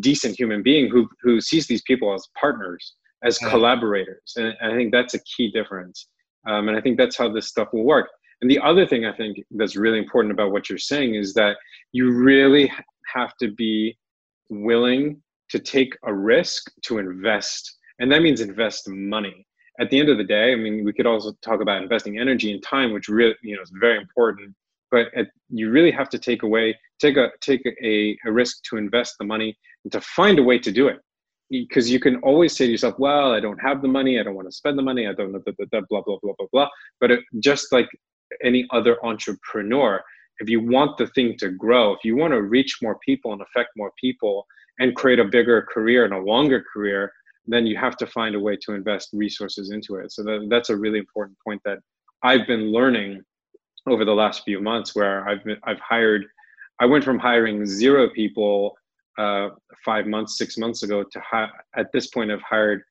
decent 0.00 0.38
human 0.38 0.62
being 0.62 0.88
who 0.88 1.08
who 1.22 1.40
sees 1.40 1.66
these 1.66 1.82
people 1.82 2.14
as 2.14 2.26
partners 2.40 2.94
as 3.24 3.38
collaborators. 3.38 4.34
And 4.36 4.54
I 4.62 4.74
think 4.76 4.92
that's 4.92 5.14
a 5.14 5.20
key 5.20 5.50
difference. 5.50 6.08
Um, 6.46 6.68
and 6.68 6.76
I 6.76 6.80
think 6.80 6.98
that's 6.98 7.16
how 7.16 7.32
this 7.32 7.48
stuff 7.48 7.68
will 7.72 7.84
work. 7.84 8.08
And 8.42 8.50
the 8.50 8.60
other 8.60 8.86
thing 8.86 9.06
I 9.06 9.16
think 9.16 9.38
that's 9.52 9.76
really 9.76 9.98
important 9.98 10.32
about 10.32 10.52
what 10.52 10.68
you're 10.68 10.78
saying 10.78 11.14
is 11.14 11.32
that 11.34 11.56
you 11.92 12.12
really 12.12 12.70
have 13.14 13.34
to 13.38 13.50
be 13.50 13.96
willing 14.50 15.22
to 15.50 15.58
take 15.58 15.96
a 16.04 16.12
risk 16.12 16.70
to 16.82 16.98
invest. 16.98 17.78
And 17.98 18.12
that 18.12 18.22
means 18.22 18.40
invest 18.40 18.88
money. 18.88 19.46
At 19.80 19.90
the 19.90 19.98
end 19.98 20.08
of 20.08 20.18
the 20.18 20.24
day, 20.24 20.52
I 20.52 20.56
mean, 20.56 20.84
we 20.84 20.92
could 20.92 21.06
also 21.06 21.32
talk 21.42 21.60
about 21.60 21.82
investing 21.82 22.18
energy 22.18 22.52
and 22.52 22.62
time, 22.62 22.92
which 22.92 23.08
really, 23.08 23.34
you 23.42 23.56
know, 23.56 23.62
is 23.62 23.72
very 23.80 23.98
important. 23.98 24.54
But 24.90 25.06
at, 25.16 25.28
you 25.48 25.70
really 25.70 25.90
have 25.90 26.08
to 26.10 26.18
take 26.18 26.42
away, 26.42 26.78
take 27.00 27.16
a 27.16 27.30
take 27.40 27.62
a, 27.82 28.16
a 28.26 28.30
risk 28.30 28.62
to 28.70 28.76
invest 28.76 29.16
the 29.18 29.24
money 29.24 29.56
and 29.84 29.92
to 29.92 30.00
find 30.00 30.38
a 30.38 30.42
way 30.42 30.58
to 30.58 30.70
do 30.70 30.88
it 30.88 30.98
because 31.50 31.90
you 31.90 32.00
can 32.00 32.16
always 32.16 32.56
say 32.56 32.66
to 32.66 32.72
yourself, 32.72 32.98
well, 32.98 33.32
I 33.32 33.40
don't 33.40 33.60
have 33.60 33.82
the 33.82 33.88
money, 33.88 34.18
I 34.18 34.22
don't 34.22 34.34
want 34.34 34.48
to 34.48 34.52
spend 34.52 34.78
the 34.78 34.82
money, 34.82 35.06
I 35.06 35.12
don't 35.12 35.32
know, 35.32 35.40
blah, 35.44 35.52
blah, 35.70 35.80
blah, 35.88 36.02
blah, 36.04 36.32
blah, 36.36 36.46
blah. 36.52 36.68
But 37.00 37.10
it, 37.10 37.20
just 37.40 37.72
like 37.72 37.88
any 38.42 38.66
other 38.70 39.04
entrepreneur, 39.04 40.02
if 40.38 40.48
you 40.48 40.60
want 40.60 40.98
the 40.98 41.06
thing 41.08 41.36
to 41.38 41.50
grow, 41.50 41.92
if 41.92 42.00
you 42.04 42.16
want 42.16 42.32
to 42.32 42.42
reach 42.42 42.78
more 42.82 42.98
people 43.04 43.32
and 43.32 43.42
affect 43.42 43.70
more 43.76 43.92
people 44.00 44.46
and 44.78 44.96
create 44.96 45.20
a 45.20 45.24
bigger 45.24 45.62
career 45.72 46.04
and 46.04 46.14
a 46.14 46.18
longer 46.18 46.64
career, 46.72 47.12
then 47.46 47.66
you 47.66 47.76
have 47.76 47.96
to 47.98 48.06
find 48.06 48.34
a 48.34 48.40
way 48.40 48.56
to 48.62 48.72
invest 48.72 49.10
resources 49.12 49.70
into 49.70 49.96
it. 49.96 50.12
So 50.12 50.22
that, 50.24 50.46
that's 50.50 50.70
a 50.70 50.76
really 50.76 50.98
important 50.98 51.36
point 51.46 51.60
that 51.64 51.78
I've 52.22 52.46
been 52.46 52.72
learning 52.72 53.22
over 53.86 54.04
the 54.04 54.14
last 54.14 54.44
few 54.44 54.60
months 54.60 54.94
where 54.94 55.28
I've 55.28 55.44
been, 55.44 55.58
I've 55.64 55.80
hired, 55.80 56.24
I 56.80 56.86
went 56.86 57.04
from 57.04 57.18
hiring 57.18 57.66
zero 57.66 58.08
people 58.08 58.74
uh, 59.18 59.50
five 59.84 60.06
months, 60.06 60.38
six 60.38 60.58
months 60.58 60.82
ago 60.82 61.04
to 61.04 61.20
hi- 61.20 61.50
at 61.76 61.92
this 61.92 62.08
point 62.08 62.30
I've 62.30 62.42
hired, 62.42 62.82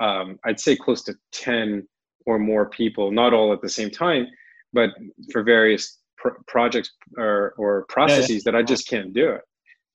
um, 0.00 0.38
I'd 0.44 0.60
say 0.60 0.76
close 0.76 1.02
to 1.04 1.14
10 1.32 1.86
or 2.26 2.38
more 2.38 2.68
people, 2.70 3.10
not 3.10 3.32
all 3.32 3.52
at 3.52 3.62
the 3.62 3.68
same 3.68 3.90
time, 3.90 4.26
but 4.72 4.90
for 5.32 5.42
various 5.42 5.98
pr- 6.18 6.40
projects 6.46 6.90
or, 7.16 7.54
or 7.58 7.86
processes 7.88 8.28
yeah, 8.28 8.34
yeah. 8.34 8.40
that 8.44 8.54
I 8.56 8.62
just 8.62 8.88
can't 8.88 9.12
do 9.12 9.30
it. 9.30 9.42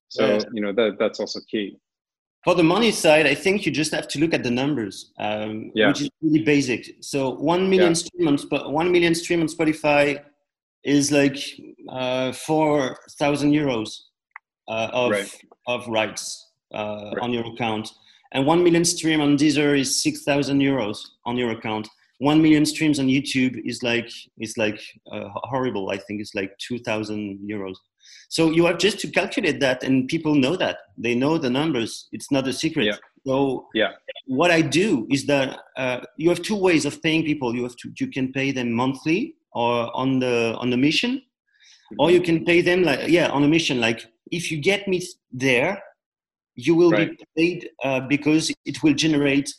So, 0.10 0.26
yeah. 0.28 0.42
you 0.54 0.62
know, 0.62 0.74
that, 0.74 0.98
that's 1.00 1.20
also 1.20 1.40
key. 1.50 1.78
For 2.44 2.56
the 2.56 2.64
money 2.64 2.92
side, 2.92 3.28
I 3.28 3.36
think 3.36 3.66
you 3.66 3.72
just 3.72 3.94
have 3.94 4.08
to 4.10 4.20
look 4.20 4.34
at 4.34 4.44
the 4.44 4.50
numbers, 4.50 5.12
um, 5.20 5.72
yeah. 5.76 5.90
which 5.90 6.02
is 6.02 6.10
really 6.22 6.44
basic. 6.44 6.96
So 7.02 7.36
one 7.36 7.70
million 7.70 7.94
stream 7.94 8.28
on 8.28 8.38
one 8.74 8.92
million 8.92 9.14
stream 9.14 9.42
on 9.42 9.48
Spotify 9.48 10.24
is 10.84 11.12
like 11.12 11.38
uh, 11.88 12.32
four 12.32 12.98
thousand 13.20 13.52
euros 13.52 13.96
uh, 14.68 14.90
of 14.94 15.12
right. 15.12 15.38
of 15.68 15.88
rights 15.88 16.50
uh, 16.74 17.12
right. 17.14 17.20
on 17.20 17.34
your 17.34 17.46
account, 17.54 17.90
and 18.34 18.46
one 18.46 18.64
million 18.64 18.86
stream 18.86 19.22
on 19.22 19.38
Deezer 19.38 19.78
is 19.78 20.02
six 20.02 20.24
thousand 20.24 20.60
euros 20.60 20.98
on 21.26 21.38
your 21.38 21.52
account. 21.52 21.88
One 22.20 22.42
million 22.42 22.66
streams 22.66 23.00
on 23.00 23.08
YouTube 23.08 23.60
is 23.66 23.82
like 23.82 24.10
is 24.40 24.58
like 24.58 24.80
uh, 25.12 25.30
horrible. 25.52 25.90
I 25.90 25.98
think 25.98 26.22
it's 26.22 26.36
like 26.36 26.52
two 26.60 26.80
thousand 26.80 27.40
euros. 27.50 27.76
So 28.30 28.50
you 28.50 28.66
have 28.66 28.78
just 28.78 29.00
to 29.00 29.08
calculate 29.08 29.60
that, 29.60 29.84
and 29.84 30.08
people 30.08 30.36
know 30.36 30.56
that 30.56 30.78
they 30.98 31.16
know 31.16 31.38
the 31.38 31.50
numbers. 31.50 32.08
It's 32.12 32.32
not 32.32 32.48
a 32.48 32.54
secret. 32.54 32.86
Yeah. 32.86 32.98
So 33.26 33.68
yeah. 33.74 33.92
what 34.28 34.52
I 34.52 34.62
do 34.62 35.08
is 35.12 35.26
that 35.26 35.60
uh, 35.78 36.00
you 36.18 36.30
have 36.30 36.42
two 36.42 36.56
ways 36.56 36.86
of 36.86 37.02
paying 37.02 37.24
people. 37.24 37.56
You 37.56 37.64
have 37.64 37.76
to 37.78 37.92
you 38.00 38.08
can 38.08 38.32
pay 38.32 38.52
them 38.52 38.72
monthly 38.72 39.36
or 39.54 39.96
on 39.96 40.20
the 40.20 40.56
on 40.60 40.70
the 40.70 40.78
mission, 40.78 41.18
mm-hmm. 41.18 41.96
or 42.00 42.12
you 42.12 42.22
can 42.22 42.46
pay 42.46 42.62
them 42.62 42.84
like 42.84 43.10
yeah 43.10 43.28
on 43.30 43.44
a 43.44 43.48
mission 43.48 43.80
like 43.80 44.08
if 44.32 44.52
you 44.52 44.58
get 44.58 44.88
me 44.88 45.02
there, 45.32 45.82
you 46.56 46.76
will 46.76 46.92
right. 46.92 47.18
be 47.18 47.26
paid 47.38 47.70
uh, 47.84 48.00
because 48.02 48.52
it 48.66 48.82
will 48.84 48.94
generate 48.94 49.54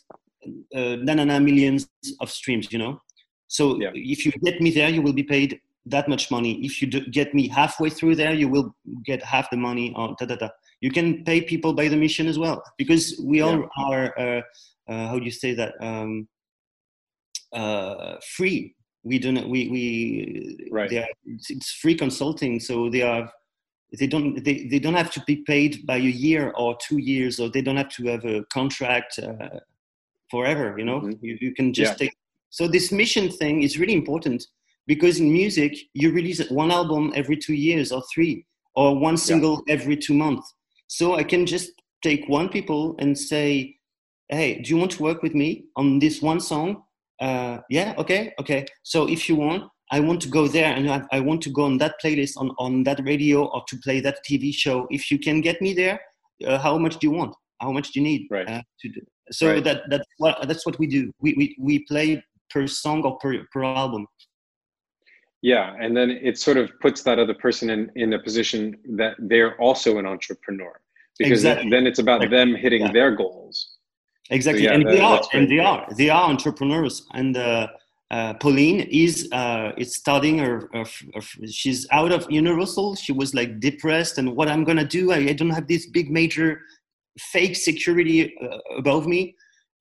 uh, 0.75 0.97
na, 0.97 1.13
na, 1.13 1.23
na 1.23 1.39
millions 1.39 1.87
of 2.19 2.29
streams, 2.29 2.71
you 2.71 2.79
know? 2.79 3.01
So 3.47 3.79
yeah. 3.79 3.91
if 3.93 4.25
you 4.25 4.31
get 4.43 4.61
me 4.61 4.71
there, 4.71 4.89
you 4.89 5.01
will 5.01 5.13
be 5.13 5.23
paid 5.23 5.59
that 5.85 6.07
much 6.07 6.31
money. 6.31 6.63
If 6.65 6.81
you 6.81 6.87
get 6.87 7.33
me 7.33 7.47
halfway 7.47 7.89
through 7.89 8.15
there, 8.15 8.33
you 8.33 8.47
will 8.47 8.75
get 9.05 9.21
half 9.23 9.49
the 9.49 9.57
money. 9.57 9.93
On 9.95 10.15
da 10.19 10.25
da 10.25 10.35
da. 10.35 10.49
You 10.81 10.91
can 10.91 11.23
pay 11.23 11.41
people 11.41 11.73
by 11.73 11.87
the 11.87 11.97
mission 11.97 12.27
as 12.27 12.39
well 12.39 12.63
because 12.77 13.19
we 13.23 13.41
all 13.41 13.59
yeah. 13.59 13.85
are. 13.85 14.19
Uh, 14.19 14.41
uh, 14.89 15.07
how 15.07 15.19
do 15.19 15.25
you 15.25 15.31
say 15.31 15.53
that? 15.53 15.73
Um, 15.81 16.27
uh, 17.53 18.15
free. 18.35 18.75
We 19.03 19.19
don't. 19.19 19.47
We 19.47 19.69
we. 19.69 20.69
Right. 20.71 20.91
Are, 20.93 21.05
it's, 21.25 21.49
it's 21.49 21.71
free 21.73 21.95
consulting, 21.95 22.59
so 22.59 22.89
they 22.89 23.01
are 23.01 23.29
they 23.99 24.07
don't 24.07 24.43
they, 24.43 24.67
they 24.67 24.79
don't 24.79 24.95
have 24.95 25.11
to 25.11 25.23
be 25.27 25.37
paid 25.37 25.85
by 25.85 25.97
a 25.97 25.99
year 25.99 26.51
or 26.57 26.75
two 26.85 26.97
years 26.97 27.39
or 27.39 27.49
they 27.49 27.61
don't 27.61 27.77
have 27.77 27.89
to 27.89 28.05
have 28.07 28.25
a 28.25 28.43
contract 28.45 29.19
uh, 29.19 29.59
forever 30.31 30.75
you 30.77 30.85
know 30.85 31.01
mm-hmm. 31.01 31.25
you, 31.25 31.37
you, 31.41 31.53
can 31.53 31.73
just 31.73 31.91
yeah. 31.93 32.07
take 32.07 32.17
so 32.49 32.67
this 32.67 32.91
mission 32.91 33.29
thing 33.29 33.61
is 33.61 33.77
really 33.77 33.93
important 33.93 34.45
because 34.87 35.19
in 35.19 35.31
music 35.31 35.75
you 35.93 36.11
release 36.11 36.49
one 36.49 36.71
album 36.71 37.11
every 37.15 37.37
two 37.37 37.53
years 37.53 37.91
or 37.91 38.01
three 38.13 38.45
or 38.75 38.97
one 38.97 39.17
single 39.17 39.63
yeah. 39.67 39.73
every 39.73 39.95
two 39.95 40.13
months 40.13 40.53
so 40.87 41.15
i 41.15 41.23
can 41.23 41.45
just 41.45 41.71
take 42.01 42.27
one 42.27 42.49
people 42.49 42.95
and 42.99 43.17
say 43.17 43.75
hey 44.29 44.59
do 44.61 44.69
you 44.69 44.77
want 44.77 44.91
to 44.91 45.03
work 45.03 45.21
with 45.21 45.35
me 45.35 45.65
on 45.75 45.99
this 45.99 46.21
one 46.21 46.39
song 46.39 46.83
uh, 47.21 47.59
yeah 47.69 47.93
okay 47.97 48.33
okay 48.39 48.65
so 48.81 49.07
if 49.07 49.29
you 49.29 49.35
want 49.35 49.63
I 49.93 49.99
want 49.99 50.21
to 50.21 50.27
go 50.27 50.47
there 50.47 50.73
and 50.73 50.89
I, 50.89 51.03
I, 51.11 51.19
want 51.19 51.43
to 51.43 51.51
go 51.51 51.65
on 51.65 51.77
that 51.77 51.95
playlist 52.03 52.33
on, 52.37 52.49
on 52.57 52.83
that 52.85 52.99
radio 53.05 53.45
or 53.45 53.63
to 53.67 53.77
play 53.77 53.99
that 53.99 54.17
TV 54.27 54.51
show. 54.51 54.87
If 54.89 55.11
you 55.11 55.19
can 55.19 55.39
get 55.39 55.61
me 55.61 55.71
there, 55.75 56.01
uh, 56.47 56.57
how 56.57 56.79
much 56.79 56.97
do 56.97 57.05
you 57.05 57.11
want? 57.11 57.35
How 57.61 57.71
much 57.71 57.91
do 57.91 57.99
you 57.99 58.03
need? 58.03 58.27
Right. 58.31 58.49
Uh, 58.49 58.63
to 58.81 58.89
do? 58.89 59.01
So 59.31 59.53
right. 59.53 59.63
that 59.63 59.83
that's 59.91 60.09
what 60.17 60.47
that's 60.47 60.65
what 60.65 60.79
we 60.79 60.87
do. 60.87 61.11
We, 61.21 61.35
we 61.37 61.55
we 61.59 61.85
play 61.85 62.23
per 62.49 62.65
song 62.65 63.03
or 63.03 63.19
per 63.19 63.45
per 63.53 63.63
album. 63.63 64.07
Yeah, 65.43 65.75
and 65.79 65.95
then 65.95 66.09
it 66.09 66.39
sort 66.39 66.57
of 66.57 66.71
puts 66.81 67.03
that 67.03 67.19
other 67.19 67.35
person 67.35 67.69
in 67.69 67.91
in 67.95 68.13
a 68.13 68.19
position 68.19 68.75
that 68.97 69.13
they're 69.19 69.55
also 69.61 69.99
an 69.99 70.07
entrepreneur 70.07 70.73
because 71.19 71.41
exactly. 71.45 71.69
then 71.69 71.85
it's 71.85 71.99
about 71.99 72.27
them 72.31 72.55
hitting 72.55 72.81
yeah. 72.81 72.91
their 72.91 73.11
goals. 73.15 73.77
Exactly, 74.31 74.63
so 74.63 74.69
yeah, 74.69 74.75
and 74.75 74.87
that, 74.87 74.91
they 74.91 75.01
are, 75.01 75.21
and 75.33 75.51
they 75.51 75.59
are, 75.59 75.87
they 75.99 76.09
are 76.09 76.23
entrepreneurs, 76.29 77.05
and. 77.13 77.37
Uh, 77.37 77.67
uh, 78.13 78.33
Pauline 78.35 78.81
is 78.91 79.27
uh, 79.31 79.71
is 79.75 79.95
studying 79.95 80.37
her, 80.37 80.69
her, 80.73 80.85
her, 81.15 81.21
she's 81.47 81.87
out 81.91 82.11
of 82.11 82.29
Universal. 82.29 82.95
She 82.95 83.11
was 83.11 83.33
like 83.33 83.59
depressed 83.59 84.19
and 84.19 84.35
what 84.35 84.47
I'm 84.47 84.63
gonna 84.63 84.85
do. 84.85 85.11
I, 85.11 85.17
I 85.31 85.33
don't 85.33 85.49
have 85.49 85.67
this 85.67 85.87
big 85.87 86.11
major 86.11 86.61
fake 87.19 87.55
security 87.55 88.31
uh, 88.39 88.57
above 88.77 89.07
me. 89.07 89.35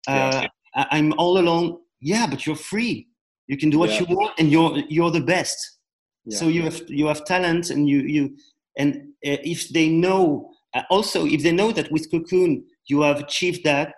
Uh, 0.08 0.46
I, 0.74 0.86
I'm 0.92 1.12
all 1.18 1.36
alone. 1.36 1.76
Yeah, 2.00 2.26
but 2.26 2.46
you're 2.46 2.56
free. 2.56 3.06
You 3.48 3.58
can 3.58 3.68
do 3.68 3.78
what 3.78 3.90
yeah. 3.90 4.00
you 4.00 4.16
want, 4.16 4.32
and 4.38 4.50
you're 4.50 4.78
you're 4.88 5.10
the 5.10 5.26
best. 5.34 5.58
Yeah. 6.24 6.38
So 6.38 6.48
you 6.48 6.62
have 6.62 6.80
you 6.88 7.08
have 7.08 7.26
talent, 7.26 7.68
and 7.68 7.86
you 7.86 7.98
you 8.00 8.34
and 8.78 8.94
uh, 9.26 9.44
if 9.54 9.68
they 9.68 9.90
know 9.90 10.50
uh, 10.72 10.84
also 10.88 11.26
if 11.26 11.42
they 11.42 11.52
know 11.52 11.70
that 11.72 11.92
with 11.92 12.10
Cocoon 12.10 12.64
you 12.86 13.02
have 13.02 13.20
achieved 13.20 13.62
that 13.64 13.92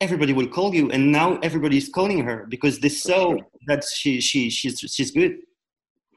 everybody 0.00 0.32
will 0.32 0.46
call 0.46 0.74
you 0.74 0.90
and 0.90 1.10
now 1.10 1.38
everybody 1.42 1.76
is 1.78 1.88
calling 1.88 2.22
her 2.22 2.46
because 2.48 2.78
they 2.80 2.88
saw 2.88 3.30
sure. 3.30 3.38
that 3.66 3.84
she 3.84 4.20
she 4.20 4.50
she's 4.50 4.78
she's 4.78 5.10
good. 5.10 5.38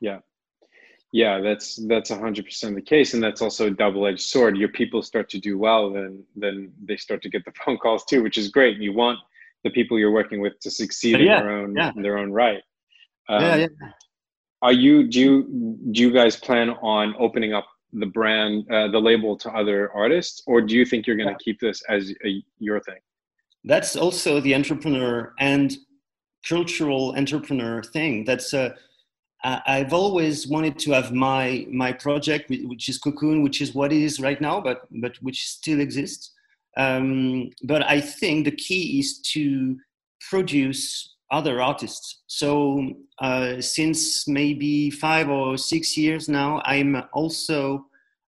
Yeah. 0.02 0.20
Yeah 1.14 1.40
that's 1.42 1.80
that's 1.88 2.12
100% 2.12 2.76
the 2.76 2.82
case 2.82 3.14
and 3.14 3.24
that's 3.24 3.42
also 3.42 3.68
a 3.68 3.72
double-edged 3.72 4.22
sword. 4.22 4.58
Your 4.58 4.70
people 4.70 5.02
start 5.02 5.30
to 5.30 5.40
do 5.40 5.58
well 5.58 5.92
then 5.92 6.24
then 6.36 6.72
they 6.84 6.98
start 6.98 7.22
to 7.24 7.30
get 7.30 7.46
the 7.46 7.54
phone 7.66 7.78
calls 7.78 8.04
too 8.06 8.22
which 8.22 8.38
is 8.38 8.50
great 8.50 8.78
you 8.78 8.94
want 8.94 9.20
the 9.64 9.70
people 9.72 10.00
you're 10.00 10.12
working 10.12 10.40
with 10.42 10.60
to 10.62 10.72
succeed 10.72 11.20
yeah, 11.20 11.40
in 11.40 11.46
their 11.46 11.52
own 11.52 11.76
yeah. 11.76 11.92
in 11.96 12.02
their 12.02 12.18
own 12.18 12.32
right. 12.32 12.62
Um, 13.30 13.42
yeah, 13.42 13.56
yeah. 13.56 13.68
are 14.62 14.74
you 14.74 15.08
do 15.08 15.20
you 15.20 15.78
do 15.92 16.02
you 16.02 16.12
guys 16.12 16.36
plan 16.36 16.72
on 16.82 17.16
opening 17.18 17.54
up 17.54 17.68
the 17.94 18.06
brand 18.06 18.70
uh, 18.72 18.88
the 18.90 19.00
label 19.00 19.38
to 19.38 19.50
other 19.52 19.92
artists 19.94 20.44
or 20.48 20.62
do 20.62 20.76
you 20.76 20.86
think 20.86 21.08
you're 21.08 21.16
going 21.16 21.36
to 21.36 21.44
keep 21.44 21.60
this 21.60 21.82
as 21.90 22.14
a, 22.26 22.44
your 22.60 22.80
thing 22.82 23.00
that's 23.64 23.96
also 23.96 24.40
the 24.40 24.56
entrepreneur 24.56 25.34
and 25.40 25.76
cultural 26.48 27.14
entrepreneur 27.18 27.84
thing. 27.84 28.24
That's 28.26 28.54
uh, 28.54 28.72
I've 29.44 29.94
always 29.94 30.48
wanted 30.48 30.78
to 30.80 30.92
have 30.92 31.14
my 31.14 31.66
my 31.72 31.94
project, 31.94 32.50
which 32.50 32.90
is 32.90 32.98
Cocoon, 32.98 33.42
which 33.42 33.62
is 33.62 33.74
what 33.74 33.94
it 33.94 34.02
is 34.02 34.20
right 34.20 34.40
now, 34.40 34.60
but 34.60 34.82
but 35.02 35.16
which 35.22 35.48
still 35.48 35.80
exists. 35.80 36.34
Um, 36.78 37.50
but 37.64 37.84
I 37.84 38.02
think 38.02 38.46
the 38.46 38.56
key 38.56 39.00
is 39.00 39.20
to 39.34 39.78
produce 40.30 41.16
other 41.32 41.62
artists. 41.62 42.22
So 42.28 42.94
uh, 43.20 43.62
since 43.62 44.28
maybe 44.28 44.90
five 44.90 45.30
or 45.30 45.58
six 45.58 45.98
years 45.98 46.28
now, 46.28 46.62
I'm 46.66 47.04
also 47.14 47.86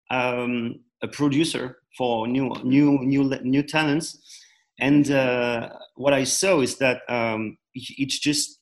um, 0.09 0.79
a 1.01 1.07
producer 1.07 1.77
for 1.97 2.27
new 2.27 2.53
new 2.63 2.99
new 2.99 3.23
new 3.43 3.63
talents 3.63 4.17
and 4.81 5.09
uh, 5.09 5.69
what 5.95 6.13
I 6.13 6.25
saw 6.25 6.61
is 6.61 6.77
that 6.79 7.03
um, 7.07 7.57
it's 7.73 8.19
just 8.19 8.59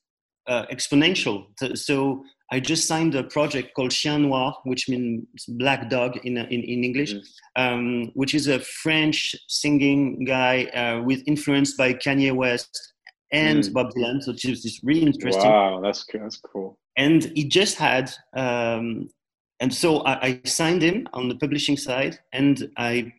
uh, 0.47 0.65
exponential. 0.71 1.45
So 1.75 2.23
I 2.51 2.59
just 2.59 2.87
signed 2.87 3.15
a 3.15 3.23
project 3.23 3.73
called 3.75 3.91
Chien 3.91 4.23
Noir, 4.23 4.53
which 4.65 4.89
means 4.89 5.25
black 5.47 5.89
dog 5.89 6.17
in, 6.23 6.37
in, 6.37 6.61
in 6.63 6.83
English, 6.83 7.13
mm-hmm. 7.13 7.61
um, 7.61 8.11
which 8.15 8.33
is 8.33 8.47
a 8.47 8.59
French 8.59 9.35
singing 9.47 10.25
guy 10.25 10.65
uh, 10.65 11.01
with 11.03 11.23
influenced 11.25 11.77
by 11.77 11.93
Kanye 11.93 12.35
West 12.35 12.93
and 13.31 13.63
mm. 13.63 13.73
Bob 13.73 13.91
Dylan, 13.95 14.21
so 14.21 14.31
it's, 14.31 14.43
is 14.43 14.79
really 14.83 15.03
interesting. 15.03 15.49
Wow, 15.49 15.81
that's 15.81 16.03
that's 16.11 16.37
cool. 16.37 16.79
And 16.97 17.31
he 17.35 17.43
just 17.43 17.77
had, 17.77 18.11
um, 18.35 19.07
and 19.59 19.71
so 19.71 19.99
I, 19.99 20.25
I 20.25 20.41
signed 20.45 20.81
him 20.81 21.07
on 21.13 21.29
the 21.29 21.35
publishing 21.35 21.77
side, 21.77 22.17
and 22.33 22.67
I 22.77 23.13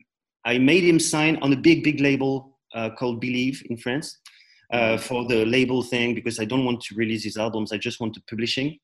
I 0.45 0.59
made 0.59 0.83
him 0.83 0.99
sign 0.99 1.37
on 1.43 1.53
a 1.53 1.57
big 1.57 1.85
big 1.85 2.01
label 2.01 2.50
uh, 2.75 2.91
called 2.91 3.21
Believe 3.21 3.63
in 3.71 3.77
France 3.77 4.19
uh, 4.73 4.79
mm-hmm. 4.79 5.03
for 5.03 5.27
the 5.27 5.45
label 5.45 5.83
thing 5.83 6.15
because 6.15 6.39
I 6.39 6.45
don't 6.45 6.65
want 6.65 6.81
to 6.83 6.95
release 6.95 7.25
his 7.25 7.37
albums. 7.37 7.73
I 7.73 7.79
just 7.79 8.01
want 8.01 8.15
to 8.15 8.23
publishing 8.29 8.79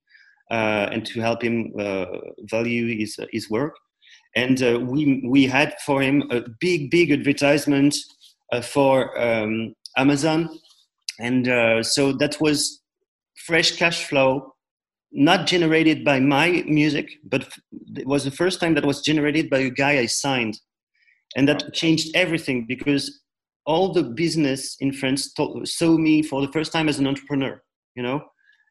uh, 0.51 0.89
and 0.93 1.05
to 1.07 1.21
help 1.21 1.43
him 1.43 1.73
value 2.51 2.99
his 2.99 3.19
his 3.33 3.51
work. 3.51 3.75
And 4.35 4.61
we 4.89 5.23
we 5.27 5.47
had 5.47 5.75
for 5.85 6.03
him 6.03 6.25
a 6.31 6.43
big 6.61 6.91
big 6.91 7.11
advertisement 7.11 7.97
for 8.63 9.19
um, 9.21 9.75
Amazon, 9.97 10.59
and 11.19 11.47
so 11.85 12.13
that 12.13 12.41
was 12.41 12.83
fresh 13.47 13.77
cash 13.77 14.05
flow 14.05 14.57
not 15.13 15.47
generated 15.47 16.05
by 16.05 16.21
my 16.21 16.63
music, 16.67 17.11
but 17.25 17.49
it 17.97 18.07
was 18.07 18.25
the 18.25 18.31
first 18.31 18.61
time 18.61 18.75
that 18.75 18.85
was 18.85 19.01
generated 19.01 19.49
by 19.49 19.59
a 19.59 19.71
guy 19.71 19.99
I 19.99 20.07
signed. 20.07 20.61
And 21.37 21.49
that 21.49 21.73
changed 21.73 22.15
everything 22.15 22.67
because 22.67 23.23
all 23.67 23.93
the 23.93 24.03
business 24.03 24.77
in 24.81 24.93
France 24.93 25.35
saw 25.65 25.99
me 25.99 26.23
for 26.23 26.41
the 26.41 26.53
first 26.53 26.73
time 26.73 26.89
as 26.89 26.99
an 26.99 27.07
entrepreneur, 27.07 27.61
you 27.95 28.03
know, 28.03 28.23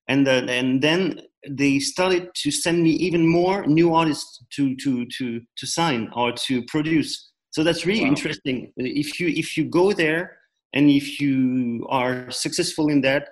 and 0.08 0.28
uh, 0.28 0.46
and 0.48 0.82
then 0.82 1.22
they 1.48 1.80
started 1.80 2.30
to 2.36 2.52
send 2.52 2.82
me 2.82 2.92
even 2.92 3.28
more 3.28 3.66
new 3.68 3.94
artists 3.94 4.44
to 4.54 4.76
to 4.78 5.06
to 5.18 5.42
to 5.58 5.68
sign 5.68 6.10
or 6.16 6.32
to 6.32 6.64
produce. 6.66 7.32
So 7.52 7.64
that's 7.64 7.86
really 7.86 8.04
wow. 8.04 8.10
interesting. 8.10 8.72
If 8.78 9.20
you 9.20 9.28
if 9.28 9.58
you 9.58 9.66
go 9.66 9.94
there 9.94 10.38
and 10.74 10.90
if 10.90 11.20
you 11.20 11.86
are 11.90 12.30
successful 12.32 12.90
in 12.90 13.02
that, 13.02 13.30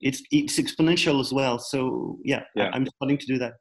it's 0.00 0.22
it's 0.30 0.58
exponential 0.58 1.20
as 1.20 1.32
well. 1.32 1.58
So 1.58 2.18
yeah, 2.24 2.42
yeah. 2.54 2.70
I'm 2.72 2.86
starting 2.86 3.18
to 3.18 3.26
do 3.26 3.38
that. 3.38 3.54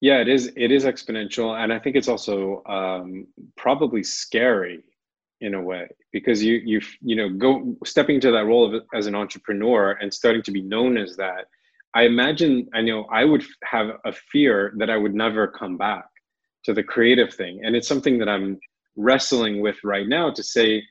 Yeah, 0.00 0.18
it 0.18 0.28
is. 0.28 0.52
It 0.56 0.70
is 0.70 0.84
exponential, 0.84 1.56
and 1.56 1.72
I 1.72 1.78
think 1.78 1.96
it's 1.96 2.08
also 2.08 2.62
um, 2.66 3.26
probably 3.56 4.02
scary 4.02 4.82
in 5.44 5.54
a 5.54 5.62
way 5.62 5.86
because 6.12 6.42
you 6.42 6.54
you 6.64 6.80
you 7.00 7.16
know 7.16 7.28
go 7.28 7.76
stepping 7.84 8.16
into 8.16 8.30
that 8.30 8.46
role 8.46 8.64
of, 8.74 8.82
as 8.94 9.06
an 9.06 9.14
entrepreneur 9.14 9.92
and 10.00 10.12
starting 10.12 10.42
to 10.42 10.50
be 10.50 10.62
known 10.62 10.96
as 10.96 11.16
that 11.16 11.44
i 11.94 12.02
imagine 12.02 12.66
i 12.74 12.80
know 12.80 13.04
i 13.12 13.24
would 13.24 13.44
have 13.64 13.88
a 14.04 14.12
fear 14.32 14.72
that 14.78 14.90
i 14.90 14.96
would 14.96 15.14
never 15.14 15.46
come 15.46 15.76
back 15.76 16.06
to 16.64 16.72
the 16.72 16.82
creative 16.82 17.34
thing. 17.34 17.60
And 17.62 17.76
it's 17.76 17.88
something 17.88 18.16
that 18.18 18.28
i'm 18.28 18.58
wrestling 18.96 19.60
with 19.60 19.76
right 19.84 20.08
now 20.08 20.30
to 20.30 20.42
say 20.42 20.82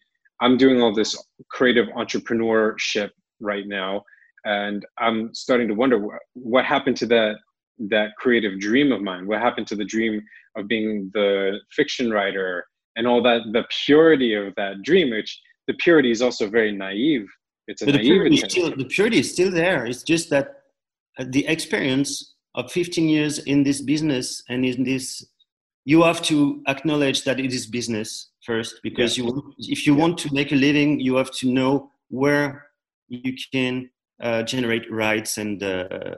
i'm 0.42 0.58
doing 0.58 0.82
all 0.82 0.94
this 0.94 1.12
creative 1.50 1.88
entrepreneurship 2.02 3.10
right 3.40 3.68
now 3.68 4.04
and 4.46 4.86
i'm 5.00 5.34
starting 5.34 5.68
to 5.68 5.74
wonder 5.74 5.98
what, 5.98 6.20
what 6.34 6.66
happened 6.66 6.98
to 6.98 7.08
that 7.08 7.38
that 7.80 8.16
creative 8.18 8.60
dream 8.60 8.92
of 8.92 9.02
mine? 9.02 9.28
What 9.28 9.42
happened 9.42 9.68
to 9.68 9.76
the 9.76 9.86
dream 9.86 10.22
of 10.56 10.68
being 10.68 11.10
the 11.14 11.60
fiction 11.72 12.12
writer 12.12 12.66
and 12.96 13.08
all 13.08 13.22
that 13.22 13.42
the 13.52 13.64
purity 13.86 14.34
of 14.34 14.54
that 14.56 14.82
dream 14.84 15.10
which 15.10 15.40
the 15.68 15.74
purity 15.76 16.12
is 16.12 16.22
also 16.22 16.50
very 16.50 16.72
naive 16.72 17.28
it's 17.68 17.82
a 17.82 17.86
but 17.86 17.96
naive 17.96 18.04
the 18.04 18.30
purity, 18.30 18.38
still, 18.38 18.76
the 18.76 18.86
purity 18.86 19.20
is 19.20 19.32
still 19.32 19.52
there 19.52 19.86
it's 19.86 20.04
just 20.04 20.30
that 20.30 20.64
uh, 21.20 21.26
the 21.30 21.46
experience 21.48 22.36
of 22.56 22.72
15 22.72 23.10
years 23.10 23.40
in 23.40 23.64
this 23.64 23.82
business 23.82 24.44
and 24.50 24.66
in 24.66 24.84
this 24.84 25.26
you 25.86 26.02
have 26.04 26.22
to 26.22 26.62
acknowledge 26.68 27.24
that 27.24 27.40
it 27.40 27.52
is 27.54 27.68
business 27.68 28.30
first 28.46 28.80
because 28.84 29.18
yeah. 29.18 29.26
you 29.26 29.54
if 29.60 29.86
you 29.86 29.94
yeah. 29.94 30.00
want 30.00 30.18
to 30.18 30.34
make 30.34 30.52
a 30.52 30.56
living 30.56 31.00
you 31.00 31.16
have 31.16 31.32
to 31.32 31.52
know 31.52 31.90
where 32.10 32.68
you 33.08 33.34
can 33.52 33.90
uh, 34.22 34.44
generate 34.44 34.90
rights 34.92 35.38
and 35.38 35.64
uh, 35.64 36.16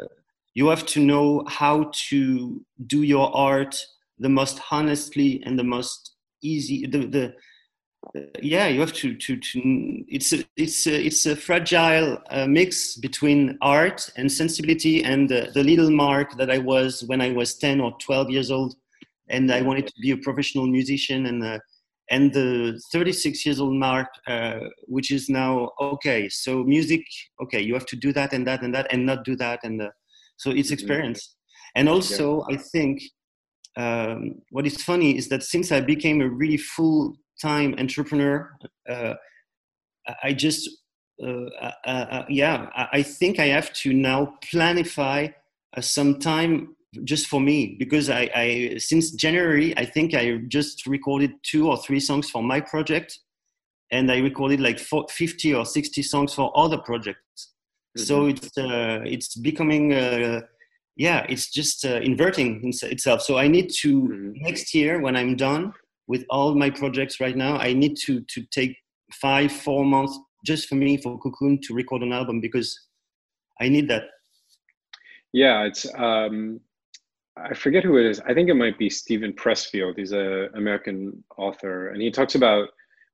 you 0.54 0.68
have 0.68 0.86
to 0.86 1.00
know 1.00 1.44
how 1.48 1.90
to 1.94 2.62
do 2.88 3.04
your 3.04 3.36
art 3.36 3.76
the 4.20 4.30
most 4.30 4.60
honestly 4.72 5.42
and 5.46 5.58
the 5.58 5.64
most 5.64 6.15
easy 6.46 6.86
the, 6.86 7.06
the 7.16 7.34
yeah 8.42 8.68
you 8.68 8.80
have 8.80 8.94
to 8.94 9.16
to, 9.16 9.36
to 9.38 9.60
it's 10.08 10.34
a, 10.34 10.44
it's 10.56 10.88
a, 10.88 11.06
it's 11.06 11.26
a 11.26 11.36
fragile 11.36 12.18
uh, 12.30 12.46
mix 12.48 12.96
between 12.98 13.58
art 13.62 14.10
and 14.18 14.32
sensibility 14.32 15.04
and 15.04 15.32
uh, 15.32 15.48
the 15.54 15.64
little 15.64 15.90
mark 15.90 16.38
that 16.38 16.52
i 16.52 16.58
was 16.58 17.04
when 17.08 17.22
i 17.22 17.32
was 17.32 17.58
10 17.58 17.82
or 17.82 17.96
12 18.00 18.30
years 18.30 18.52
old. 18.52 18.76
And 19.30 19.52
i 19.52 19.62
wanted 19.62 19.88
to 19.88 19.94
be 20.02 20.12
a 20.12 20.18
professional 20.18 20.68
musician 20.68 21.26
and 21.26 21.44
uh, 21.44 21.60
and 22.12 22.32
the 22.32 22.80
36 22.92 23.44
years 23.46 23.60
old 23.60 23.74
mark 23.74 24.08
uh, 24.28 24.60
which 24.84 25.10
is 25.10 25.28
now 25.30 25.72
okay 25.82 26.30
so 26.30 26.64
music 26.64 27.02
okay 27.42 27.60
you 27.60 27.74
have 27.74 27.88
to 27.88 27.96
do 27.96 28.14
that 28.14 28.34
and 28.34 28.46
that 28.46 28.62
and 28.62 28.74
that 28.76 28.86
and 28.92 29.04
not 29.06 29.26
do 29.26 29.36
that 29.36 29.60
and 29.64 29.82
uh, 29.82 29.90
so 30.38 30.52
it's 30.52 30.68
mm-hmm. 30.68 30.74
experience. 30.74 31.36
And 31.78 31.90
also 31.90 32.46
i 32.50 32.56
think 32.56 33.02
um, 33.78 34.42
what 34.52 34.66
is 34.66 34.82
funny 34.82 35.18
is 35.18 35.28
that 35.30 35.44
since 35.44 35.72
i 35.72 35.82
became 35.82 36.22
a 36.22 36.30
really 36.30 36.58
full 36.58 37.16
time 37.42 37.76
entrepreneur. 37.78 38.52
Uh, 38.88 39.14
I 40.24 40.34
just, 40.34 40.70
uh, 41.24 41.46
uh, 41.62 41.72
uh 41.86 42.26
yeah, 42.30 42.70
I 42.92 43.02
think 43.02 43.40
I 43.40 43.48
have 43.48 43.74
to 43.74 43.94
now 43.94 44.36
planify 44.54 45.34
uh, 45.76 45.82
some 45.82 46.20
time 46.20 46.76
just 47.04 47.28
for 47.28 47.42
me 47.42 47.76
because 47.80 48.10
I, 48.10 48.30
I, 48.36 48.78
since 48.78 49.12
January, 49.12 49.76
I 49.78 49.86
think 49.86 50.14
I 50.14 50.38
just 50.48 50.86
recorded 50.86 51.32
two 51.44 51.70
or 51.70 51.78
three 51.78 52.00
songs 52.00 52.30
for 52.30 52.44
my 52.44 52.62
project, 52.62 53.20
and 53.92 54.12
I 54.12 54.20
recorded 54.20 54.60
like 54.60 54.80
50 54.80 55.54
or 55.54 55.66
60 55.66 56.04
songs 56.04 56.34
for 56.34 56.52
other 56.56 56.78
projects. 56.78 57.20
Mm-hmm. 57.98 58.04
So 58.04 58.28
it's 58.28 58.52
it's 58.58 59.36
becoming 59.36 59.90
yeah, 60.96 61.26
it's 61.28 61.52
just 61.52 61.84
inverting 61.84 62.62
itself. 62.64 63.22
So 63.22 63.38
I 63.38 63.48
need 63.48 63.70
to 63.82 64.02
mm-hmm. 64.02 64.32
next 64.36 64.74
year 64.74 65.02
when 65.02 65.16
I'm 65.16 65.36
done 65.36 65.74
with 66.08 66.26
all 66.30 66.56
my 66.56 66.70
projects 66.70 67.20
right 67.20 67.36
now, 67.36 67.58
I 67.58 67.74
need 67.74 67.98
to 68.06 68.22
to 68.22 68.44
take 68.52 68.78
five, 69.14 69.52
four 69.52 69.84
months 69.84 70.18
just 70.46 70.68
for 70.68 70.76
me 70.76 70.98
for 70.98 71.20
Cocoon 71.20 71.60
to 71.64 71.74
record 71.74 72.02
an 72.04 72.14
album 72.14 72.40
because 72.40 72.80
I 73.60 73.70
need 73.70 73.90
that. 73.90 74.04
Yeah, 75.34 75.64
it's 75.64 75.86
um, 75.98 76.62
I 77.38 77.54
forget 77.54 77.84
who 77.84 77.98
it 77.98 78.06
is. 78.06 78.22
I 78.22 78.34
think 78.34 78.50
it 78.50 78.54
might 78.54 78.78
be 78.78 78.90
Steven 78.90 79.34
Pressfield. 79.34 79.98
He's 79.98 80.14
an 80.14 80.50
American 80.56 81.24
author, 81.38 81.90
and 81.90 82.02
he 82.02 82.10
talks 82.10 82.36
about 82.36 82.70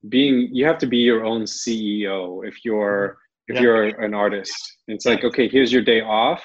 being 0.10 0.50
you 0.52 0.66
have 0.66 0.78
to 0.80 0.88
be 0.88 0.98
your 0.98 1.26
own 1.26 1.44
CEO 1.44 2.48
if 2.48 2.64
you're 2.64 3.18
if 3.48 3.56
yeah. 3.56 3.62
you're 3.62 3.84
an 3.86 4.14
artist. 4.14 4.54
It's 4.88 5.06
like 5.08 5.24
okay, 5.24 5.48
here's 5.48 5.74
your 5.74 5.82
day 5.82 6.02
off 6.02 6.44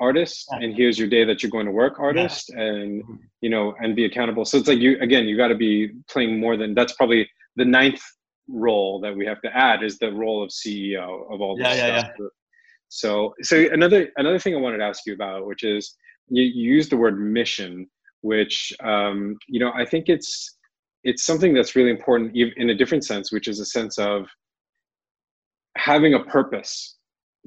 artist 0.00 0.46
and 0.50 0.74
here's 0.74 0.98
your 0.98 1.08
day 1.08 1.24
that 1.24 1.42
you're 1.42 1.50
going 1.50 1.66
to 1.66 1.72
work 1.72 2.00
artist 2.00 2.50
and 2.50 3.02
mm-hmm. 3.02 3.14
you 3.40 3.50
know 3.50 3.74
and 3.80 3.94
be 3.94 4.04
accountable. 4.04 4.44
So 4.44 4.58
it's 4.58 4.68
like 4.68 4.78
you 4.78 4.98
again 5.00 5.26
you 5.26 5.36
got 5.36 5.48
to 5.48 5.54
be 5.54 5.92
playing 6.08 6.40
more 6.40 6.56
than 6.56 6.74
that's 6.74 6.94
probably 6.94 7.28
the 7.56 7.64
ninth 7.64 8.00
role 8.48 9.00
that 9.00 9.16
we 9.16 9.26
have 9.26 9.40
to 9.42 9.56
add 9.56 9.82
is 9.82 9.98
the 9.98 10.12
role 10.12 10.42
of 10.42 10.50
ceo 10.50 11.32
of 11.32 11.40
all 11.40 11.56
this 11.56 11.66
yeah, 11.66 11.74
stuff. 11.74 11.88
yeah, 11.88 12.12
yeah. 12.18 12.26
so 12.88 13.34
so 13.42 13.56
another 13.72 14.08
another 14.16 14.38
thing 14.38 14.54
i 14.54 14.58
wanted 14.58 14.78
to 14.78 14.84
ask 14.84 15.02
you 15.06 15.14
about 15.14 15.46
which 15.46 15.62
is 15.62 15.94
you, 16.28 16.42
you 16.42 16.74
use 16.74 16.88
the 16.88 16.96
word 16.96 17.18
mission 17.20 17.86
which 18.22 18.72
um, 18.82 19.36
you 19.48 19.60
know 19.60 19.72
i 19.74 19.84
think 19.84 20.08
it's 20.08 20.58
it's 21.04 21.24
something 21.24 21.54
that's 21.54 21.74
really 21.74 21.90
important 21.90 22.36
in 22.36 22.70
a 22.70 22.74
different 22.74 23.04
sense 23.04 23.32
which 23.32 23.48
is 23.48 23.60
a 23.60 23.64
sense 23.64 23.98
of 23.98 24.26
having 25.76 26.14
a 26.14 26.24
purpose 26.24 26.96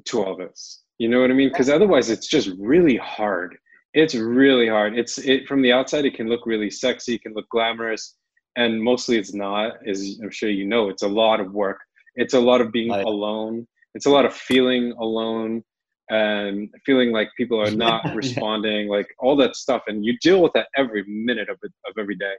to 0.04 0.22
all 0.22 0.36
this 0.36 0.82
you 0.98 1.08
know 1.08 1.20
what 1.20 1.30
I 1.30 1.34
mean? 1.34 1.48
Because 1.48 1.68
otherwise, 1.68 2.10
it's 2.10 2.26
just 2.26 2.50
really 2.58 2.96
hard. 2.96 3.56
It's 3.94 4.14
really 4.14 4.68
hard. 4.68 4.98
It's 4.98 5.18
it 5.18 5.46
from 5.46 5.62
the 5.62 5.72
outside. 5.72 6.04
It 6.04 6.14
can 6.14 6.28
look 6.28 6.46
really 6.46 6.70
sexy. 6.70 7.14
It 7.14 7.22
can 7.22 7.34
look 7.34 7.48
glamorous, 7.50 8.16
and 8.56 8.82
mostly 8.82 9.18
it's 9.18 9.34
not. 9.34 9.74
As 9.86 10.18
I'm 10.22 10.30
sure 10.30 10.50
you 10.50 10.66
know, 10.66 10.88
it's 10.88 11.02
a 11.02 11.08
lot 11.08 11.40
of 11.40 11.52
work. 11.52 11.78
It's 12.14 12.34
a 12.34 12.40
lot 12.40 12.60
of 12.60 12.72
being 12.72 12.90
right. 12.90 13.04
alone. 13.04 13.66
It's 13.94 14.06
a 14.06 14.10
lot 14.10 14.24
of 14.24 14.34
feeling 14.34 14.92
alone 14.98 15.62
and 16.10 16.68
feeling 16.84 17.12
like 17.12 17.28
people 17.36 17.60
are 17.60 17.70
not 17.70 18.04
responding, 18.14 18.88
like 18.88 19.08
all 19.18 19.36
that 19.36 19.56
stuff. 19.56 19.82
And 19.86 20.04
you 20.04 20.16
deal 20.22 20.42
with 20.42 20.52
that 20.54 20.68
every 20.76 21.04
minute 21.06 21.48
of 21.48 21.58
it, 21.62 21.72
of 21.86 21.94
every 21.98 22.16
day. 22.16 22.34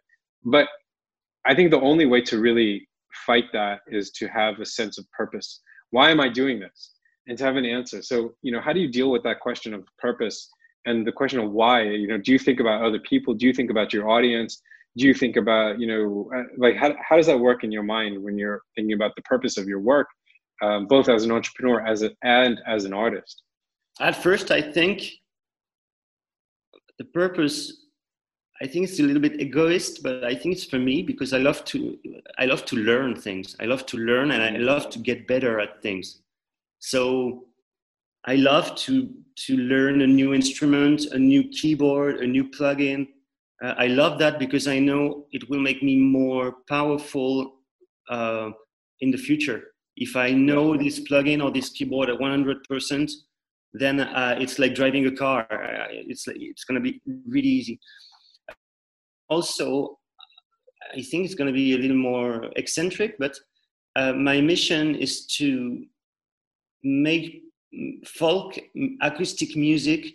But 0.46 0.68
I 1.46 1.56
think 1.56 1.72
the 1.72 1.82
only 1.82 2.06
way 2.06 2.22
to 2.22 2.40
really 2.40 2.88
fight 3.26 3.46
that 3.54 3.80
is 3.88 4.12
to 4.12 4.28
have 4.28 4.60
a 4.60 4.66
sense 4.66 4.98
of 4.98 5.10
purpose. 5.12 5.62
Why 5.92 6.12
am 6.12 6.20
I 6.20 6.30
doing 6.30 6.60
this? 6.60 6.92
And 7.28 7.38
to 7.38 7.44
have 7.44 7.56
an 7.56 7.66
answer. 7.66 8.02
So, 8.02 8.34
you 8.42 8.52
know, 8.52 8.62
how 8.62 8.74
do 8.74 8.80
you 8.80 8.90
deal 8.90 9.12
with 9.12 9.24
that 9.24 9.40
question 9.40 9.74
of 9.74 9.86
purpose 9.98 10.50
and 10.86 11.06
the 11.06 11.12
question 11.12 11.40
of 11.40 11.52
why? 11.52 11.84
You 11.84 12.08
know, 12.08 12.18
do 12.18 12.32
you 12.32 12.40
think 12.40 12.60
about 12.60 12.84
other 12.84 13.00
people? 13.00 13.34
Do 13.34 13.46
you 13.46 13.54
think 13.54 13.70
about 13.70 13.94
your 13.94 14.10
audience? 14.10 14.62
Do 14.98 15.06
you 15.06 15.14
think 15.14 15.36
about, 15.36 15.80
you 15.80 15.88
know, 15.88 16.32
uh, 16.36 16.44
like 16.58 16.76
how, 16.76 16.96
how 17.08 17.18
does 17.18 17.28
that 17.28 17.40
work 17.40 17.64
in 17.64 17.72
your 17.72 17.84
mind 17.84 18.22
when 18.24 18.38
you're 18.38 18.62
thinking 18.76 18.94
about 18.94 19.12
the 19.16 19.22
purpose 19.24 19.58
of 19.58 19.68
your 19.68 19.80
work, 19.80 20.08
um, 20.62 20.88
both 20.88 21.10
as 21.10 21.24
an 21.24 21.32
entrepreneur 21.32 21.86
as 21.86 22.02
a, 22.02 22.12
and 22.24 22.60
as 22.66 22.86
an 22.86 22.94
artist? 22.94 23.44
At 24.00 24.22
first, 24.22 24.52
I 24.52 24.62
think 24.62 25.12
the 26.98 27.06
purpose 27.06 27.84
I 28.60 28.66
think 28.66 28.90
it's 28.90 29.00
a 29.00 29.04
little 29.04 29.22
bit 29.22 29.40
egoist, 29.40 30.02
but 30.02 30.24
I 30.24 30.34
think 30.34 30.56
it's 30.56 30.66
for 30.66 30.80
me 30.80 31.04
because 31.04 31.32
I 31.32 31.38
love 31.38 31.64
to 31.66 31.98
I 32.40 32.46
love 32.46 32.66
to 32.66 32.76
learn 32.76 33.16
things. 33.16 33.56
I 33.60 33.66
love 33.66 33.86
to 33.88 33.98
learn 33.98 34.32
and 34.32 34.42
I 34.42 34.58
love 34.58 34.90
to 34.92 35.00
get 35.00 35.28
better 35.28 35.60
at 35.60 35.82
things. 35.84 36.22
So 36.80 37.46
I 38.26 38.36
love 38.36 38.76
to 38.76 39.10
to 39.46 39.58
learn 39.58 40.02
a 40.02 40.08
new 40.08 40.34
instrument, 40.34 41.06
a 41.12 41.20
new 41.20 41.48
keyboard, 41.50 42.18
a 42.18 42.28
new 42.28 42.50
plugin. 42.50 43.08
Uh, 43.64 43.76
I 43.78 43.88
love 43.88 44.18
that 44.20 44.40
because 44.40 44.68
I 44.68 44.80
know 44.80 45.26
it 45.32 45.48
will 45.50 45.60
make 45.60 45.84
me 45.84 45.96
more 45.96 46.56
powerful 46.68 47.60
uh, 48.10 48.50
in 49.02 49.12
the 49.12 49.18
future. 49.18 49.62
If 49.96 50.16
I 50.16 50.32
know 50.32 50.76
this 50.76 51.00
plugin 51.00 51.44
or 51.44 51.52
this 51.52 51.70
keyboard 51.70 52.10
at 52.10 52.20
100%, 52.20 53.12
then 53.74 54.00
uh, 54.00 54.36
it's 54.40 54.60
like 54.60 54.76
driving 54.76 55.06
a 55.08 55.12
car. 55.12 55.48
It's 55.92 56.28
it's 56.28 56.64
going 56.64 56.82
to 56.82 56.92
be 56.92 57.02
really 57.28 57.48
easy. 57.48 57.80
Also, 59.30 60.00
I 60.94 61.02
think 61.02 61.26
it's 61.26 61.36
going 61.36 61.48
to 61.48 61.54
be 61.54 61.74
a 61.74 61.78
little 61.78 61.98
more 61.98 62.50
eccentric, 62.56 63.18
but 63.20 63.38
uh, 63.96 64.14
my 64.14 64.42
mission 64.42 64.96
is 64.96 65.26
to 65.38 65.86
make 66.84 67.44
folk 68.06 68.58
acoustic 69.02 69.56
music 69.56 70.14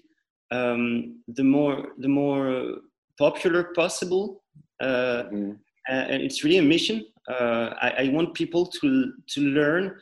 um, 0.51 1.23
the 1.29 1.45
more 1.45 1.89
the 1.99 2.09
more 2.09 2.79
popular 3.19 3.65
possible 3.75 4.43
uh, 4.81 5.25
mm. 5.33 5.57
and 5.89 6.23
it's 6.23 6.45
really 6.45 6.59
a 6.59 6.63
mission. 6.63 7.07
Uh, 7.29 7.71
I, 7.81 7.91
I, 7.99 8.09
want 8.09 8.35
people 8.35 8.67
to 8.67 9.13
to 9.29 9.41
learn 9.41 9.97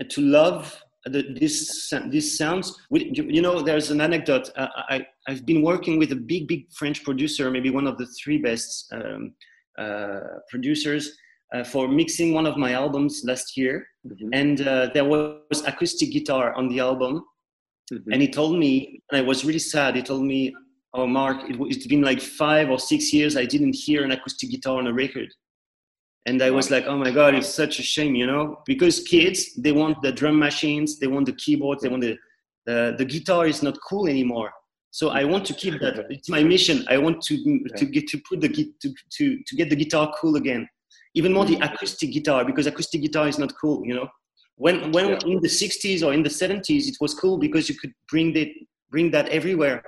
uh, 0.00 0.04
to 0.10 0.20
love 0.20 0.82
the, 1.04 1.22
this 1.38 1.92
this 2.10 2.36
sounds. 2.36 2.76
You 2.90 3.40
know 3.40 3.62
there's 3.62 3.90
an 3.90 4.00
anecdote. 4.00 4.50
Uh, 4.56 4.66
I, 4.88 5.06
i've 5.28 5.46
been 5.46 5.62
working 5.62 5.98
with 5.98 6.10
a 6.10 6.16
big 6.16 6.48
big 6.48 6.72
french 6.72 7.04
producer 7.04 7.50
maybe 7.50 7.70
one 7.70 7.86
of 7.86 7.96
the 7.98 8.06
three 8.06 8.38
best 8.38 8.92
um, 8.92 9.34
uh, 9.78 10.20
producers 10.50 11.16
uh, 11.54 11.64
for 11.64 11.88
mixing 11.88 12.34
one 12.34 12.46
of 12.46 12.56
my 12.56 12.72
albums 12.72 13.22
last 13.24 13.56
year, 13.56 13.86
mm-hmm. 14.06 14.28
and 14.32 14.66
uh, 14.66 14.90
there 14.92 15.04
was 15.04 15.62
acoustic 15.66 16.10
guitar 16.10 16.52
on 16.54 16.68
the 16.68 16.80
album. 16.80 17.24
Mm-hmm. 17.92 18.12
And 18.12 18.22
he 18.22 18.28
told 18.28 18.58
me, 18.58 19.02
and 19.10 19.18
I 19.18 19.22
was 19.22 19.44
really 19.44 19.58
sad. 19.58 19.96
He 19.96 20.02
told 20.02 20.24
me, 20.24 20.54
"Oh, 20.92 21.06
Mark, 21.06 21.48
it, 21.48 21.56
it's 21.60 21.86
been 21.86 22.02
like 22.02 22.20
five 22.20 22.68
or 22.68 22.78
six 22.78 23.12
years 23.12 23.36
I 23.36 23.46
didn't 23.46 23.74
hear 23.74 24.04
an 24.04 24.12
acoustic 24.12 24.50
guitar 24.50 24.78
on 24.78 24.86
a 24.86 24.92
record." 24.92 25.32
And 26.26 26.42
I 26.42 26.50
was 26.50 26.70
like, 26.70 26.84
"Oh 26.86 26.98
my 26.98 27.10
God, 27.10 27.34
it's 27.34 27.48
such 27.48 27.78
a 27.78 27.82
shame, 27.82 28.14
you 28.14 28.26
know, 28.26 28.58
because 28.66 29.00
kids 29.00 29.54
they 29.54 29.72
want 29.72 30.02
the 30.02 30.12
drum 30.12 30.38
machines, 30.38 30.98
they 30.98 31.06
want 31.06 31.26
the 31.26 31.32
keyboards, 31.32 31.82
they 31.82 31.88
want 31.88 32.02
the 32.02 32.16
the, 32.66 32.94
the 32.98 33.04
guitar 33.06 33.46
is 33.46 33.62
not 33.62 33.78
cool 33.88 34.06
anymore." 34.06 34.52
So 34.90 35.10
I 35.10 35.24
want 35.24 35.46
to 35.46 35.54
keep 35.54 35.80
that. 35.80 36.06
It's 36.10 36.28
my 36.28 36.42
mission. 36.42 36.84
I 36.88 36.98
want 36.98 37.22
to 37.22 37.36
to 37.78 37.86
get 37.86 38.06
to 38.08 38.20
put 38.28 38.42
the 38.42 38.48
to 38.48 38.94
to 39.16 39.24
to 39.46 39.56
get 39.56 39.70
the 39.70 39.76
guitar 39.76 40.12
cool 40.20 40.36
again 40.36 40.68
even 41.14 41.32
more 41.32 41.44
the 41.44 41.56
mm. 41.56 41.64
acoustic 41.64 42.12
guitar 42.12 42.44
because 42.44 42.66
acoustic 42.66 43.02
guitar 43.02 43.28
is 43.28 43.38
not 43.38 43.52
cool 43.60 43.82
you 43.84 43.94
know 43.94 44.08
when 44.56 44.92
when 44.92 45.10
yeah. 45.10 45.18
in 45.26 45.40
the 45.40 45.48
60s 45.48 46.04
or 46.04 46.12
in 46.12 46.22
the 46.22 46.28
70s 46.28 46.88
it 46.88 46.96
was 47.00 47.14
cool 47.14 47.38
because 47.38 47.68
you 47.68 47.76
could 47.76 47.92
bring 48.10 48.32
that 48.32 48.48
bring 48.90 49.10
that 49.10 49.28
everywhere 49.28 49.82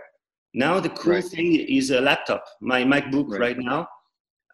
now 0.54 0.80
the 0.80 0.88
cool 0.90 1.14
right. 1.14 1.24
thing 1.24 1.54
is 1.54 1.90
a 1.90 2.00
laptop 2.00 2.44
my 2.60 2.82
macbook 2.84 3.30
right, 3.30 3.40
right 3.40 3.58
now 3.58 3.86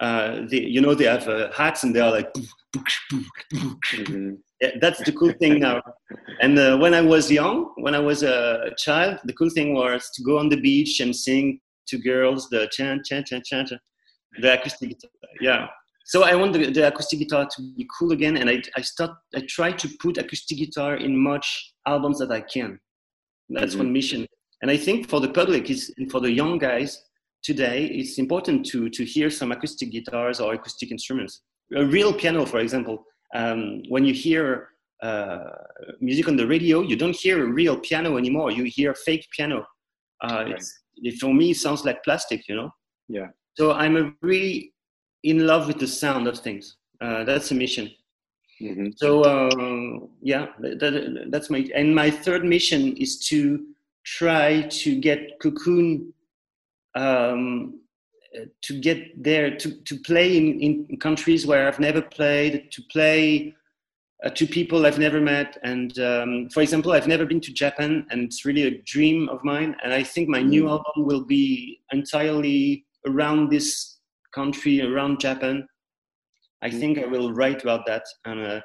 uh, 0.00 0.42
they, 0.50 0.60
you 0.60 0.80
know 0.80 0.94
they 0.94 1.04
have 1.04 1.26
uh, 1.28 1.50
hats 1.52 1.82
and 1.84 1.94
they 1.94 2.00
are 2.00 2.10
like 2.10 2.30
mm-hmm. 2.34 4.32
yeah, 4.60 4.70
that's 4.80 5.02
the 5.04 5.12
cool 5.12 5.32
thing 5.40 5.58
now 5.60 5.80
and 6.40 6.58
uh, 6.58 6.76
when 6.76 6.92
i 6.92 7.00
was 7.00 7.30
young 7.30 7.72
when 7.76 7.94
i 7.94 7.98
was 7.98 8.22
a 8.22 8.70
child 8.76 9.18
the 9.24 9.32
cool 9.32 9.48
thing 9.48 9.74
was 9.74 10.10
to 10.14 10.22
go 10.22 10.38
on 10.38 10.48
the 10.48 10.60
beach 10.60 11.00
and 11.00 11.16
sing 11.16 11.58
to 11.86 11.96
girls 11.98 12.48
the 12.50 12.68
chan 12.72 13.00
chan 13.06 13.24
chan 13.24 13.42
chan, 13.44 13.66
chan 13.66 13.78
the 14.40 14.52
acoustic 14.52 14.90
guitar 14.90 15.10
yeah 15.40 15.66
so 16.07 16.22
I 16.22 16.36
want 16.36 16.52
the, 16.52 16.70
the, 16.70 16.86
acoustic 16.86 17.18
guitar 17.18 17.48
to 17.57 17.62
be 17.76 17.84
cool 17.98 18.12
again, 18.12 18.36
and 18.36 18.48
I, 18.48 18.62
I 18.76 18.80
start 18.80 19.11
I 19.34 19.40
try 19.48 19.72
to 19.72 19.88
put 20.00 20.18
acoustic 20.18 20.57
guitar 20.57 20.94
in 20.94 21.18
much 21.18 21.74
albums 21.84 22.20
that 22.20 22.30
I 22.30 22.42
can. 22.42 22.78
That's 23.48 23.72
mm-hmm. 23.72 23.78
one 23.78 23.92
mission. 23.92 24.26
And 24.62 24.70
I 24.70 24.76
think 24.76 25.09
for 25.09 25.20
the 25.20 25.28
public, 25.28 25.68
is 25.68 25.92
and 25.98 26.09
for 26.09 26.20
the 26.20 26.30
young 26.30 26.59
guys 26.59 27.02
today, 27.42 27.86
it's 27.86 28.18
important 28.18 28.64
to 28.66 28.88
to 28.88 29.04
hear 29.04 29.30
some 29.30 29.50
acoustic 29.50 29.90
guitars 29.90 30.38
or 30.38 30.54
acoustic 30.54 30.92
instruments. 30.92 31.42
A 31.74 31.84
real 31.84 32.12
piano, 32.12 32.46
for 32.46 32.61
example. 32.61 33.04
Um, 33.34 33.82
when 33.88 34.04
you 34.04 34.14
hear 34.14 34.68
uh, 35.02 35.50
music 36.00 36.28
on 36.28 36.36
the 36.36 36.46
radio, 36.46 36.82
you 36.82 36.94
don't 36.94 37.16
hear 37.16 37.44
a 37.44 37.52
real 37.52 37.80
piano 37.80 38.16
anymore. 38.16 38.52
You 38.52 38.62
hear 38.64 38.94
fake 38.94 39.26
piano. 39.36 39.66
Uh, 40.22 40.44
right. 40.46 40.64
it, 41.02 41.18
for 41.18 41.34
me, 41.34 41.50
it 41.50 41.57
sounds 41.57 41.84
like 41.84 42.04
plastic, 42.04 42.48
you 42.48 42.54
know. 42.54 42.70
Yeah. 43.09 43.26
So 43.54 43.72
I'm 43.72 43.96
a 43.96 44.12
really 44.22 44.72
in 45.22 45.46
love 45.46 45.66
with 45.66 45.78
the 45.78 45.86
sound 45.86 46.26
of 46.28 46.38
things. 46.38 46.76
Uh, 47.00 47.24
that's 47.24 47.50
a 47.50 47.54
mission. 47.54 47.90
Mm-hmm. 48.60 48.88
So 48.96 49.22
uh, 49.22 50.06
yeah, 50.22 50.46
that, 50.60 51.28
that's 51.30 51.50
my 51.50 51.68
and 51.74 51.94
my 51.94 52.10
third 52.10 52.44
mission 52.44 52.96
is 52.96 53.18
to 53.28 53.66
try 54.04 54.62
to 54.62 54.98
get 54.98 55.38
Cocoon 55.40 56.12
um, 56.94 57.80
to 58.62 58.80
get 58.80 59.22
there 59.22 59.56
to, 59.56 59.70
to 59.82 59.98
play 60.00 60.36
in, 60.36 60.60
in 60.60 60.96
countries 60.98 61.46
where 61.46 61.66
I've 61.66 61.80
never 61.80 62.02
played, 62.02 62.70
to 62.72 62.82
play 62.90 63.54
uh, 64.24 64.30
to 64.30 64.46
people 64.46 64.86
I've 64.86 64.98
never 64.98 65.20
met. 65.20 65.58
And 65.62 65.98
um, 65.98 66.48
for 66.50 66.62
example, 66.62 66.92
I've 66.92 67.08
never 67.08 67.26
been 67.26 67.40
to 67.42 67.52
Japan, 67.52 68.06
and 68.10 68.22
it's 68.22 68.44
really 68.44 68.64
a 68.64 68.82
dream 68.82 69.28
of 69.28 69.42
mine. 69.44 69.76
And 69.84 69.92
I 69.92 70.02
think 70.02 70.28
my 70.28 70.42
new 70.42 70.64
mm. 70.64 70.70
album 70.70 71.06
will 71.06 71.24
be 71.24 71.80
entirely 71.92 72.86
around 73.06 73.50
this 73.50 73.95
country, 74.41 74.76
around 74.82 75.20
Japan. 75.20 75.66
I 76.62 76.68
mm. 76.70 76.78
think 76.80 76.99
I 76.99 77.07
will 77.07 77.32
write 77.32 77.62
about 77.62 77.87
that, 77.87 78.05
and 78.24 78.39
uh, 78.53 78.61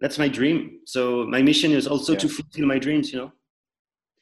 that's 0.00 0.18
my 0.18 0.28
dream. 0.28 0.58
So 0.86 1.26
my 1.26 1.42
mission 1.42 1.72
is 1.72 1.86
also 1.86 2.12
yeah. 2.12 2.22
to 2.22 2.28
fulfill 2.28 2.66
my 2.66 2.78
dreams. 2.78 3.12
You 3.12 3.18
know. 3.20 3.32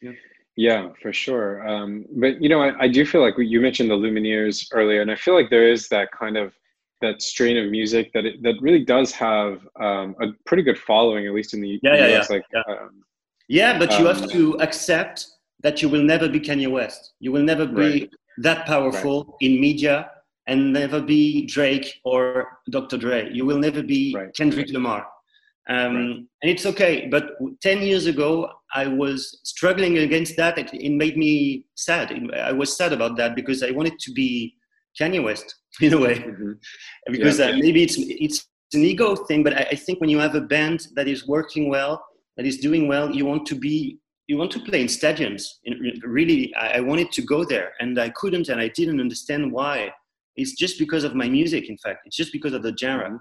Yeah. 0.02 0.16
Yeah, 0.56 0.88
for 1.00 1.12
sure. 1.12 1.66
Um, 1.66 2.04
but 2.22 2.42
you 2.42 2.48
know, 2.48 2.60
I, 2.60 2.84
I 2.84 2.88
do 2.88 3.06
feel 3.06 3.22
like 3.22 3.34
you 3.38 3.60
mentioned 3.60 3.90
the 3.90 3.94
Lumineers 3.94 4.66
earlier, 4.72 5.00
and 5.00 5.10
I 5.10 5.16
feel 5.16 5.34
like 5.34 5.48
there 5.48 5.68
is 5.68 5.88
that 5.88 6.08
kind 6.12 6.36
of 6.36 6.52
that 7.00 7.22
strain 7.22 7.56
of 7.56 7.70
music 7.70 8.10
that 8.12 8.26
it, 8.26 8.42
that 8.42 8.56
really 8.60 8.84
does 8.84 9.10
have 9.12 9.66
um, 9.80 10.14
a 10.20 10.26
pretty 10.44 10.62
good 10.62 10.78
following, 10.78 11.26
at 11.26 11.32
least 11.32 11.54
in 11.54 11.60
the 11.60 11.78
yeah, 11.82 11.94
US. 11.94 12.28
Yeah, 12.28 12.36
like, 12.36 12.44
yeah. 12.52 12.62
Um, 12.68 13.02
yeah, 13.48 13.78
but 13.78 13.98
you 13.98 14.04
have 14.06 14.22
um, 14.22 14.28
to 14.28 14.60
accept 14.60 15.26
that 15.62 15.82
you 15.82 15.88
will 15.88 16.02
never 16.02 16.28
be 16.28 16.40
Kanye 16.40 16.70
West. 16.70 17.14
You 17.20 17.32
will 17.32 17.42
never 17.42 17.66
be 17.66 17.90
right. 17.90 18.10
that 18.38 18.66
powerful 18.66 19.24
right. 19.24 19.34
in 19.40 19.60
media, 19.60 20.10
and 20.46 20.72
never 20.72 21.00
be 21.00 21.46
Drake 21.46 22.00
or 22.04 22.58
Dr. 22.70 22.98
Dre. 22.98 23.30
You 23.32 23.44
will 23.46 23.58
never 23.58 23.82
be 23.82 24.14
right. 24.16 24.34
Kendrick 24.34 24.70
Lamar. 24.70 25.06
Um, 25.68 26.28
and 26.42 26.50
it's 26.50 26.66
okay. 26.66 27.06
But 27.08 27.32
10 27.62 27.82
years 27.82 28.06
ago, 28.06 28.50
I 28.74 28.88
was 28.88 29.40
struggling 29.44 29.98
against 29.98 30.36
that. 30.36 30.58
It, 30.58 30.72
it 30.72 30.90
made 30.90 31.16
me 31.16 31.64
sad. 31.76 32.12
I 32.34 32.52
was 32.52 32.76
sad 32.76 32.92
about 32.92 33.16
that 33.18 33.36
because 33.36 33.62
I 33.62 33.70
wanted 33.70 33.98
to 34.00 34.12
be 34.12 34.56
Kanye 34.98 35.22
West 35.22 35.54
in 35.80 35.94
a 35.94 35.98
way, 35.98 36.16
mm-hmm. 36.16 36.52
because 37.12 37.38
yeah. 37.38 37.46
uh, 37.46 37.56
maybe 37.56 37.82
it's 37.82 37.96
it's 37.98 38.48
an 38.72 38.84
ego 38.84 39.14
thing. 39.14 39.42
But 39.42 39.56
I, 39.56 39.66
I, 39.70 39.74
think 39.76 40.00
when 40.00 40.10
you 40.10 40.18
have 40.18 40.34
a 40.34 40.40
band 40.40 40.88
that 40.96 41.06
is 41.06 41.28
working 41.28 41.68
well, 41.68 42.04
that 42.36 42.46
is 42.46 42.58
doing 42.58 42.88
well, 42.88 43.14
you 43.14 43.24
want 43.24 43.46
to 43.46 43.54
be 43.54 43.98
you 44.26 44.36
want 44.36 44.50
to 44.52 44.60
play 44.60 44.80
in 44.80 44.86
stadiums. 44.86 45.44
In, 45.64 46.00
really, 46.04 46.54
I, 46.54 46.78
I 46.78 46.80
wanted 46.80 47.12
to 47.12 47.22
go 47.22 47.44
there, 47.44 47.72
and 47.80 47.98
I 48.00 48.10
couldn't, 48.10 48.48
and 48.48 48.60
I 48.60 48.68
didn't 48.68 49.00
understand 49.00 49.52
why. 49.52 49.92
It's 50.36 50.54
just 50.54 50.78
because 50.78 51.04
of 51.04 51.14
my 51.14 51.28
music. 51.28 51.68
In 51.68 51.78
fact, 51.78 52.00
it's 52.06 52.16
just 52.16 52.32
because 52.32 52.52
of 52.52 52.62
the 52.62 52.74
genre. 52.76 53.20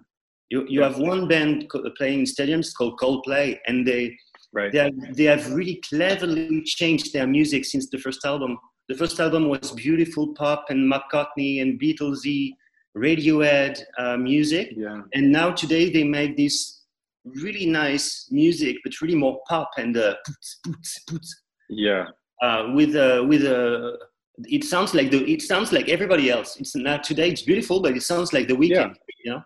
You 0.49 0.65
you 0.67 0.81
have 0.81 0.97
one 0.97 1.27
band 1.27 1.69
playing 1.97 2.19
in 2.19 2.25
stadiums 2.25 2.73
called 2.75 2.99
Coldplay, 2.99 3.57
and 3.67 3.87
they 3.87 4.17
right. 4.53 4.71
they 4.71 4.79
have, 4.79 4.93
they 5.15 5.23
have 5.25 5.51
really 5.53 5.81
cleverly 5.87 6.63
changed 6.63 7.13
their 7.13 7.27
music 7.27 7.65
since 7.65 7.89
the 7.89 7.99
first 7.99 8.25
album 8.25 8.57
the 8.89 8.95
first 8.95 9.19
album 9.19 9.47
was 9.47 9.71
beautiful 9.73 10.33
pop 10.33 10.65
and 10.69 10.91
McCartney 10.91 11.61
and 11.61 11.79
Beatlesy, 11.79 12.53
Radiohead 12.97 13.79
uh, 13.99 14.17
music. 14.17 14.73
Yeah. 14.75 15.01
And 15.13 15.31
now 15.31 15.51
today 15.51 15.91
they 15.91 16.03
make 16.03 16.35
this 16.35 16.81
really 17.23 17.67
nice 17.67 18.27
music, 18.31 18.77
but 18.83 18.99
really 18.99 19.15
more 19.15 19.39
pop 19.47 19.69
and 19.77 19.95
uh. 19.95 20.15
Yeah. 21.69 22.05
Uh, 22.41 22.71
with 22.73 22.95
a 22.95 23.23
with 23.29 23.43
a 23.43 23.99
it 24.47 24.63
sounds 24.63 24.93
like 24.93 25.11
the 25.11 25.29
it 25.31 25.41
sounds 25.41 25.71
like 25.71 25.89
everybody 25.89 26.29
else. 26.29 26.57
It's 26.57 26.75
not 26.75 27.03
today. 27.03 27.29
It's 27.29 27.41
beautiful, 27.41 27.81
but 27.81 27.95
it 27.95 28.03
sounds 28.03 28.33
like 28.33 28.47
the 28.47 28.55
Weeknd. 28.55 28.69
Yeah. 28.69 28.93
You 29.23 29.31
know. 29.31 29.43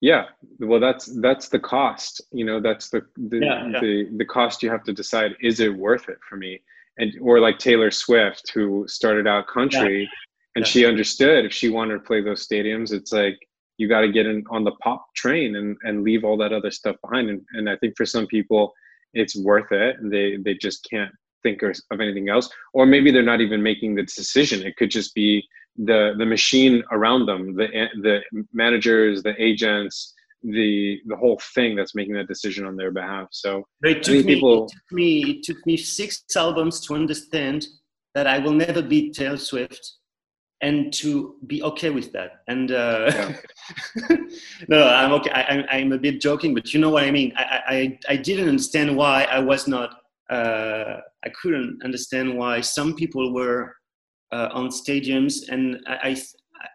Yeah, 0.00 0.24
well, 0.60 0.78
that's 0.78 1.06
that's 1.20 1.48
the 1.48 1.58
cost. 1.58 2.20
You 2.30 2.44
know, 2.44 2.60
that's 2.60 2.88
the 2.88 3.02
the, 3.16 3.38
yeah, 3.38 3.66
yeah. 3.68 3.80
the 3.80 4.08
the 4.16 4.24
cost 4.24 4.62
you 4.62 4.70
have 4.70 4.84
to 4.84 4.92
decide. 4.92 5.32
Is 5.40 5.58
it 5.58 5.74
worth 5.74 6.08
it 6.08 6.18
for 6.28 6.36
me? 6.36 6.60
and 6.98 7.12
or 7.20 7.40
like 7.40 7.58
Taylor 7.58 7.90
Swift 7.90 8.50
who 8.52 8.84
started 8.86 9.26
out 9.26 9.46
country 9.46 10.10
and 10.54 10.66
she 10.66 10.84
understood 10.84 11.44
if 11.44 11.52
she 11.52 11.68
wanted 11.68 11.94
to 11.94 12.00
play 12.00 12.20
those 12.20 12.46
stadiums 12.46 12.92
it's 12.92 13.12
like 13.12 13.38
you 13.78 13.88
got 13.88 14.00
to 14.00 14.10
get 14.10 14.26
in 14.26 14.44
on 14.50 14.64
the 14.64 14.72
pop 14.82 15.06
train 15.14 15.56
and 15.56 15.76
and 15.82 16.02
leave 16.02 16.24
all 16.24 16.36
that 16.36 16.52
other 16.52 16.70
stuff 16.70 16.96
behind 17.02 17.30
and, 17.30 17.40
and 17.52 17.70
I 17.70 17.76
think 17.76 17.96
for 17.96 18.04
some 18.04 18.26
people 18.26 18.72
it's 19.14 19.36
worth 19.36 19.70
it 19.72 19.96
they 20.02 20.36
they 20.36 20.54
just 20.54 20.86
can't 20.90 21.12
think 21.48 21.62
of 21.92 22.00
anything 22.00 22.28
else 22.28 22.48
or 22.72 22.86
maybe 22.86 23.10
they're 23.10 23.22
not 23.22 23.40
even 23.40 23.62
making 23.62 23.94
the 23.94 24.02
decision 24.02 24.66
it 24.66 24.76
could 24.76 24.90
just 24.90 25.14
be 25.14 25.46
the 25.76 26.14
the 26.18 26.26
machine 26.26 26.82
around 26.90 27.26
them 27.26 27.54
the 27.56 27.66
the 28.02 28.20
managers 28.52 29.22
the 29.22 29.34
agents 29.42 30.14
the 30.42 31.00
the 31.06 31.16
whole 31.16 31.40
thing 31.54 31.76
that's 31.76 31.94
making 31.94 32.14
that 32.14 32.28
decision 32.28 32.64
on 32.64 32.76
their 32.76 32.90
behalf. 32.90 33.28
So 33.32 33.66
it 33.82 34.02
took, 34.02 34.24
me, 34.24 34.34
people... 34.34 34.64
it 34.64 34.70
took 34.70 34.92
me 34.92 35.30
it 35.30 35.42
took 35.42 35.66
me 35.66 35.76
six 35.76 36.24
albums 36.36 36.80
to 36.86 36.94
understand 36.94 37.66
that 38.14 38.26
I 38.26 38.38
will 38.38 38.52
never 38.52 38.82
beat 38.82 39.14
Taylor 39.14 39.36
Swift 39.36 39.94
and 40.60 40.92
to 40.92 41.36
be 41.46 41.62
okay 41.62 41.90
with 41.90 42.12
that. 42.12 42.42
And 42.48 42.72
uh, 42.72 43.10
yeah. 43.14 44.16
no, 44.68 44.88
I'm 44.88 45.12
okay. 45.12 45.30
I, 45.30 45.78
am 45.78 45.92
a 45.92 45.98
bit 45.98 46.20
joking, 46.20 46.54
but 46.54 46.74
you 46.74 46.80
know 46.80 46.90
what 46.90 47.04
I 47.04 47.12
mean. 47.12 47.32
I, 47.36 47.60
I, 47.68 47.98
I 48.08 48.16
didn't 48.16 48.48
understand 48.48 48.96
why 48.96 49.24
I 49.24 49.38
was 49.38 49.68
not. 49.68 50.00
Uh, 50.30 51.00
I 51.24 51.28
couldn't 51.40 51.80
understand 51.84 52.36
why 52.36 52.60
some 52.60 52.94
people 52.94 53.32
were 53.32 53.74
uh, 54.32 54.48
on 54.52 54.68
stadiums, 54.68 55.48
and 55.48 55.80
I, 55.86 56.16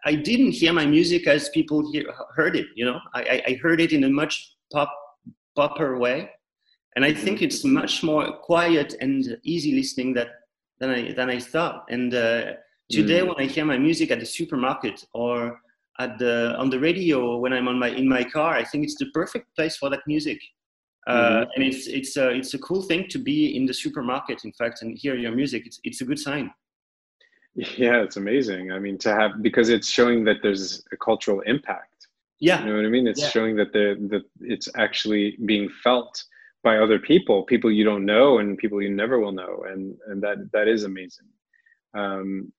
I 0.04 0.14
didn't 0.14 0.52
hear 0.52 0.72
my 0.72 0.86
music 0.86 1.26
as 1.26 1.48
people 1.50 1.90
hear, 1.92 2.04
heard 2.34 2.56
it. 2.56 2.66
You 2.74 2.86
know, 2.86 3.00
I, 3.14 3.42
I 3.46 3.58
heard 3.62 3.80
it 3.80 3.92
in 3.92 4.04
a 4.04 4.10
much 4.10 4.54
pop 4.72 4.92
popper 5.54 5.98
way, 5.98 6.30
and 6.96 7.04
I 7.04 7.12
think 7.14 7.42
it's 7.42 7.64
much 7.64 8.02
more 8.02 8.38
quiet 8.38 8.94
and 9.00 9.38
easy 9.44 9.72
listening 9.74 10.14
that 10.14 10.28
than 10.80 10.90
I 10.90 11.12
than 11.12 11.30
I 11.30 11.38
thought. 11.38 11.84
And 11.88 12.12
uh, 12.14 12.54
today, 12.90 13.20
mm. 13.20 13.28
when 13.28 13.36
I 13.38 13.50
hear 13.50 13.64
my 13.64 13.78
music 13.78 14.10
at 14.10 14.20
the 14.20 14.26
supermarket 14.26 15.04
or 15.14 15.60
at 15.98 16.18
the 16.18 16.56
on 16.58 16.70
the 16.70 16.78
radio 16.78 17.38
when 17.38 17.52
I'm 17.52 17.68
on 17.68 17.78
my 17.78 17.88
in 17.88 18.08
my 18.08 18.24
car, 18.24 18.54
I 18.54 18.64
think 18.64 18.84
it's 18.84 18.98
the 18.98 19.06
perfect 19.14 19.54
place 19.56 19.76
for 19.76 19.90
that 19.90 20.00
music. 20.06 20.40
Uh, 21.06 21.12
mm-hmm. 21.12 21.50
and 21.54 21.64
it's 21.64 21.86
it's 21.86 22.16
a 22.16 22.30
it's 22.30 22.54
a 22.54 22.58
cool 22.58 22.82
thing 22.82 23.06
to 23.08 23.18
be 23.18 23.56
in 23.56 23.66
the 23.66 23.74
supermarket, 23.74 24.44
in 24.44 24.52
fact, 24.52 24.82
and 24.82 24.96
hear 24.96 25.14
your 25.14 25.32
music. 25.32 25.66
It's 25.66 25.80
it's 25.84 26.00
a 26.00 26.04
good 26.04 26.18
sign. 26.18 26.52
Yeah, 27.54 28.02
it's 28.02 28.16
amazing. 28.16 28.72
I 28.72 28.78
mean, 28.78 28.98
to 28.98 29.14
have 29.14 29.42
because 29.42 29.68
it's 29.68 29.88
showing 29.88 30.24
that 30.24 30.36
there's 30.42 30.82
a 30.92 30.96
cultural 30.96 31.40
impact. 31.42 32.08
Yeah, 32.40 32.60
you 32.60 32.70
know 32.70 32.76
what 32.76 32.86
I 32.86 32.88
mean. 32.88 33.06
It's 33.06 33.20
yeah. 33.20 33.28
showing 33.28 33.56
that 33.56 33.72
the 33.72 33.96
that 34.10 34.22
it's 34.40 34.68
actually 34.76 35.36
being 35.44 35.68
felt 35.82 36.24
by 36.62 36.78
other 36.78 36.98
people, 36.98 37.44
people 37.44 37.70
you 37.70 37.84
don't 37.84 38.06
know, 38.06 38.38
and 38.38 38.56
people 38.56 38.80
you 38.82 38.90
never 38.90 39.20
will 39.20 39.32
know, 39.32 39.64
and 39.68 39.96
and 40.06 40.22
that 40.22 40.50
that 40.52 40.68
is 40.68 40.84
amazing. 40.84 41.26
Um, 41.94 42.52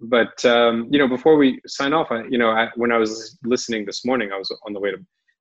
but 0.00 0.42
um, 0.44 0.88
you 0.90 0.98
know, 0.98 1.08
before 1.08 1.36
we 1.36 1.60
sign 1.66 1.92
off, 1.92 2.10
I, 2.10 2.24
you 2.24 2.38
know, 2.38 2.50
I, 2.50 2.68
when 2.76 2.92
I 2.92 2.98
was 2.98 3.38
listening 3.44 3.84
this 3.84 4.04
morning, 4.04 4.30
I 4.32 4.38
was 4.38 4.50
on 4.66 4.72
the 4.72 4.80
way 4.80 4.92
to 4.92 4.98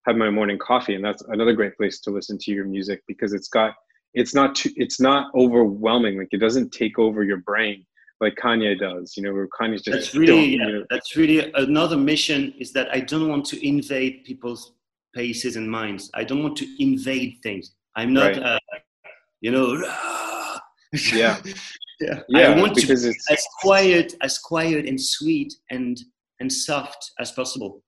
have 0.09 0.17
my 0.17 0.29
morning 0.29 0.57
coffee, 0.57 0.95
and 0.95 1.03
that's 1.03 1.23
another 1.29 1.53
great 1.53 1.77
place 1.77 1.99
to 2.01 2.11
listen 2.11 2.37
to 2.39 2.51
your 2.51 2.65
music 2.65 3.01
because 3.07 3.33
it's 3.33 3.47
got 3.47 3.73
it's 4.13 4.33
not 4.33 4.55
too, 4.55 4.71
it's 4.75 4.99
not 4.99 5.31
overwhelming. 5.35 6.17
Like 6.17 6.29
it 6.31 6.39
doesn't 6.39 6.71
take 6.71 6.97
over 6.97 7.23
your 7.23 7.37
brain 7.37 7.85
like 8.21 8.35
Kanye 8.35 8.77
does, 8.77 9.15
you 9.15 9.23
know, 9.23 9.33
where 9.33 9.47
Kanye's 9.47 9.81
just 9.81 9.97
that's 9.97 10.15
really 10.15 10.55
yeah, 10.57 10.65
you 10.65 10.73
know. 10.73 10.85
that's 10.89 11.15
really 11.15 11.51
another 11.53 11.95
mission 11.95 12.53
is 12.59 12.73
that 12.73 12.89
I 12.91 12.99
don't 12.99 13.29
want 13.29 13.45
to 13.45 13.67
invade 13.67 14.23
people's 14.25 14.73
paces 15.15 15.55
and 15.55 15.69
minds. 15.69 16.09
I 16.13 16.23
don't 16.23 16.43
want 16.43 16.57
to 16.57 16.83
invade 16.83 17.37
things. 17.43 17.71
I'm 17.95 18.13
not, 18.13 18.35
right. 18.35 18.43
uh, 18.43 18.59
you 19.41 19.51
know, 19.51 19.73
yeah, 21.13 21.39
yeah. 22.01 22.19
yeah. 22.27 22.49
I 22.49 22.59
want 22.59 22.75
to 22.75 22.87
be 22.87 22.93
as 22.93 23.47
quiet, 23.61 24.15
as 24.21 24.37
quiet 24.37 24.85
and 24.85 24.99
sweet 24.99 25.53
and 25.71 25.97
and 26.41 26.51
soft 26.51 27.11
as 27.19 27.31
possible. 27.31 27.83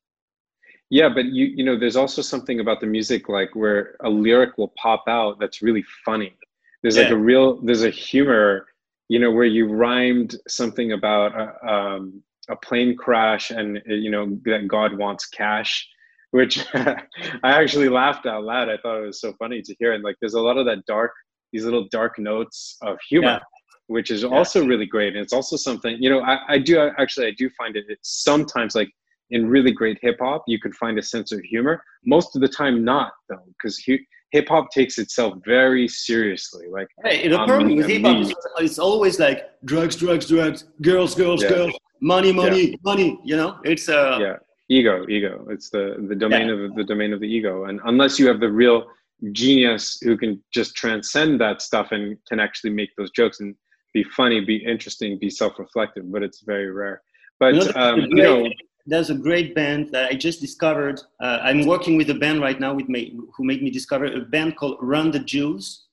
Yeah, 0.92 1.10
but 1.10 1.26
you 1.26 1.46
you 1.46 1.64
know, 1.64 1.80
there's 1.80 1.96
also 1.96 2.22
something 2.22 2.60
about 2.60 2.80
the 2.82 2.88
music 2.88 3.30
like 3.30 3.56
where 3.56 3.96
a 4.02 4.10
lyric 4.10 4.58
will 4.60 4.74
pop 4.78 5.06
out 5.08 5.40
that's 5.40 5.64
really 5.64 5.84
funny. 6.06 6.38
There's 6.84 6.98
yeah. 6.98 7.04
like 7.04 7.12
a 7.14 7.18
real 7.18 7.60
there's 7.62 7.84
a 7.84 7.90
humor 7.90 8.68
you 9.12 9.20
know, 9.20 9.30
where 9.30 9.44
you 9.44 9.68
rhymed 9.68 10.38
something 10.48 10.94
about 10.94 11.34
a, 11.36 11.70
um, 11.70 12.24
a 12.50 12.56
plane 12.56 12.96
crash 12.96 13.52
and, 13.52 13.82
you 13.86 14.10
know, 14.10 14.40
that 14.46 14.70
God 14.70 14.98
wants 14.98 15.26
cash, 15.26 15.86
which 16.30 16.66
I 16.74 16.96
actually 17.44 17.90
laughed 17.90 18.26
out 18.26 18.46
loud. 18.46 18.70
I 18.70 18.78
thought 18.78 19.04
it 19.04 19.08
was 19.08 19.20
so 19.20 19.34
funny 19.34 19.62
to 19.64 19.76
hear. 19.80 19.92
And 19.92 20.02
like, 20.02 20.16
there's 20.22 20.36
a 20.36 20.40
lot 20.40 20.58
of 20.58 20.66
that 20.68 20.86
dark, 20.86 21.12
these 21.52 21.66
little 21.66 21.90
dark 21.92 22.20
notes 22.20 22.78
of 22.84 23.00
humor. 23.10 23.42
which 23.88 24.12
is 24.12 24.24
also 24.24 24.66
really 24.66 24.86
great. 24.86 25.14
And 25.14 25.22
it's 25.22 25.34
also 25.34 25.58
something, 25.58 25.98
you 26.00 26.10
know, 26.10 26.22
I, 26.22 26.54
I 26.54 26.58
do 26.58 26.80
actually, 26.98 27.28
I 27.28 27.34
do 27.38 27.50
find 27.58 27.76
it, 27.76 27.84
sometimes 28.04 28.76
like 28.76 28.90
in 29.32 29.48
really 29.48 29.72
great 29.72 29.98
hip 30.02 30.18
hop, 30.20 30.44
you 30.48 30.60
can 30.60 30.72
find 30.74 31.00
a 31.00 31.02
sense 31.02 31.32
of 31.32 31.40
humor. 31.42 31.84
Most 32.06 32.36
of 32.36 32.42
the 32.42 32.48
time, 32.48 32.84
not 32.84 33.14
though, 33.30 33.44
because 33.48 33.84
hip 34.32 34.48
hop 34.48 34.72
takes 34.72 34.98
itself 34.98 35.36
very 35.46 35.88
seriously. 35.88 36.68
Like, 36.70 36.88
hey, 37.04 37.28
the 37.28 37.38
problem 37.38 37.76
with 37.76 37.88
hip 37.88 38.04
hop 38.04 38.18
is 38.18 38.34
it's 38.60 38.80
always 38.80 39.20
like 39.20 39.50
drugs, 39.66 39.96
drugs, 39.96 40.28
drugs, 40.28 40.66
girls, 40.82 41.16
girls, 41.16 41.44
yeah. 41.44 41.50
girls, 41.50 41.74
money, 42.02 42.32
money, 42.32 42.72
yeah. 42.72 42.76
money. 42.84 43.20
You 43.24 43.38
know, 43.38 43.60
it's 43.64 43.90
uh, 43.90 44.18
yeah, 44.22 44.38
ego, 44.70 45.06
ego. 45.10 45.48
It's 45.50 45.70
the 45.70 46.06
the 46.08 46.16
domain 46.16 46.48
yeah. 46.48 46.66
of 46.66 46.76
the 46.76 46.84
domain 46.84 47.14
of 47.14 47.20
the 47.20 47.28
ego, 47.28 47.66
and 47.66 47.80
unless 47.86 48.20
you 48.20 48.28
have 48.28 48.40
the 48.40 48.52
real 48.52 48.86
genius 49.34 50.00
who 50.02 50.18
can 50.18 50.44
just 50.52 50.76
transcend 50.76 51.40
that 51.40 51.62
stuff 51.62 51.92
and 51.92 52.18
can 52.28 52.40
actually 52.40 52.72
make 52.72 52.90
those 52.98 53.12
jokes 53.12 53.40
and 53.40 53.56
be 53.94 54.04
funny, 54.16 54.40
be 54.44 54.56
interesting, 54.56 55.20
be 55.20 55.30
self-reflective, 55.30 56.12
but 56.12 56.24
it's 56.24 56.42
very 56.42 56.72
rare. 56.72 57.02
But 57.40 57.56
you 57.56 57.66
know, 57.66 57.72
um, 57.76 58.00
you 58.00 58.24
know, 58.24 58.50
there's 58.86 59.10
a 59.10 59.16
great 59.16 59.54
band 59.56 59.90
that 59.92 60.12
I 60.12 60.16
just 60.16 60.42
discovered. 60.42 61.02
Uh, 61.20 61.40
I'm 61.42 61.66
working 61.66 61.98
with 61.98 62.10
a 62.10 62.16
band 62.16 62.42
right 62.42 62.60
now 62.60 62.74
with 62.74 62.90
me, 62.90 63.18
who 63.36 63.44
made 63.44 63.62
me 63.62 63.70
discover 63.70 64.06
a 64.06 64.22
band 64.22 64.56
called 64.56 64.78
Run 64.82 65.12
the 65.12 65.20
Jewels. 65.20 65.88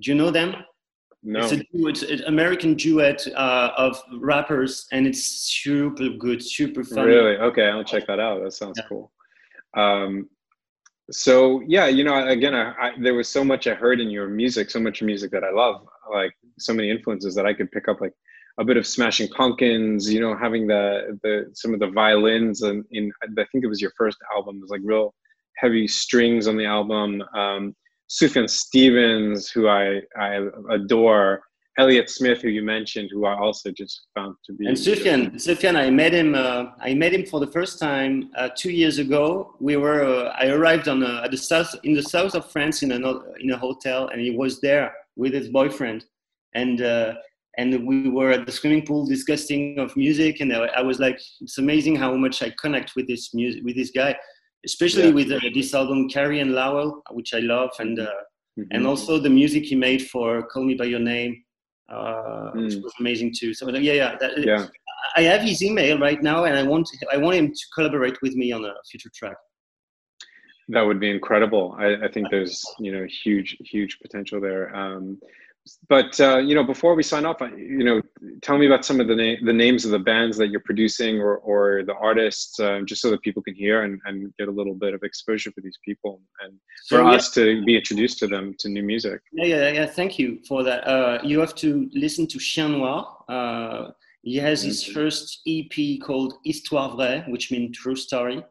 Do 0.00 0.10
you 0.10 0.16
know 0.16 0.30
them? 0.30 0.56
No. 1.22 1.40
It's, 1.40 1.52
a, 1.52 1.62
it's 1.72 2.02
an 2.02 2.24
American 2.26 2.74
duet 2.74 3.24
uh, 3.36 3.70
of 3.76 4.02
rappers, 4.18 4.88
and 4.90 5.06
it's 5.06 5.22
super 5.24 6.08
good, 6.08 6.42
super 6.42 6.82
fun. 6.82 7.06
Really? 7.06 7.36
Okay, 7.36 7.68
I'll 7.68 7.84
check 7.84 8.06
that 8.08 8.18
out. 8.18 8.42
That 8.42 8.52
sounds 8.52 8.78
yeah. 8.78 8.88
cool. 8.88 9.12
Um, 9.74 10.28
so 11.10 11.62
yeah, 11.66 11.86
you 11.86 12.04
know, 12.04 12.26
again, 12.26 12.54
I, 12.54 12.72
I, 12.72 12.92
there 13.00 13.14
was 13.14 13.28
so 13.28 13.44
much 13.44 13.66
I 13.66 13.74
heard 13.74 14.00
in 14.00 14.10
your 14.10 14.28
music, 14.28 14.70
so 14.70 14.80
much 14.80 15.02
music 15.02 15.30
that 15.30 15.44
I 15.44 15.50
love, 15.50 15.86
like 16.12 16.32
so 16.58 16.74
many 16.74 16.90
influences 16.90 17.34
that 17.36 17.46
I 17.46 17.54
could 17.54 17.70
pick 17.70 17.86
up, 17.88 18.00
like 18.00 18.14
a 18.58 18.64
bit 18.64 18.76
of 18.76 18.86
Smashing 18.86 19.28
Pumpkins, 19.28 20.12
you 20.12 20.20
know, 20.20 20.36
having 20.36 20.66
the 20.66 21.18
the 21.22 21.50
some 21.54 21.72
of 21.74 21.80
the 21.80 21.90
violins 21.90 22.62
and 22.62 22.84
in 22.90 23.10
I 23.22 23.44
think 23.50 23.64
it 23.64 23.68
was 23.68 23.80
your 23.80 23.92
first 23.96 24.18
album. 24.34 24.60
There's 24.60 24.70
like 24.70 24.82
real 24.84 25.14
heavy 25.56 25.88
strings 25.88 26.46
on 26.46 26.56
the 26.56 26.66
album. 26.66 27.22
Um, 27.34 27.74
Sufjan 28.10 28.48
Stevens, 28.48 29.50
who 29.50 29.68
I 29.68 30.02
I 30.18 30.48
adore. 30.70 31.42
Elliott 31.78 32.10
Smith, 32.10 32.42
who 32.42 32.48
you 32.48 32.62
mentioned, 32.62 33.08
who 33.10 33.24
I 33.24 33.34
also 33.34 33.70
just 33.70 34.02
found 34.14 34.36
to 34.44 34.52
be. 34.52 34.66
And 34.66 34.76
Sufjan, 34.76 35.32
Sufjan, 35.36 35.74
I 35.74 35.88
met 35.88 36.12
him. 36.12 36.34
Uh, 36.34 36.66
I 36.78 36.92
met 36.92 37.14
him 37.14 37.24
for 37.24 37.40
the 37.40 37.46
first 37.46 37.78
time 37.78 38.30
uh, 38.36 38.50
two 38.54 38.70
years 38.70 38.98
ago. 38.98 39.54
We 39.58 39.76
were. 39.76 40.04
Uh, 40.04 40.34
I 40.38 40.48
arrived 40.48 40.88
on 40.88 41.02
a, 41.02 41.22
at 41.24 41.30
the 41.30 41.38
south 41.38 41.74
in 41.82 41.94
the 41.94 42.02
south 42.02 42.34
of 42.34 42.50
France 42.50 42.82
in 42.82 42.92
a 42.92 42.96
in 43.40 43.50
a 43.52 43.56
hotel, 43.56 44.08
and 44.08 44.20
he 44.20 44.32
was 44.36 44.60
there 44.60 44.92
with 45.16 45.32
his 45.32 45.48
boyfriend, 45.48 46.04
and 46.54 46.82
uh, 46.82 47.14
and 47.58 47.86
we 47.86 48.08
were 48.08 48.30
at 48.30 48.46
the 48.46 48.52
swimming 48.52 48.84
pool 48.86 49.06
discussing 49.06 49.78
of 49.78 49.96
music, 49.96 50.40
and 50.40 50.52
I, 50.52 50.82
was 50.82 50.98
like, 50.98 51.20
it's 51.40 51.58
amazing 51.58 51.96
how 51.96 52.14
much 52.16 52.42
I 52.42 52.52
connect 52.60 52.92
with 52.96 53.06
this 53.06 53.34
music 53.34 53.62
with 53.64 53.76
this 53.76 53.90
guy, 53.90 54.16
especially 54.64 55.08
yeah. 55.08 55.14
with 55.14 55.32
uh, 55.32 55.40
this 55.54 55.74
album 55.74 56.08
Carrie 56.08 56.40
and 56.40 56.52
Lowell, 56.52 57.02
which 57.10 57.34
I 57.34 57.40
love, 57.40 57.70
and. 57.78 57.98
Uh, 57.98 58.06
mm-hmm. 58.58 58.62
And 58.70 58.86
also 58.86 59.18
the 59.18 59.30
music 59.30 59.64
he 59.64 59.76
made 59.76 60.02
for 60.10 60.42
"Call 60.42 60.64
Me 60.64 60.74
by 60.74 60.84
Your 60.84 61.00
Name," 61.00 61.42
uh, 61.90 62.52
mm. 62.54 62.64
which 62.64 62.74
was 62.76 62.92
amazing 63.00 63.34
too. 63.38 63.54
So 63.54 63.68
yeah, 63.70 63.92
yeah, 63.92 64.16
that, 64.20 64.32
yeah. 64.38 64.66
I 65.16 65.22
have 65.22 65.42
his 65.42 65.62
email 65.62 65.98
right 65.98 66.22
now, 66.22 66.44
and 66.44 66.56
I 66.56 66.62
want 66.62 66.88
I 67.12 67.16
want 67.16 67.36
him 67.36 67.48
to 67.48 67.64
collaborate 67.74 68.20
with 68.22 68.34
me 68.34 68.52
on 68.52 68.64
a 68.64 68.74
future 68.90 69.10
track. 69.14 69.36
That 70.68 70.82
would 70.82 71.00
be 71.00 71.10
incredible. 71.10 71.76
I, 71.78 72.06
I 72.06 72.08
think 72.12 72.28
there's 72.30 72.64
you 72.78 72.92
know 72.92 73.06
huge 73.24 73.56
huge 73.60 73.98
potential 74.00 74.40
there. 74.40 74.74
Um, 74.74 75.18
but 75.88 76.18
uh, 76.20 76.38
you 76.38 76.54
know, 76.54 76.64
before 76.64 76.94
we 76.94 77.02
sign 77.02 77.24
off, 77.24 77.40
you 77.40 77.84
know, 77.84 78.02
tell 78.40 78.58
me 78.58 78.66
about 78.66 78.84
some 78.84 79.00
of 79.00 79.06
the 79.06 79.14
na- 79.14 79.40
the 79.44 79.52
names 79.52 79.84
of 79.84 79.92
the 79.92 79.98
bands 79.98 80.36
that 80.38 80.48
you're 80.48 80.60
producing 80.60 81.20
or 81.20 81.36
or 81.36 81.84
the 81.84 81.94
artists, 81.94 82.58
uh, 82.58 82.80
just 82.84 83.00
so 83.00 83.10
that 83.10 83.22
people 83.22 83.42
can 83.42 83.54
hear 83.54 83.82
and, 83.82 84.00
and 84.04 84.32
get 84.38 84.48
a 84.48 84.50
little 84.50 84.74
bit 84.74 84.92
of 84.92 85.02
exposure 85.02 85.52
for 85.52 85.60
these 85.60 85.78
people 85.84 86.20
and 86.42 86.52
for 86.88 86.98
so, 86.98 87.08
us 87.08 87.36
yeah. 87.36 87.44
to 87.44 87.64
be 87.64 87.76
introduced 87.76 88.18
to 88.18 88.26
them 88.26 88.54
to 88.58 88.68
new 88.68 88.82
music. 88.82 89.20
Yeah, 89.32 89.44
yeah, 89.44 89.68
yeah. 89.70 89.86
Thank 89.86 90.18
you 90.18 90.40
for 90.48 90.64
that. 90.64 90.86
Uh, 90.86 91.18
you 91.22 91.38
have 91.38 91.54
to 91.56 91.88
listen 91.94 92.26
to 92.28 92.38
Chien 92.38 92.72
Noir. 92.72 93.06
Uh, 93.28 93.90
he 94.22 94.36
has 94.36 94.62
his 94.62 94.82
mm-hmm. 94.82 94.94
first 94.94 95.42
EP 95.46 96.00
called 96.00 96.34
Histoire 96.44 96.90
Vraie, 96.96 97.24
which 97.28 97.52
means 97.52 97.76
true 97.76 97.96
story. 97.96 98.44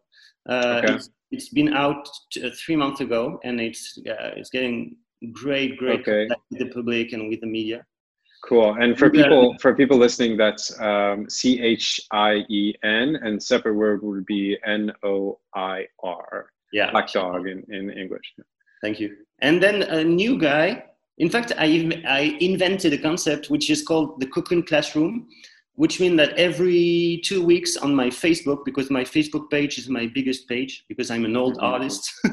Uh, 0.49 0.81
okay. 0.83 0.93
It's, 0.93 1.09
it's 1.31 1.49
been 1.49 1.73
out 1.73 2.09
t- 2.31 2.45
uh, 2.45 2.51
three 2.65 2.75
months 2.75 3.01
ago, 3.01 3.39
and 3.43 3.59
it's 3.59 3.97
it's 4.05 4.49
getting 4.49 4.97
great, 5.31 5.77
great 5.77 6.01
okay. 6.01 6.27
with 6.49 6.59
the 6.59 6.69
public 6.69 7.13
and 7.13 7.29
with 7.29 7.41
the 7.41 7.47
media. 7.47 7.85
Cool. 8.43 8.73
And 8.73 8.97
for 8.97 9.09
people 9.09 9.55
for 9.59 9.75
people 9.75 9.97
listening, 9.97 10.35
that's 10.35 10.79
um, 10.81 11.29
C 11.29 11.61
H 11.61 12.01
I 12.11 12.43
E 12.49 12.73
N, 12.83 13.15
and 13.21 13.41
separate 13.41 13.75
word 13.75 14.01
would 14.01 14.25
be 14.25 14.57
N 14.65 14.91
O 15.03 15.39
I 15.53 15.85
R. 16.03 16.49
Yeah. 16.73 16.89
Black 16.91 17.11
dog 17.11 17.47
in, 17.47 17.63
in 17.69 17.91
English. 17.91 18.33
Thank 18.81 18.99
you. 18.99 19.15
And 19.41 19.61
then 19.61 19.83
a 19.83 20.03
new 20.03 20.39
guy. 20.39 20.85
In 21.19 21.29
fact, 21.29 21.51
I 21.57 22.01
I 22.07 22.35
invented 22.39 22.93
a 22.93 22.97
concept 22.97 23.51
which 23.51 23.69
is 23.69 23.83
called 23.83 24.19
the 24.19 24.25
Cocoon 24.25 24.63
Classroom, 24.63 25.27
which 25.75 25.99
means 25.99 26.17
that 26.17 26.37
every 26.37 27.21
two 27.23 27.43
weeks 27.43 27.77
on 27.77 27.95
my 27.95 28.07
Facebook, 28.07 28.65
because 28.65 28.89
my 28.89 29.03
Facebook 29.03 29.49
page 29.49 29.77
is 29.77 29.89
my 29.89 30.07
biggest 30.13 30.47
page, 30.47 30.85
because 30.89 31.09
I'm 31.09 31.25
an 31.25 31.35
old 31.35 31.55
mm-hmm. 31.55 31.65
artist, 31.65 32.11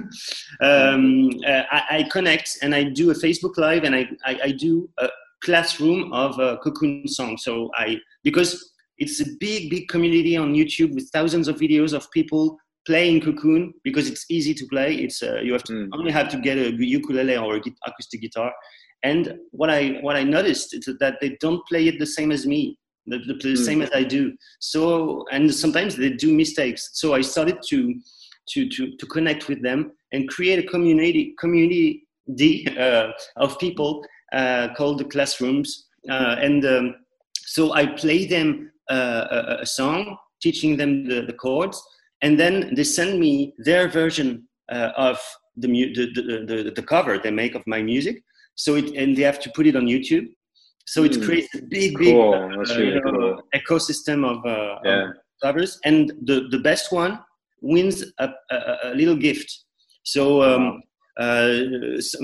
um, 0.61 1.31
uh, 1.47 1.63
I, 1.71 1.83
I, 1.91 2.09
connect 2.11 2.59
and 2.63 2.75
I 2.75 2.85
do 2.85 3.11
a 3.11 3.15
Facebook 3.15 3.57
Live 3.57 3.85
and 3.85 3.95
I, 3.95 4.09
I, 4.25 4.41
I 4.45 4.51
do 4.53 4.89
a 4.99 5.09
classroom 5.43 6.13
of 6.13 6.35
cocoon 6.63 7.07
song. 7.07 7.39
So 7.39 7.71
I, 7.75 7.99
because 8.25 8.73
it's 8.99 9.21
a 9.21 9.27
big, 9.39 9.71
big 9.71 9.89
community 9.89 10.37
on 10.37 10.55
YouTube 10.55 10.95
with 10.95 11.09
thousands 11.11 11.47
of 11.49 11.57
videos 11.57 11.93
of 11.93 12.11
people 12.11 12.59
playing 12.87 13.21
cocoon 13.21 13.73
because 13.85 14.09
it's 14.09 14.27
easy 14.29 14.55
to 14.55 14.67
play. 14.67 14.95
It's 14.95 15.23
uh, 15.23 15.41
you 15.41 15.53
have 15.53 15.63
to 15.65 15.73
mm. 15.73 15.89
only 15.93 16.11
have 16.11 16.29
to 16.31 16.39
get 16.39 16.59
a 16.59 16.73
ukulele 16.73 17.37
or 17.37 17.57
a 17.57 17.63
acoustic 17.87 18.21
guitar. 18.21 18.53
And 19.05 19.39
what 19.53 19.71
I 19.71 19.99
what 20.01 20.17
I 20.17 20.25
noticed 20.25 20.75
is 20.75 20.89
that 20.99 21.19
they 21.21 21.37
don't 21.41 21.65
play 21.69 21.87
it 21.87 21.99
the 21.99 22.07
same 22.07 22.33
as 22.33 22.47
me 22.47 22.79
the, 23.09 23.19
the, 23.19 23.35
the 23.35 23.55
mm. 23.55 23.59
same 23.59 23.83
as 23.83 23.91
I 23.95 24.03
do. 24.03 24.35
So, 24.61 25.25
and 25.31 25.53
sometimes 25.55 25.97
they 25.97 26.11
do 26.11 26.33
mistakes. 26.33 26.91
So 26.95 27.15
I 27.15 27.21
started 27.21 27.59
to, 27.69 27.95
to, 28.51 28.69
to, 28.69 28.97
to 28.97 29.07
connect 29.07 29.49
with 29.49 29.63
them 29.63 29.93
and 30.13 30.29
create 30.29 30.59
a 30.59 30.69
community, 30.69 31.35
community 31.39 32.07
uh, 32.79 33.11
of 33.37 33.59
people 33.59 34.05
uh, 34.33 34.69
called 34.77 34.99
the 34.99 35.05
classrooms. 35.05 35.87
Uh, 36.09 36.37
and 36.41 36.65
um, 36.65 36.95
so 37.37 37.73
I 37.73 37.87
play 37.87 38.27
them 38.27 38.71
uh, 38.91 39.27
a, 39.31 39.63
a, 39.63 39.67
song, 39.67 40.17
teaching 40.41 40.77
them 40.77 41.09
the, 41.09 41.23
the, 41.23 41.33
chords, 41.33 41.83
and 42.23 42.39
then 42.39 42.75
they 42.75 42.85
send 42.85 43.21
me 43.21 43.55
their 43.59 43.89
version 43.89 44.47
uh, 44.71 44.93
of 44.97 45.19
the, 45.57 45.69
the, 45.69 46.07
the, 46.15 46.63
the, 46.65 46.73
the 46.75 46.83
cover 46.83 47.19
they 47.19 47.31
make 47.31 47.55
of 47.55 47.63
my 47.67 47.83
music. 47.83 48.23
So 48.55 48.77
it, 48.77 48.95
and 48.95 49.17
they 49.17 49.23
have 49.23 49.41
to 49.41 49.51
put 49.51 49.67
it 49.67 49.77
on 49.77 49.87
YouTube 49.87 50.29
so 50.89 51.05
it 51.05 51.17
hmm. 51.17 51.23
creates 51.23 51.55
a 51.55 51.61
big, 51.61 51.99
big 51.99 52.15
cool. 52.15 52.33
uh, 52.33 52.49
really 52.49 52.95
you 52.95 53.01
know, 53.03 53.03
cool. 53.03 53.43
ecosystem 53.55 54.25
of, 54.25 54.39
uh, 54.47 54.79
yeah. 54.85 55.11
covers. 55.43 55.79
And 55.85 56.11
the, 56.23 56.49
the 56.51 56.61
best 56.61 56.93
one 56.93 57.21
wins 57.61 58.05
a, 58.19 58.31
a, 58.51 58.77
a 58.85 58.95
little 58.95 59.15
gift. 59.15 59.65
So 60.05 60.43
um, 60.43 60.83
uh, 61.19 61.59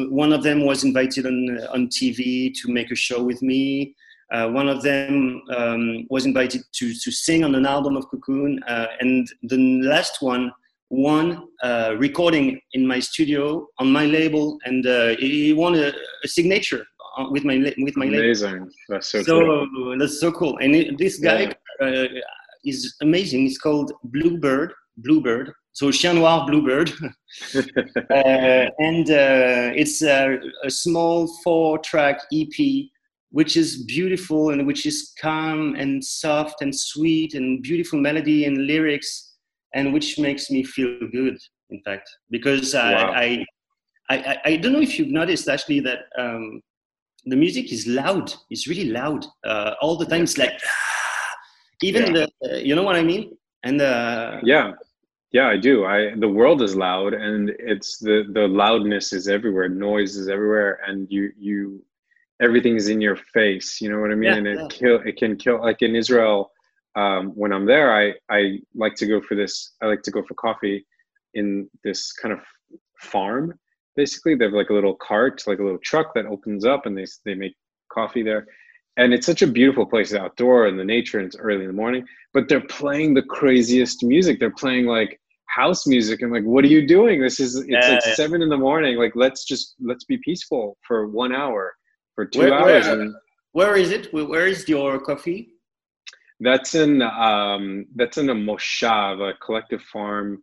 one 0.09 0.33
of 0.33 0.43
them 0.43 0.65
was 0.65 0.83
invited 0.83 1.27
on, 1.27 1.61
on 1.75 1.89
TV 1.89 2.55
to 2.63 2.73
make 2.73 2.91
a 2.91 2.97
show 2.97 3.23
with 3.23 3.43
me. 3.43 3.95
Uh, 4.33 4.49
one 4.49 4.71
of 4.71 4.83
them 4.83 5.43
um, 5.55 6.07
was 6.09 6.25
invited 6.25 6.63
to, 6.73 6.95
to 6.95 7.11
sing 7.11 7.45
on 7.45 7.55
an 7.55 7.67
album 7.67 7.99
of 7.99 8.09
Cocoon. 8.09 8.63
Uh, 8.67 8.87
and 9.01 9.29
the 9.43 9.59
last 9.83 10.23
one 10.23 10.51
won 10.89 11.49
a 11.63 11.95
recording 11.99 12.59
in 12.73 12.87
my 12.87 12.99
studio 12.99 13.67
on 13.79 13.93
my 13.93 14.07
label. 14.07 14.59
And 14.65 14.87
uh, 14.87 15.17
he 15.17 15.53
won 15.53 15.75
a, 15.75 15.93
a 16.25 16.29
signature 16.29 16.81
uh, 16.81 16.94
with 17.31 17.45
my 17.45 17.57
with 17.79 17.97
my 17.97 18.07
amazing. 18.07 18.71
That's 18.89 19.09
so, 19.09 19.23
so 19.23 19.67
cool. 19.75 19.99
that's 19.99 20.21
so 20.21 20.33
cool. 20.33 20.59
And 20.59 20.75
it, 20.75 20.99
this 20.99 21.19
guy 21.19 21.55
yeah. 21.81 21.87
uh, 21.87 22.07
is 22.65 22.97
amazing. 23.03 23.47
It's 23.47 23.59
called 23.59 23.93
Bluebird. 24.05 24.73
Bluebird. 24.99 25.53
So 25.73 25.91
Chien 25.91 26.15
Noir 26.17 26.47
Bluebird, 26.47 26.93
uh, 27.57 28.67
and 28.79 29.11
uh, 29.11 29.75
it's 29.75 30.03
a, 30.03 30.39
a 30.63 30.71
small 30.71 31.27
four-track 31.43 32.21
EP, 32.33 32.87
which 33.31 33.57
is 33.57 33.83
beautiful 33.83 34.51
and 34.51 34.69
which 34.69 34.87
is 34.87 35.13
calm 35.21 35.75
and 35.75 36.05
soft 36.05 36.63
and 36.63 36.73
sweet 36.73 37.35
and 37.35 37.61
beautiful 37.61 37.99
melody 37.99 38.45
and 38.45 38.69
lyrics, 38.69 39.35
and 39.75 39.93
which 39.93 40.17
makes 40.17 40.49
me 40.49 40.63
feel 40.63 40.97
good. 41.11 41.37
In 41.71 41.83
fact, 41.83 42.09
because 42.31 42.75
wow. 42.75 43.11
I, 43.13 43.45
I, 44.09 44.17
I, 44.17 44.39
I 44.45 44.57
don't 44.57 44.75
know 44.75 44.81
if 44.81 44.97
you've 44.97 45.09
noticed 45.09 45.49
actually 45.49 45.81
that 45.81 46.01
um, 46.17 46.61
the 47.27 47.37
music 47.37 47.73
is 47.73 47.87
loud. 47.87 48.33
It's 48.51 48.67
really 48.67 48.91
loud 48.91 49.27
uh, 49.45 49.75
all 49.81 49.97
the 49.97 50.07
time. 50.07 50.23
It's 50.23 50.39
like 50.39 50.61
even 51.83 52.15
yeah. 52.15 52.27
the 52.41 52.55
uh, 52.55 52.57
you 52.57 52.75
know 52.75 52.83
what 52.83 52.97
I 52.97 53.03
mean. 53.03 53.37
And 53.63 53.81
uh, 53.81 54.41
yeah, 54.43 54.73
yeah, 55.33 55.49
I 55.49 55.57
do. 55.57 55.85
I 55.85 56.15
the 56.17 56.29
world 56.29 56.63
is 56.63 56.77
loud, 56.77 57.15
and 57.15 57.51
it's 57.59 57.99
the 57.99 58.25
the 58.33 58.47
loudness 58.47 59.13
is 59.13 59.29
everywhere. 59.29 59.69
Noise 59.69 60.17
is 60.17 60.29
everywhere, 60.29 60.81
and 60.87 61.11
you 61.11 61.33
you 61.39 61.85
everything's 62.41 62.89
in 62.89 63.01
your 63.01 63.17
face. 63.17 63.81
You 63.81 63.91
know 63.91 64.01
what 64.01 64.11
I 64.11 64.15
mean? 64.15 64.31
Yeah, 64.31 64.37
and 64.37 64.47
it 64.47 64.59
yeah. 64.61 64.69
kill 64.71 65.01
it 65.05 65.17
can 65.17 65.37
kill 65.37 65.61
like 65.61 65.83
in 65.83 65.97
Israel. 65.97 66.51
Um, 66.97 67.31
when 67.31 67.53
I'm 67.53 67.67
there, 67.67 67.93
I 67.93 68.15
I 68.31 68.61
like 68.75 68.95
to 68.97 69.07
go 69.07 69.21
for 69.21 69.35
this. 69.35 69.73
I 69.83 69.87
like 69.87 70.03
to 70.03 70.11
go 70.11 70.23
for 70.23 70.35
coffee 70.35 70.87
in 71.35 71.69
this 71.83 72.13
kind 72.13 72.33
of 72.33 72.41
farm. 73.01 73.59
Basically, 73.97 74.35
they 74.35 74.45
have 74.47 74.55
like 74.55 74.71
a 74.71 74.75
little 74.75 74.95
cart, 74.97 75.43
like 75.47 75.59
a 75.59 75.63
little 75.63 75.79
truck 75.85 76.15
that 76.15 76.27
opens 76.27 76.65
up, 76.65 76.87
and 76.87 76.97
they 76.97 77.07
they 77.25 77.35
make 77.35 77.55
coffee 77.93 78.23
there. 78.23 78.47
And 78.97 79.13
it's 79.13 79.27
such 79.27 79.43
a 79.43 79.47
beautiful 79.47 79.87
place 79.87 80.15
outdoor 80.15 80.69
in 80.69 80.77
the 80.77 80.85
nature, 80.85 81.19
and 81.19 81.27
it's 81.27 81.37
early 81.37 81.63
in 81.63 81.67
the 81.67 81.73
morning. 81.73 82.05
But 82.33 82.49
they're 82.49 82.61
playing 82.81 83.15
the 83.15 83.23
craziest 83.23 84.03
music. 84.05 84.39
They're 84.39 84.51
playing 84.65 84.87
like 84.87 85.21
house 85.47 85.87
music. 85.87 86.23
and 86.23 86.33
like, 86.33 86.45
what 86.45 86.65
are 86.65 86.69
you 86.69 86.87
doing? 86.87 87.21
This 87.21 87.39
is 87.41 87.57
it's 87.57 87.69
Yeah, 87.69 87.89
like 87.95 88.07
yeah. 88.07 88.15
seven 88.15 88.43
in 88.43 88.49
the 88.49 88.57
morning. 88.57 88.97
Like, 88.97 89.13
let's 89.15 89.45
just 89.45 89.75
let's 89.81 90.05
be 90.05 90.19
peaceful 90.19 90.77
for 90.87 91.09
one 91.09 91.35
hour, 91.35 91.75
for 92.15 92.25
two 92.27 92.41
Where- 92.41 92.55
hours, 92.55 92.85
where- 92.87 93.01
and 93.01 93.15
Where 93.53 93.77
is 93.77 93.91
it? 93.93 94.13
Where, 94.13 94.25
where 94.27 94.47
is 94.49 94.69
your 94.69 94.99
coffee? 95.01 95.51
that's 96.41 96.75
in 96.75 97.01
um, 97.03 97.87
that's 97.95 98.19
in 98.19 98.29
a 98.31 98.35
moshav, 98.35 99.21
a 99.31 99.35
collective 99.45 99.83
farm. 99.93 100.43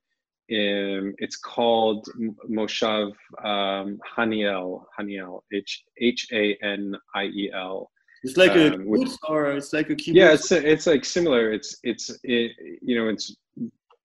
In 0.51 1.15
it's 1.17 1.37
called 1.37 2.05
Moshav 2.49 3.13
um, 3.43 3.99
Haniel, 4.17 4.83
Haniel, 4.99 5.39
H 5.53 5.83
H 5.97 6.27
A 6.33 6.57
N 6.61 6.93
I 7.15 7.23
E 7.23 7.49
L. 7.55 7.89
It's 8.23 8.35
like 8.35 8.55
a 8.55 8.73
Um, 8.73 8.81
kibbutz 8.81 9.15
or 9.29 9.51
it's 9.51 9.71
like 9.71 9.89
a 9.89 9.95
kibbutz? 9.95 10.13
Yeah, 10.13 10.33
it's 10.33 10.51
it's 10.51 10.87
like 10.87 11.05
similar. 11.05 11.53
It's 11.53 11.77
it's 11.83 12.05
it, 12.23 12.51
you 12.81 12.95
know 12.97 13.07
it's 13.07 13.33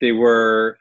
they 0.01 0.13
were 0.13 0.79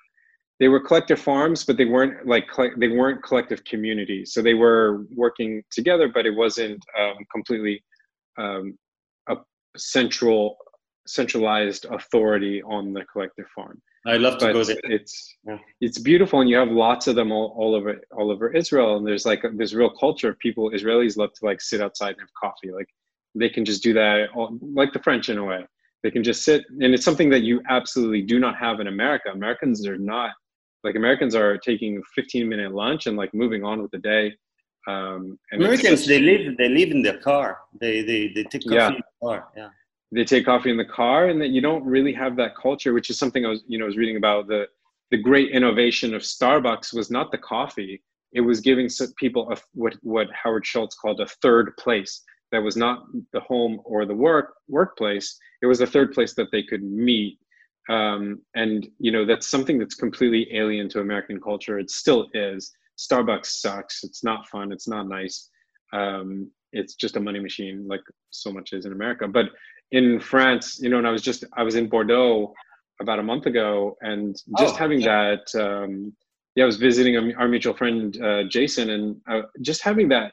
they 0.59 0.67
were 0.67 0.79
collective 0.79 1.19
farms, 1.19 1.65
but 1.65 1.77
they 1.77 1.85
weren't 1.85 2.27
like 2.27 2.45
they 2.77 2.87
weren't 2.87 3.23
collective 3.23 3.63
communities. 3.65 4.33
So 4.33 4.43
they 4.43 4.53
were 4.53 5.05
working 5.15 5.63
together, 5.71 6.07
but 6.07 6.25
it 6.25 6.35
wasn't 6.35 6.81
um, 6.99 7.17
completely 7.31 7.83
um, 8.37 8.77
a 9.29 9.35
central 9.77 10.57
centralized 11.07 11.85
authority 11.85 12.61
on 12.63 12.93
the 12.93 13.03
collective 13.11 13.47
farm. 13.55 13.81
I 14.07 14.17
love 14.17 14.37
to 14.39 14.45
But 14.47 14.53
go 14.53 14.63
there. 14.63 14.77
it's 14.83 15.35
Yeah. 15.47 15.57
it's 15.81 15.97
beautiful, 15.99 16.41
and 16.41 16.49
you 16.49 16.57
have 16.57 16.69
lots 16.69 17.07
of 17.07 17.15
them 17.15 17.31
all, 17.31 17.55
all 17.57 17.73
over 17.75 17.99
all 18.17 18.31
over 18.31 18.53
Israel. 18.53 18.97
And 18.97 19.05
there's 19.07 19.25
like 19.25 19.43
a, 19.43 19.49
there's 19.49 19.73
real 19.73 19.89
culture 19.89 20.29
of 20.29 20.37
people. 20.39 20.69
Israelis 20.71 21.17
love 21.17 21.33
to 21.33 21.45
like 21.45 21.59
sit 21.61 21.81
outside 21.81 22.11
and 22.11 22.19
have 22.21 22.33
coffee. 22.41 22.71
Like 22.71 22.87
they 23.33 23.49
can 23.49 23.65
just 23.65 23.81
do 23.83 23.93
that, 23.93 24.27
all, 24.35 24.57
like 24.61 24.93
the 24.93 24.99
French 24.99 25.29
in 25.29 25.37
a 25.37 25.43
way. 25.43 25.65
They 26.03 26.11
can 26.11 26.23
just 26.23 26.43
sit, 26.43 26.63
and 26.81 26.93
it's 26.93 27.03
something 27.03 27.29
that 27.31 27.41
you 27.41 27.61
absolutely 27.69 28.21
do 28.21 28.39
not 28.39 28.55
have 28.57 28.79
in 28.79 28.87
America. 28.87 29.29
Americans 29.31 29.87
are 29.87 29.97
not 29.97 30.31
like 30.83 30.95
Americans 30.95 31.33
are 31.33 31.57
taking 31.57 32.01
15 32.13 32.47
minute 32.47 32.71
lunch 32.73 33.07
and 33.07 33.17
like 33.17 33.33
moving 33.33 33.63
on 33.63 33.81
with 33.81 33.89
the 33.91 33.97
day. 33.97 34.25
Um, 34.87 35.39
and 35.51 35.61
Americans, 35.63 36.01
such- 36.01 36.07
they 36.09 36.19
live 36.19 36.57
they 36.57 36.69
live 36.69 36.91
in 36.91 37.01
their 37.01 37.17
car. 37.17 37.57
They 37.81 38.03
they, 38.03 38.27
they 38.35 38.43
take 38.43 38.61
coffee 38.63 38.75
Yeah. 38.75 38.87
in 38.89 38.93
the 38.97 39.03
car. 39.27 39.47
Yeah. 39.57 39.69
They 40.15 40.23
take 40.23 40.45
coffee 40.45 40.71
in 40.71 40.77
the 40.77 40.85
car 40.85 41.27
and 41.27 41.41
that 41.41 41.49
you 41.49 41.61
don't 41.61 41.83
really 41.83 42.13
have 42.13 42.35
that 42.35 42.55
culture 42.55 42.93
which 42.93 43.09
is 43.09 43.19
something 43.19 43.45
i 43.45 43.49
was 43.49 43.63
you 43.67 43.77
know 43.77 43.85
was 43.85 43.97
reading 43.97 44.17
about 44.17 44.47
the 44.47 44.65
the 45.11 45.17
great 45.17 45.51
innovation 45.51 46.13
of 46.13 46.21
starbucks 46.21 46.93
was 46.93 47.11
not 47.11 47.31
the 47.31 47.37
coffee. 47.37 48.01
It 48.33 48.41
was 48.41 48.59
giving 48.59 48.89
people 49.17 49.51
a, 49.51 49.57
what 49.73 49.95
what 50.01 50.27
howard 50.33 50.65
schultz 50.65 50.95
called 50.95 51.21
a 51.21 51.27
third 51.41 51.75
place 51.77 52.21
that 52.51 52.61
was 52.61 52.75
not 52.75 53.05
the 53.31 53.39
home 53.39 53.81
or 53.85 54.05
the 54.05 54.15
work 54.15 54.55
workplace. 54.67 55.37
It 55.61 55.67
was 55.67 55.81
a 55.81 55.87
third 55.87 56.11
place 56.11 56.33
that 56.35 56.51
they 56.51 56.63
could 56.63 56.83
meet. 56.83 57.39
Um, 57.87 58.41
and 58.55 58.87
you 58.99 59.11
know 59.11 59.25
that's 59.25 59.47
something 59.47 59.77
that's 59.77 59.95
completely 59.95 60.53
alien 60.53 60.89
to 60.89 60.99
american 60.99 61.39
culture. 61.39 61.79
It 61.79 61.91
still 61.91 62.27
is. 62.33 62.71
Starbucks 62.97 63.47
sucks. 63.47 64.03
It's 64.03 64.23
not 64.23 64.47
fun. 64.47 64.71
It's 64.71 64.87
not 64.87 65.07
nice. 65.07 65.49
Um, 65.93 66.49
it's 66.79 66.93
just 67.03 67.15
a 67.15 67.19
money 67.19 67.39
machine 67.39 67.77
like 67.87 68.05
so 68.31 68.51
much 68.51 68.73
is 68.73 68.85
in 68.85 68.91
america 68.91 69.27
but 69.27 69.47
in 69.91 70.19
France, 70.19 70.79
you 70.81 70.89
know, 70.89 70.97
and 70.97 71.07
I 71.07 71.11
was 71.11 71.21
just 71.21 71.43
I 71.55 71.63
was 71.63 71.75
in 71.75 71.87
Bordeaux 71.87 72.53
about 73.01 73.19
a 73.19 73.23
month 73.23 73.45
ago, 73.45 73.95
and 74.01 74.35
just 74.57 74.75
Oh, 74.75 74.77
having 74.77 75.01
yeah. 75.01 75.35
that, 75.35 75.63
um, 75.63 76.13
yeah, 76.55 76.63
I 76.63 76.65
was 76.65 76.77
visiting 76.77 77.15
our 77.35 77.47
mutual 77.47 77.75
friend 77.75 78.21
uh, 78.21 78.43
Jason, 78.49 78.89
and 78.89 79.17
uh, 79.29 79.43
just 79.61 79.83
having 79.83 80.09
that 80.09 80.31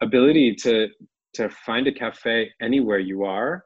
ability 0.00 0.54
to 0.56 0.88
to 1.34 1.48
find 1.66 1.86
a 1.86 1.92
cafe 1.92 2.50
anywhere 2.62 2.98
you 2.98 3.24
are, 3.24 3.64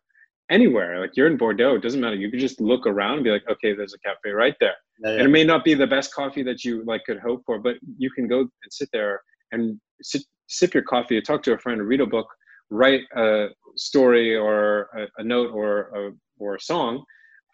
anywhere. 0.50 1.00
Like 1.00 1.16
you're 1.16 1.26
in 1.26 1.36
Bordeaux, 1.36 1.76
it 1.76 1.82
doesn't 1.82 2.00
matter. 2.00 2.16
You 2.16 2.30
can 2.30 2.40
just 2.40 2.60
look 2.60 2.86
around 2.86 3.16
and 3.16 3.24
be 3.24 3.30
like, 3.30 3.44
okay, 3.50 3.74
there's 3.74 3.94
a 3.94 3.98
cafe 3.98 4.30
right 4.30 4.54
there. 4.58 4.74
Yeah, 5.04 5.10
And 5.12 5.22
it 5.22 5.28
may 5.28 5.44
not 5.44 5.64
be 5.64 5.74
the 5.74 5.86
best 5.86 6.14
coffee 6.14 6.42
that 6.44 6.64
you 6.64 6.82
like 6.84 7.04
could 7.04 7.20
hope 7.20 7.42
for, 7.44 7.58
but 7.58 7.76
you 7.98 8.10
can 8.10 8.26
go 8.26 8.40
and 8.40 8.70
sit 8.70 8.88
there 8.92 9.20
and 9.52 9.78
sit, 10.02 10.22
sip 10.48 10.74
your 10.74 10.82
coffee, 10.82 11.20
talk 11.20 11.42
to 11.44 11.52
a 11.52 11.58
friend, 11.58 11.82
read 11.82 12.00
a 12.00 12.06
book, 12.06 12.26
write 12.70 13.02
a 13.16 13.48
story 13.76 14.34
or 14.36 14.88
a, 14.96 15.20
a 15.20 15.24
note 15.24 15.50
or 15.52 15.90
a, 15.94 16.12
or 16.38 16.56
a 16.56 16.60
song. 16.60 17.04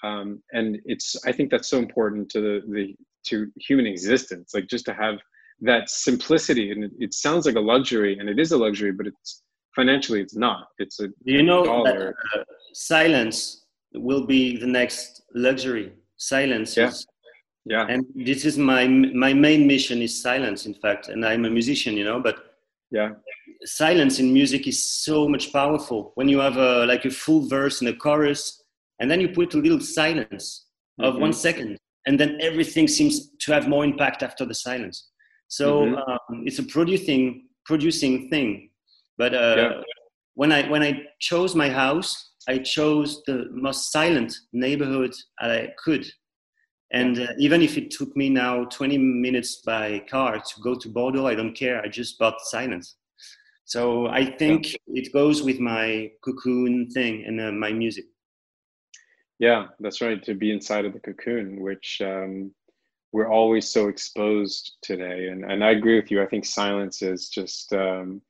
Um, 0.03 0.43
and 0.53 0.79
it's 0.85 1.17
I 1.27 1.33
think 1.33 1.51
that's 1.51 1.69
so 1.69 1.79
important 1.79 2.31
to 2.31 2.41
the, 2.41 2.61
the 2.73 2.97
to 3.29 3.51
human 3.59 3.87
existence, 3.87 4.53
like 4.55 4.67
just 4.69 4.85
to 4.87 4.95
have 4.95 5.17
that 5.61 5.89
simplicity. 5.89 6.73
And 6.73 6.85
it, 6.85 6.91
it 6.99 7.15
sounds 7.15 7.47
like 7.47 7.55
a 7.55 7.61
luxury, 7.61 8.19
and 8.19 8.29
it 8.29 8.39
is 8.39 8.53
a 8.53 8.57
luxury, 8.57 8.93
but 8.93 9.07
it's 9.07 9.43
financially 9.75 10.21
it's 10.21 10.37
not. 10.37 10.67
It's 10.79 11.01
a 11.01 11.09
you 11.25 11.43
know 11.43 11.65
dollar. 11.65 12.15
that 12.33 12.41
uh, 12.41 12.45
silence 12.75 13.65
will 13.95 14.27
be 14.27 14.59
the 14.59 14.67
next 14.67 15.23
luxury? 15.35 15.93
Silence 16.17 16.77
Yeah. 16.77 16.89
is 16.89 17.07
yeah 17.65 17.87
and 17.89 18.05
this 18.15 18.45
is 18.45 18.59
my 18.59 18.87
my 18.87 19.33
main 19.33 19.67
mission 19.67 20.03
is 20.03 20.21
silence 20.21 20.67
in 20.67 20.75
fact 20.75 21.09
and 21.09 21.25
i'm 21.25 21.45
a 21.45 21.51
musician 21.51 21.97
you 21.97 22.05
know 22.05 22.21
but 22.21 22.54
yeah 22.99 23.11
silence 23.83 24.15
in 24.23 24.27
music 24.41 24.63
is 24.73 24.79
so 25.07 25.17
much 25.35 25.47
powerful 25.61 26.01
when 26.19 26.29
you 26.33 26.39
have 26.47 26.57
a 26.57 26.73
like 26.93 27.05
a 27.05 27.11
full 27.23 27.43
verse 27.57 27.77
and 27.81 27.89
a 27.95 27.97
chorus 28.05 28.43
and 29.01 29.07
then 29.11 29.21
you 29.23 29.29
put 29.39 29.55
a 29.55 29.63
little 29.65 29.81
silence 30.01 30.47
of 31.07 31.15
Mhm. 31.15 31.21
one 31.27 31.35
second 31.47 31.71
and 32.07 32.15
then 32.21 32.31
everything 32.49 32.87
seems 32.99 33.15
to 33.45 33.49
have 33.57 33.67
more 33.75 33.85
impact 33.91 34.23
after 34.29 34.45
the 34.51 34.59
silence 34.69 34.97
so 35.59 35.67
Mhm. 35.87 35.95
um, 36.09 36.35
it's 36.47 36.61
a 36.65 36.67
producing 36.77 37.23
producing 37.71 38.15
thing 38.33 38.49
but 39.21 39.33
uh, 39.45 39.55
Yeah. 39.61 39.73
when 40.41 40.51
i 40.59 40.61
when 40.73 40.83
i 40.89 40.93
chose 41.29 41.53
my 41.65 41.71
house 41.85 42.11
i 42.55 42.57
chose 42.77 43.11
the 43.29 43.37
most 43.67 43.81
silent 43.97 44.31
neighborhood 44.65 45.13
i 45.51 45.55
could 45.85 46.05
and 46.95 47.19
uh, 47.19 47.27
even 47.39 47.61
if 47.61 47.77
it 47.77 47.91
took 47.91 48.17
me 48.17 48.29
now 48.31 48.65
20 48.67 48.99
minutes 48.99 49.57
by 49.57 49.99
car 50.09 50.39
to 50.39 50.61
go 50.63 50.77
to 50.77 50.89
Bordeaux, 50.89 51.27
I 51.27 51.35
don't 51.35 51.53
care. 51.53 51.83
I 51.83 51.89
just 51.89 52.21
bought 52.21 52.41
silence. 52.41 52.95
So 53.65 54.07
I 54.07 54.25
think 54.25 54.77
it 54.87 55.13
goes 55.13 55.43
with 55.43 55.59
my 55.59 56.13
cocoon 56.23 56.89
thing 56.91 57.25
and 57.27 57.41
uh, 57.41 57.51
my 57.51 57.73
music. 57.73 58.05
Yeah, 59.41 59.67
that's 59.81 60.01
right. 60.01 60.23
To 60.23 60.35
be 60.35 60.53
inside 60.53 60.85
of 60.85 60.93
the 60.93 61.01
cocoon, 61.01 61.61
which 61.61 62.01
um, 62.01 62.53
we're 63.11 63.31
always 63.31 63.69
so 63.69 63.89
exposed 63.89 64.75
today, 64.81 65.29
and 65.29 65.45
and 65.45 65.65
I 65.65 65.71
agree 65.71 66.01
with 66.01 66.13
you. 66.13 66.23
I 66.23 66.27
think 66.27 66.45
silence 66.45 67.03
is 67.03 67.29
just 67.29 67.73
um, 67.73 68.23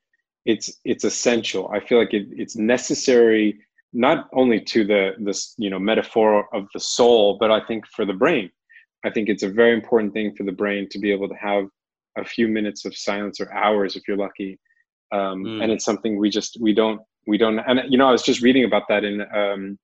it's 0.47 0.81
it's 0.87 1.05
essential. 1.05 1.69
I 1.69 1.81
feel 1.81 1.99
like 1.99 2.15
it, 2.15 2.29
it's 2.31 2.57
necessary 2.57 3.61
not 3.95 4.28
only 4.34 4.61
to 4.61 4.84
the 4.84 5.12
this 5.18 5.55
you 5.57 5.70
know 5.70 5.78
metaphor 5.78 6.47
of 6.55 6.66
the 6.74 6.80
soul, 6.80 7.38
but 7.38 7.51
I 7.51 7.61
think 7.64 7.86
for 7.86 8.05
the 8.05 8.12
brain. 8.12 8.51
I 9.07 9.11
think 9.11 9.28
it's 9.28 9.42
a 9.42 9.51
very 9.51 9.74
important 9.74 10.12
thing 10.14 10.34
for 10.34 10.45
the 10.45 10.53
brain 10.53 10.88
to 10.90 10.99
be 10.99 11.12
able 11.12 11.28
to 11.28 11.34
have 11.34 11.66
a 12.16 12.24
few 12.24 12.49
minutes 12.49 12.84
of 12.84 12.97
silence 12.97 13.40
or 13.40 13.53
hours 13.53 13.97
if 13.97 14.07
you're 14.09 14.16
lucky. 14.16 14.59
Um, 15.12 15.45
Mm. 15.45 15.62
And 15.62 15.72
it's 15.72 15.84
something 15.84 16.18
we 16.18 16.30
just 16.30 16.59
we 16.61 16.72
don't 16.74 17.01
we 17.26 17.38
don't. 17.38 17.59
And 17.61 17.80
you 17.88 17.99
know, 17.99 18.09
I 18.09 18.12
was 18.12 18.22
just 18.22 18.42
reading 18.42 18.64
about 18.64 18.88
that 18.88 19.05
in. 19.05 19.22
Um, 19.34 19.78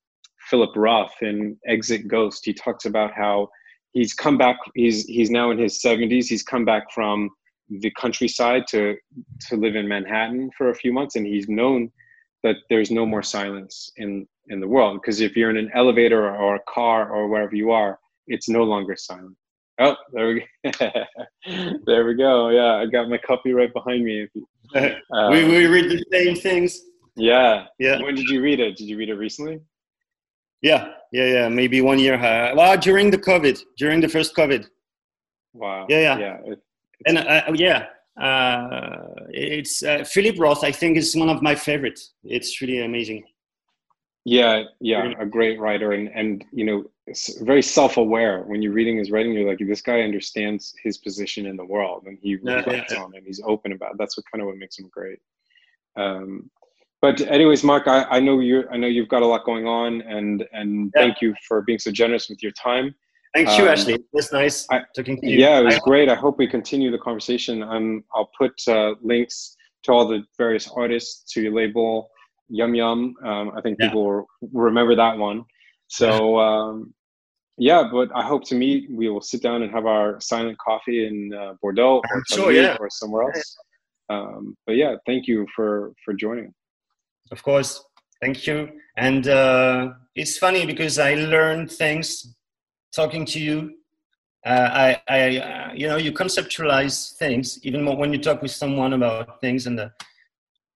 Philip 0.48 0.70
Roth 0.74 1.14
in 1.22 1.56
Exit 1.66 2.08
Ghost. 2.08 2.44
He 2.44 2.52
talks 2.52 2.84
about 2.84 3.12
how 3.14 3.48
he's 3.92 4.14
come 4.14 4.38
back. 4.38 4.56
He's 4.74 5.04
he's 5.06 5.30
now 5.30 5.50
in 5.50 5.58
his 5.58 5.80
seventies. 5.80 6.28
He's 6.28 6.42
come 6.42 6.64
back 6.64 6.90
from 6.92 7.30
the 7.68 7.90
countryside 7.92 8.66
to 8.68 8.96
to 9.48 9.56
live 9.56 9.76
in 9.76 9.86
Manhattan 9.86 10.50
for 10.56 10.70
a 10.70 10.74
few 10.74 10.92
months, 10.92 11.16
and 11.16 11.26
he's 11.26 11.48
known 11.48 11.92
that 12.43 12.57
there's 12.68 12.91
no 12.91 13.05
more 13.07 13.22
silence 13.22 13.93
in 13.97 14.26
in 14.49 14.61
the 14.61 14.68
world 14.68 15.01
because 15.01 15.20
if 15.20 15.36
you're 15.36 15.51
in 15.51 15.57
an 15.57 15.70
elevator 15.74 16.26
or, 16.26 16.36
or 16.36 16.57
a 16.57 16.61
car 16.68 17.11
or 17.11 17.28
wherever 17.28 17.55
you 17.55 17.70
are, 17.70 17.99
it's 18.26 18.49
no 18.49 18.64
longer 18.64 18.97
silent. 18.97 19.36
Oh, 19.78 19.97
there 20.12 20.28
we 20.28 20.41
go. 20.41 20.91
there 21.86 22.05
we 22.05 22.14
go. 22.14 22.51
Yeah, 22.51 22.74
I 22.74 22.86
got 22.86 23.09
my 23.09 23.18
copy 23.18 23.53
right 23.53 23.72
behind 23.72 24.05
me. 24.05 24.28
Uh, 24.74 24.91
we, 25.30 25.45
we 25.45 25.66
read 25.66 25.91
the 25.91 26.05
same 26.12 26.36
things. 26.36 26.82
yeah. 27.16 27.66
Yeah. 27.78 28.03
When 28.03 28.14
did 28.14 28.28
you 28.28 28.43
read 28.43 28.61
it? 28.61 28.76
Did 28.76 28.88
you 28.88 28.99
read 28.99 29.09
it 29.09 29.14
recently? 29.14 29.61
Yeah, 30.61 30.93
yeah, 31.12 31.26
yeah. 31.26 31.49
Maybe 31.49 31.80
one 31.80 31.99
year. 31.99 32.14
Uh, 32.14 32.55
well, 32.55 32.76
during 32.76 33.11
the 33.11 33.16
COVID, 33.16 33.59
during 33.78 34.01
the 34.01 34.09
first 34.09 34.36
COVID. 34.36 34.66
Wow. 35.55 35.86
Yeah, 35.88 36.01
yeah. 36.01 36.18
Yeah. 36.18 36.36
It, 36.53 36.59
And 37.07 37.18
uh, 37.18 37.53
yeah, 37.55 37.86
uh, 38.21 39.07
it's 39.31 39.83
uh, 39.83 40.05
Philip 40.05 40.39
Roth. 40.39 40.62
I 40.64 40.73
think 40.73 40.97
is 40.97 41.16
one 41.16 41.29
of 41.29 41.43
my 41.43 41.55
favorites. 41.55 42.12
It's 42.25 42.61
really 42.61 42.83
amazing. 42.83 43.25
Yeah, 44.25 44.64
yeah, 44.81 45.12
a 45.18 45.25
great 45.25 45.59
writer, 45.59 45.93
and 45.93 46.09
and 46.14 46.45
you 46.53 46.64
know, 46.64 46.85
very 47.41 47.62
self-aware. 47.62 48.43
When 48.43 48.61
you're 48.61 48.75
reading 48.75 48.99
his 48.99 49.11
writing, 49.11 49.33
you're 49.33 49.49
like, 49.49 49.59
this 49.59 49.81
guy 49.81 50.03
understands 50.03 50.75
his 50.85 50.99
position 50.99 51.47
in 51.47 51.57
the 51.57 51.64
world, 51.64 52.05
and 52.07 52.18
he 52.21 52.37
Yeah, 52.43 52.57
reflects 52.57 52.93
yeah, 52.93 53.03
on 53.03 53.14
it. 53.14 53.23
He's 53.27 53.41
open 53.45 53.73
about. 53.73 53.93
It. 53.93 53.99
That's 53.99 54.16
what 54.18 54.27
kind 54.31 54.43
of 54.43 54.49
what 54.49 54.59
makes 54.59 54.79
him 54.79 54.91
great. 54.93 55.21
Um, 55.97 56.51
but 57.01 57.23
anyways, 57.23 57.64
Mark, 57.64 57.89
I, 57.89 58.05
I 58.05 58.21
know 58.21 58.41
you 58.41 58.64
I 58.71 58.77
know 58.77 58.87
you've 58.87 59.09
got 59.09 59.23
a 59.23 59.27
lot 59.27 59.47
going 59.47 59.66
on, 59.66 60.03
and 60.03 60.47
and 60.53 60.93
yeah. 60.95 61.01
thank 61.01 61.23
you 61.23 61.35
for 61.49 61.62
being 61.62 61.79
so 61.79 61.91
generous 61.91 62.29
with 62.29 62.43
your 62.43 62.53
time. 62.53 62.95
Thank 63.35 63.49
you, 63.57 63.64
um, 63.64 63.68
Ashley. 63.68 63.95
It 63.95 64.05
was 64.12 64.33
nice 64.33 64.66
I, 64.70 64.81
talking 64.95 65.20
to 65.20 65.26
you. 65.28 65.39
Yeah, 65.39 65.61
it 65.61 65.64
was 65.64 65.76
I 65.76 65.81
great. 65.81 66.09
I 66.09 66.16
hope 66.16 66.39
we 66.39 66.49
continue 66.49 66.91
the 66.91 66.99
conversation. 66.99 67.62
Um, 67.62 68.03
I'll 68.14 68.31
put 68.37 68.53
uh, 68.66 68.95
links 69.03 69.57
to 69.85 69.93
all 69.93 70.07
the 70.07 70.24
various 70.37 70.68
artists 70.74 71.33
to 71.33 71.43
your 71.43 71.53
label, 71.53 72.11
Yum 72.49 72.74
Yum. 72.74 73.14
Um, 73.24 73.53
I 73.57 73.61
think 73.61 73.76
yeah. 73.78 73.89
people 73.89 74.05
will 74.05 74.26
remember 74.53 74.97
that 74.97 75.16
one. 75.16 75.45
So 75.87 76.39
um, 76.41 76.93
yeah, 77.57 77.89
but 77.91 78.09
I 78.14 78.24
hope 78.24 78.45
to 78.47 78.55
meet. 78.55 78.91
We 78.91 79.09
will 79.09 79.20
sit 79.20 79.43
down 79.43 79.62
and 79.62 79.70
have 79.70 79.87
our 79.87 80.20
silent 80.20 80.59
coffee 80.59 81.07
in 81.07 81.33
uh, 81.33 81.55
Bordeaux 81.62 82.03
or, 82.11 82.22
sure, 82.33 82.53
yeah. 82.53 82.76
or 82.81 82.89
somewhere 82.91 83.24
else. 83.24 83.57
Um, 84.09 84.57
but 84.66 84.74
yeah, 84.74 84.97
thank 85.07 85.28
you 85.28 85.47
for 85.55 85.93
for 86.05 86.14
joining. 86.14 86.53
Of 87.31 87.43
course, 87.45 87.85
thank 88.20 88.47
you. 88.47 88.70
And 88.97 89.28
uh, 89.28 89.91
it's 90.16 90.37
funny 90.37 90.66
because 90.66 90.99
I 90.99 91.14
learned 91.14 91.70
things 91.70 92.35
talking 92.95 93.24
to 93.26 93.41
you. 93.41 93.74
Uh, 94.45 94.70
I, 94.72 95.03
I 95.09 95.36
uh, 95.38 95.72
you 95.74 95.86
know, 95.86 95.97
you 95.97 96.12
conceptualize 96.12 97.16
things 97.16 97.59
even 97.62 97.82
more 97.82 97.97
when 97.97 98.12
you 98.12 98.18
talk 98.18 98.41
with 98.43 98.51
someone 98.51 98.95
about 98.95 99.41
things, 99.41 99.66
and 99.66 99.78
uh, 99.78 99.91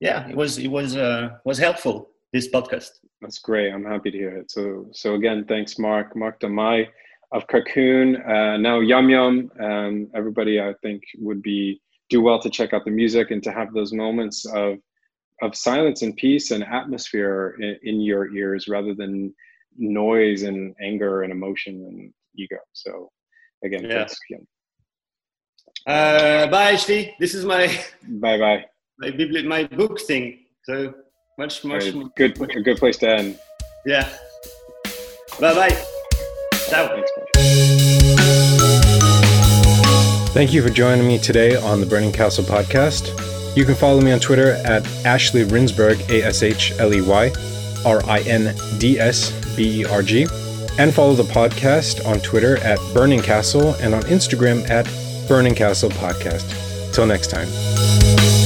yeah, 0.00 0.28
it 0.28 0.36
was 0.36 0.58
it 0.58 0.68
was 0.68 0.96
uh, 0.96 1.30
was 1.44 1.58
helpful 1.58 2.10
this 2.32 2.48
podcast. 2.50 2.90
That's 3.22 3.38
great. 3.38 3.72
I'm 3.72 3.84
happy 3.84 4.10
to 4.10 4.18
hear 4.18 4.36
it. 4.36 4.50
So 4.50 4.86
so 4.92 5.14
again, 5.14 5.46
thanks, 5.48 5.78
Mark. 5.78 6.14
Mark 6.14 6.40
Daumail 6.40 6.86
of 7.32 7.46
Cocoon, 7.48 8.16
uh, 8.16 8.56
now 8.58 8.80
Yum 8.80 9.08
Yum. 9.08 9.50
Um, 9.58 10.08
everybody, 10.14 10.60
I 10.60 10.74
think, 10.82 11.02
would 11.18 11.42
be 11.42 11.80
do 12.10 12.20
well 12.20 12.38
to 12.40 12.50
check 12.50 12.74
out 12.74 12.84
the 12.84 12.90
music 12.90 13.30
and 13.30 13.42
to 13.42 13.52
have 13.52 13.72
those 13.72 13.92
moments 13.92 14.44
of 14.46 14.76
of 15.42 15.56
silence 15.56 16.02
and 16.02 16.16
peace 16.16 16.50
and 16.50 16.62
atmosphere 16.62 17.56
in, 17.60 17.78
in 17.82 18.00
your 18.00 18.32
ears 18.36 18.68
rather 18.68 18.94
than 18.94 19.34
noise 19.76 20.42
and 20.42 20.74
anger 20.82 21.22
and 21.22 21.32
emotion 21.32 21.74
and 21.88 22.12
ego. 22.36 22.58
So 22.72 23.10
again, 23.64 23.84
yeah. 23.84 23.94
thanks 23.98 24.18
again. 24.30 24.46
Uh, 25.86 26.46
bye, 26.48 26.72
Ashley. 26.72 27.14
This 27.18 27.34
is 27.34 27.44
my 27.44 27.66
bye 28.08 28.38
bye 28.38 28.64
my 28.98 29.10
bibli- 29.10 29.44
my 29.44 29.64
book 29.64 30.00
thing. 30.00 30.40
So 30.64 30.94
much 31.38 31.64
much 31.64 31.92
right. 31.92 32.14
good 32.16 32.40
a 32.40 32.60
good 32.62 32.78
place 32.78 32.96
to 32.98 33.08
end. 33.08 33.38
Yeah. 33.84 34.08
Bye 35.40 35.54
bye. 35.54 35.84
Ciao. 36.68 36.88
Thanks, 36.88 37.10
Thank 40.32 40.52
you 40.52 40.62
for 40.62 40.70
joining 40.70 41.06
me 41.06 41.18
today 41.18 41.56
on 41.56 41.80
the 41.80 41.86
Burning 41.86 42.12
Castle 42.12 42.44
podcast. 42.44 43.12
You 43.56 43.64
can 43.64 43.74
follow 43.74 44.00
me 44.00 44.10
on 44.10 44.18
Twitter 44.18 44.52
at 44.64 44.84
Ashley 45.04 45.44
Rindsberg, 45.44 46.08
A 46.10 46.24
S 46.24 46.42
H 46.42 46.72
L 46.78 46.92
E 46.92 47.00
Y 47.00 47.32
R 47.84 48.02
I 48.06 48.20
N 48.20 48.54
D 48.78 48.98
S 48.98 49.32
B 49.56 49.80
E 49.80 49.84
R 49.84 50.02
G, 50.02 50.26
and 50.78 50.92
follow 50.92 51.14
the 51.14 51.22
podcast 51.22 52.04
on 52.06 52.20
Twitter 52.20 52.58
at 52.58 52.78
Burning 52.92 53.22
Castle 53.22 53.74
and 53.74 53.94
on 53.94 54.02
Instagram 54.02 54.68
at 54.68 54.86
Burning 55.28 55.54
Castle 55.54 55.90
Podcast. 55.90 56.44
Till 56.92 57.06
next 57.06 57.28
time. 57.28 58.43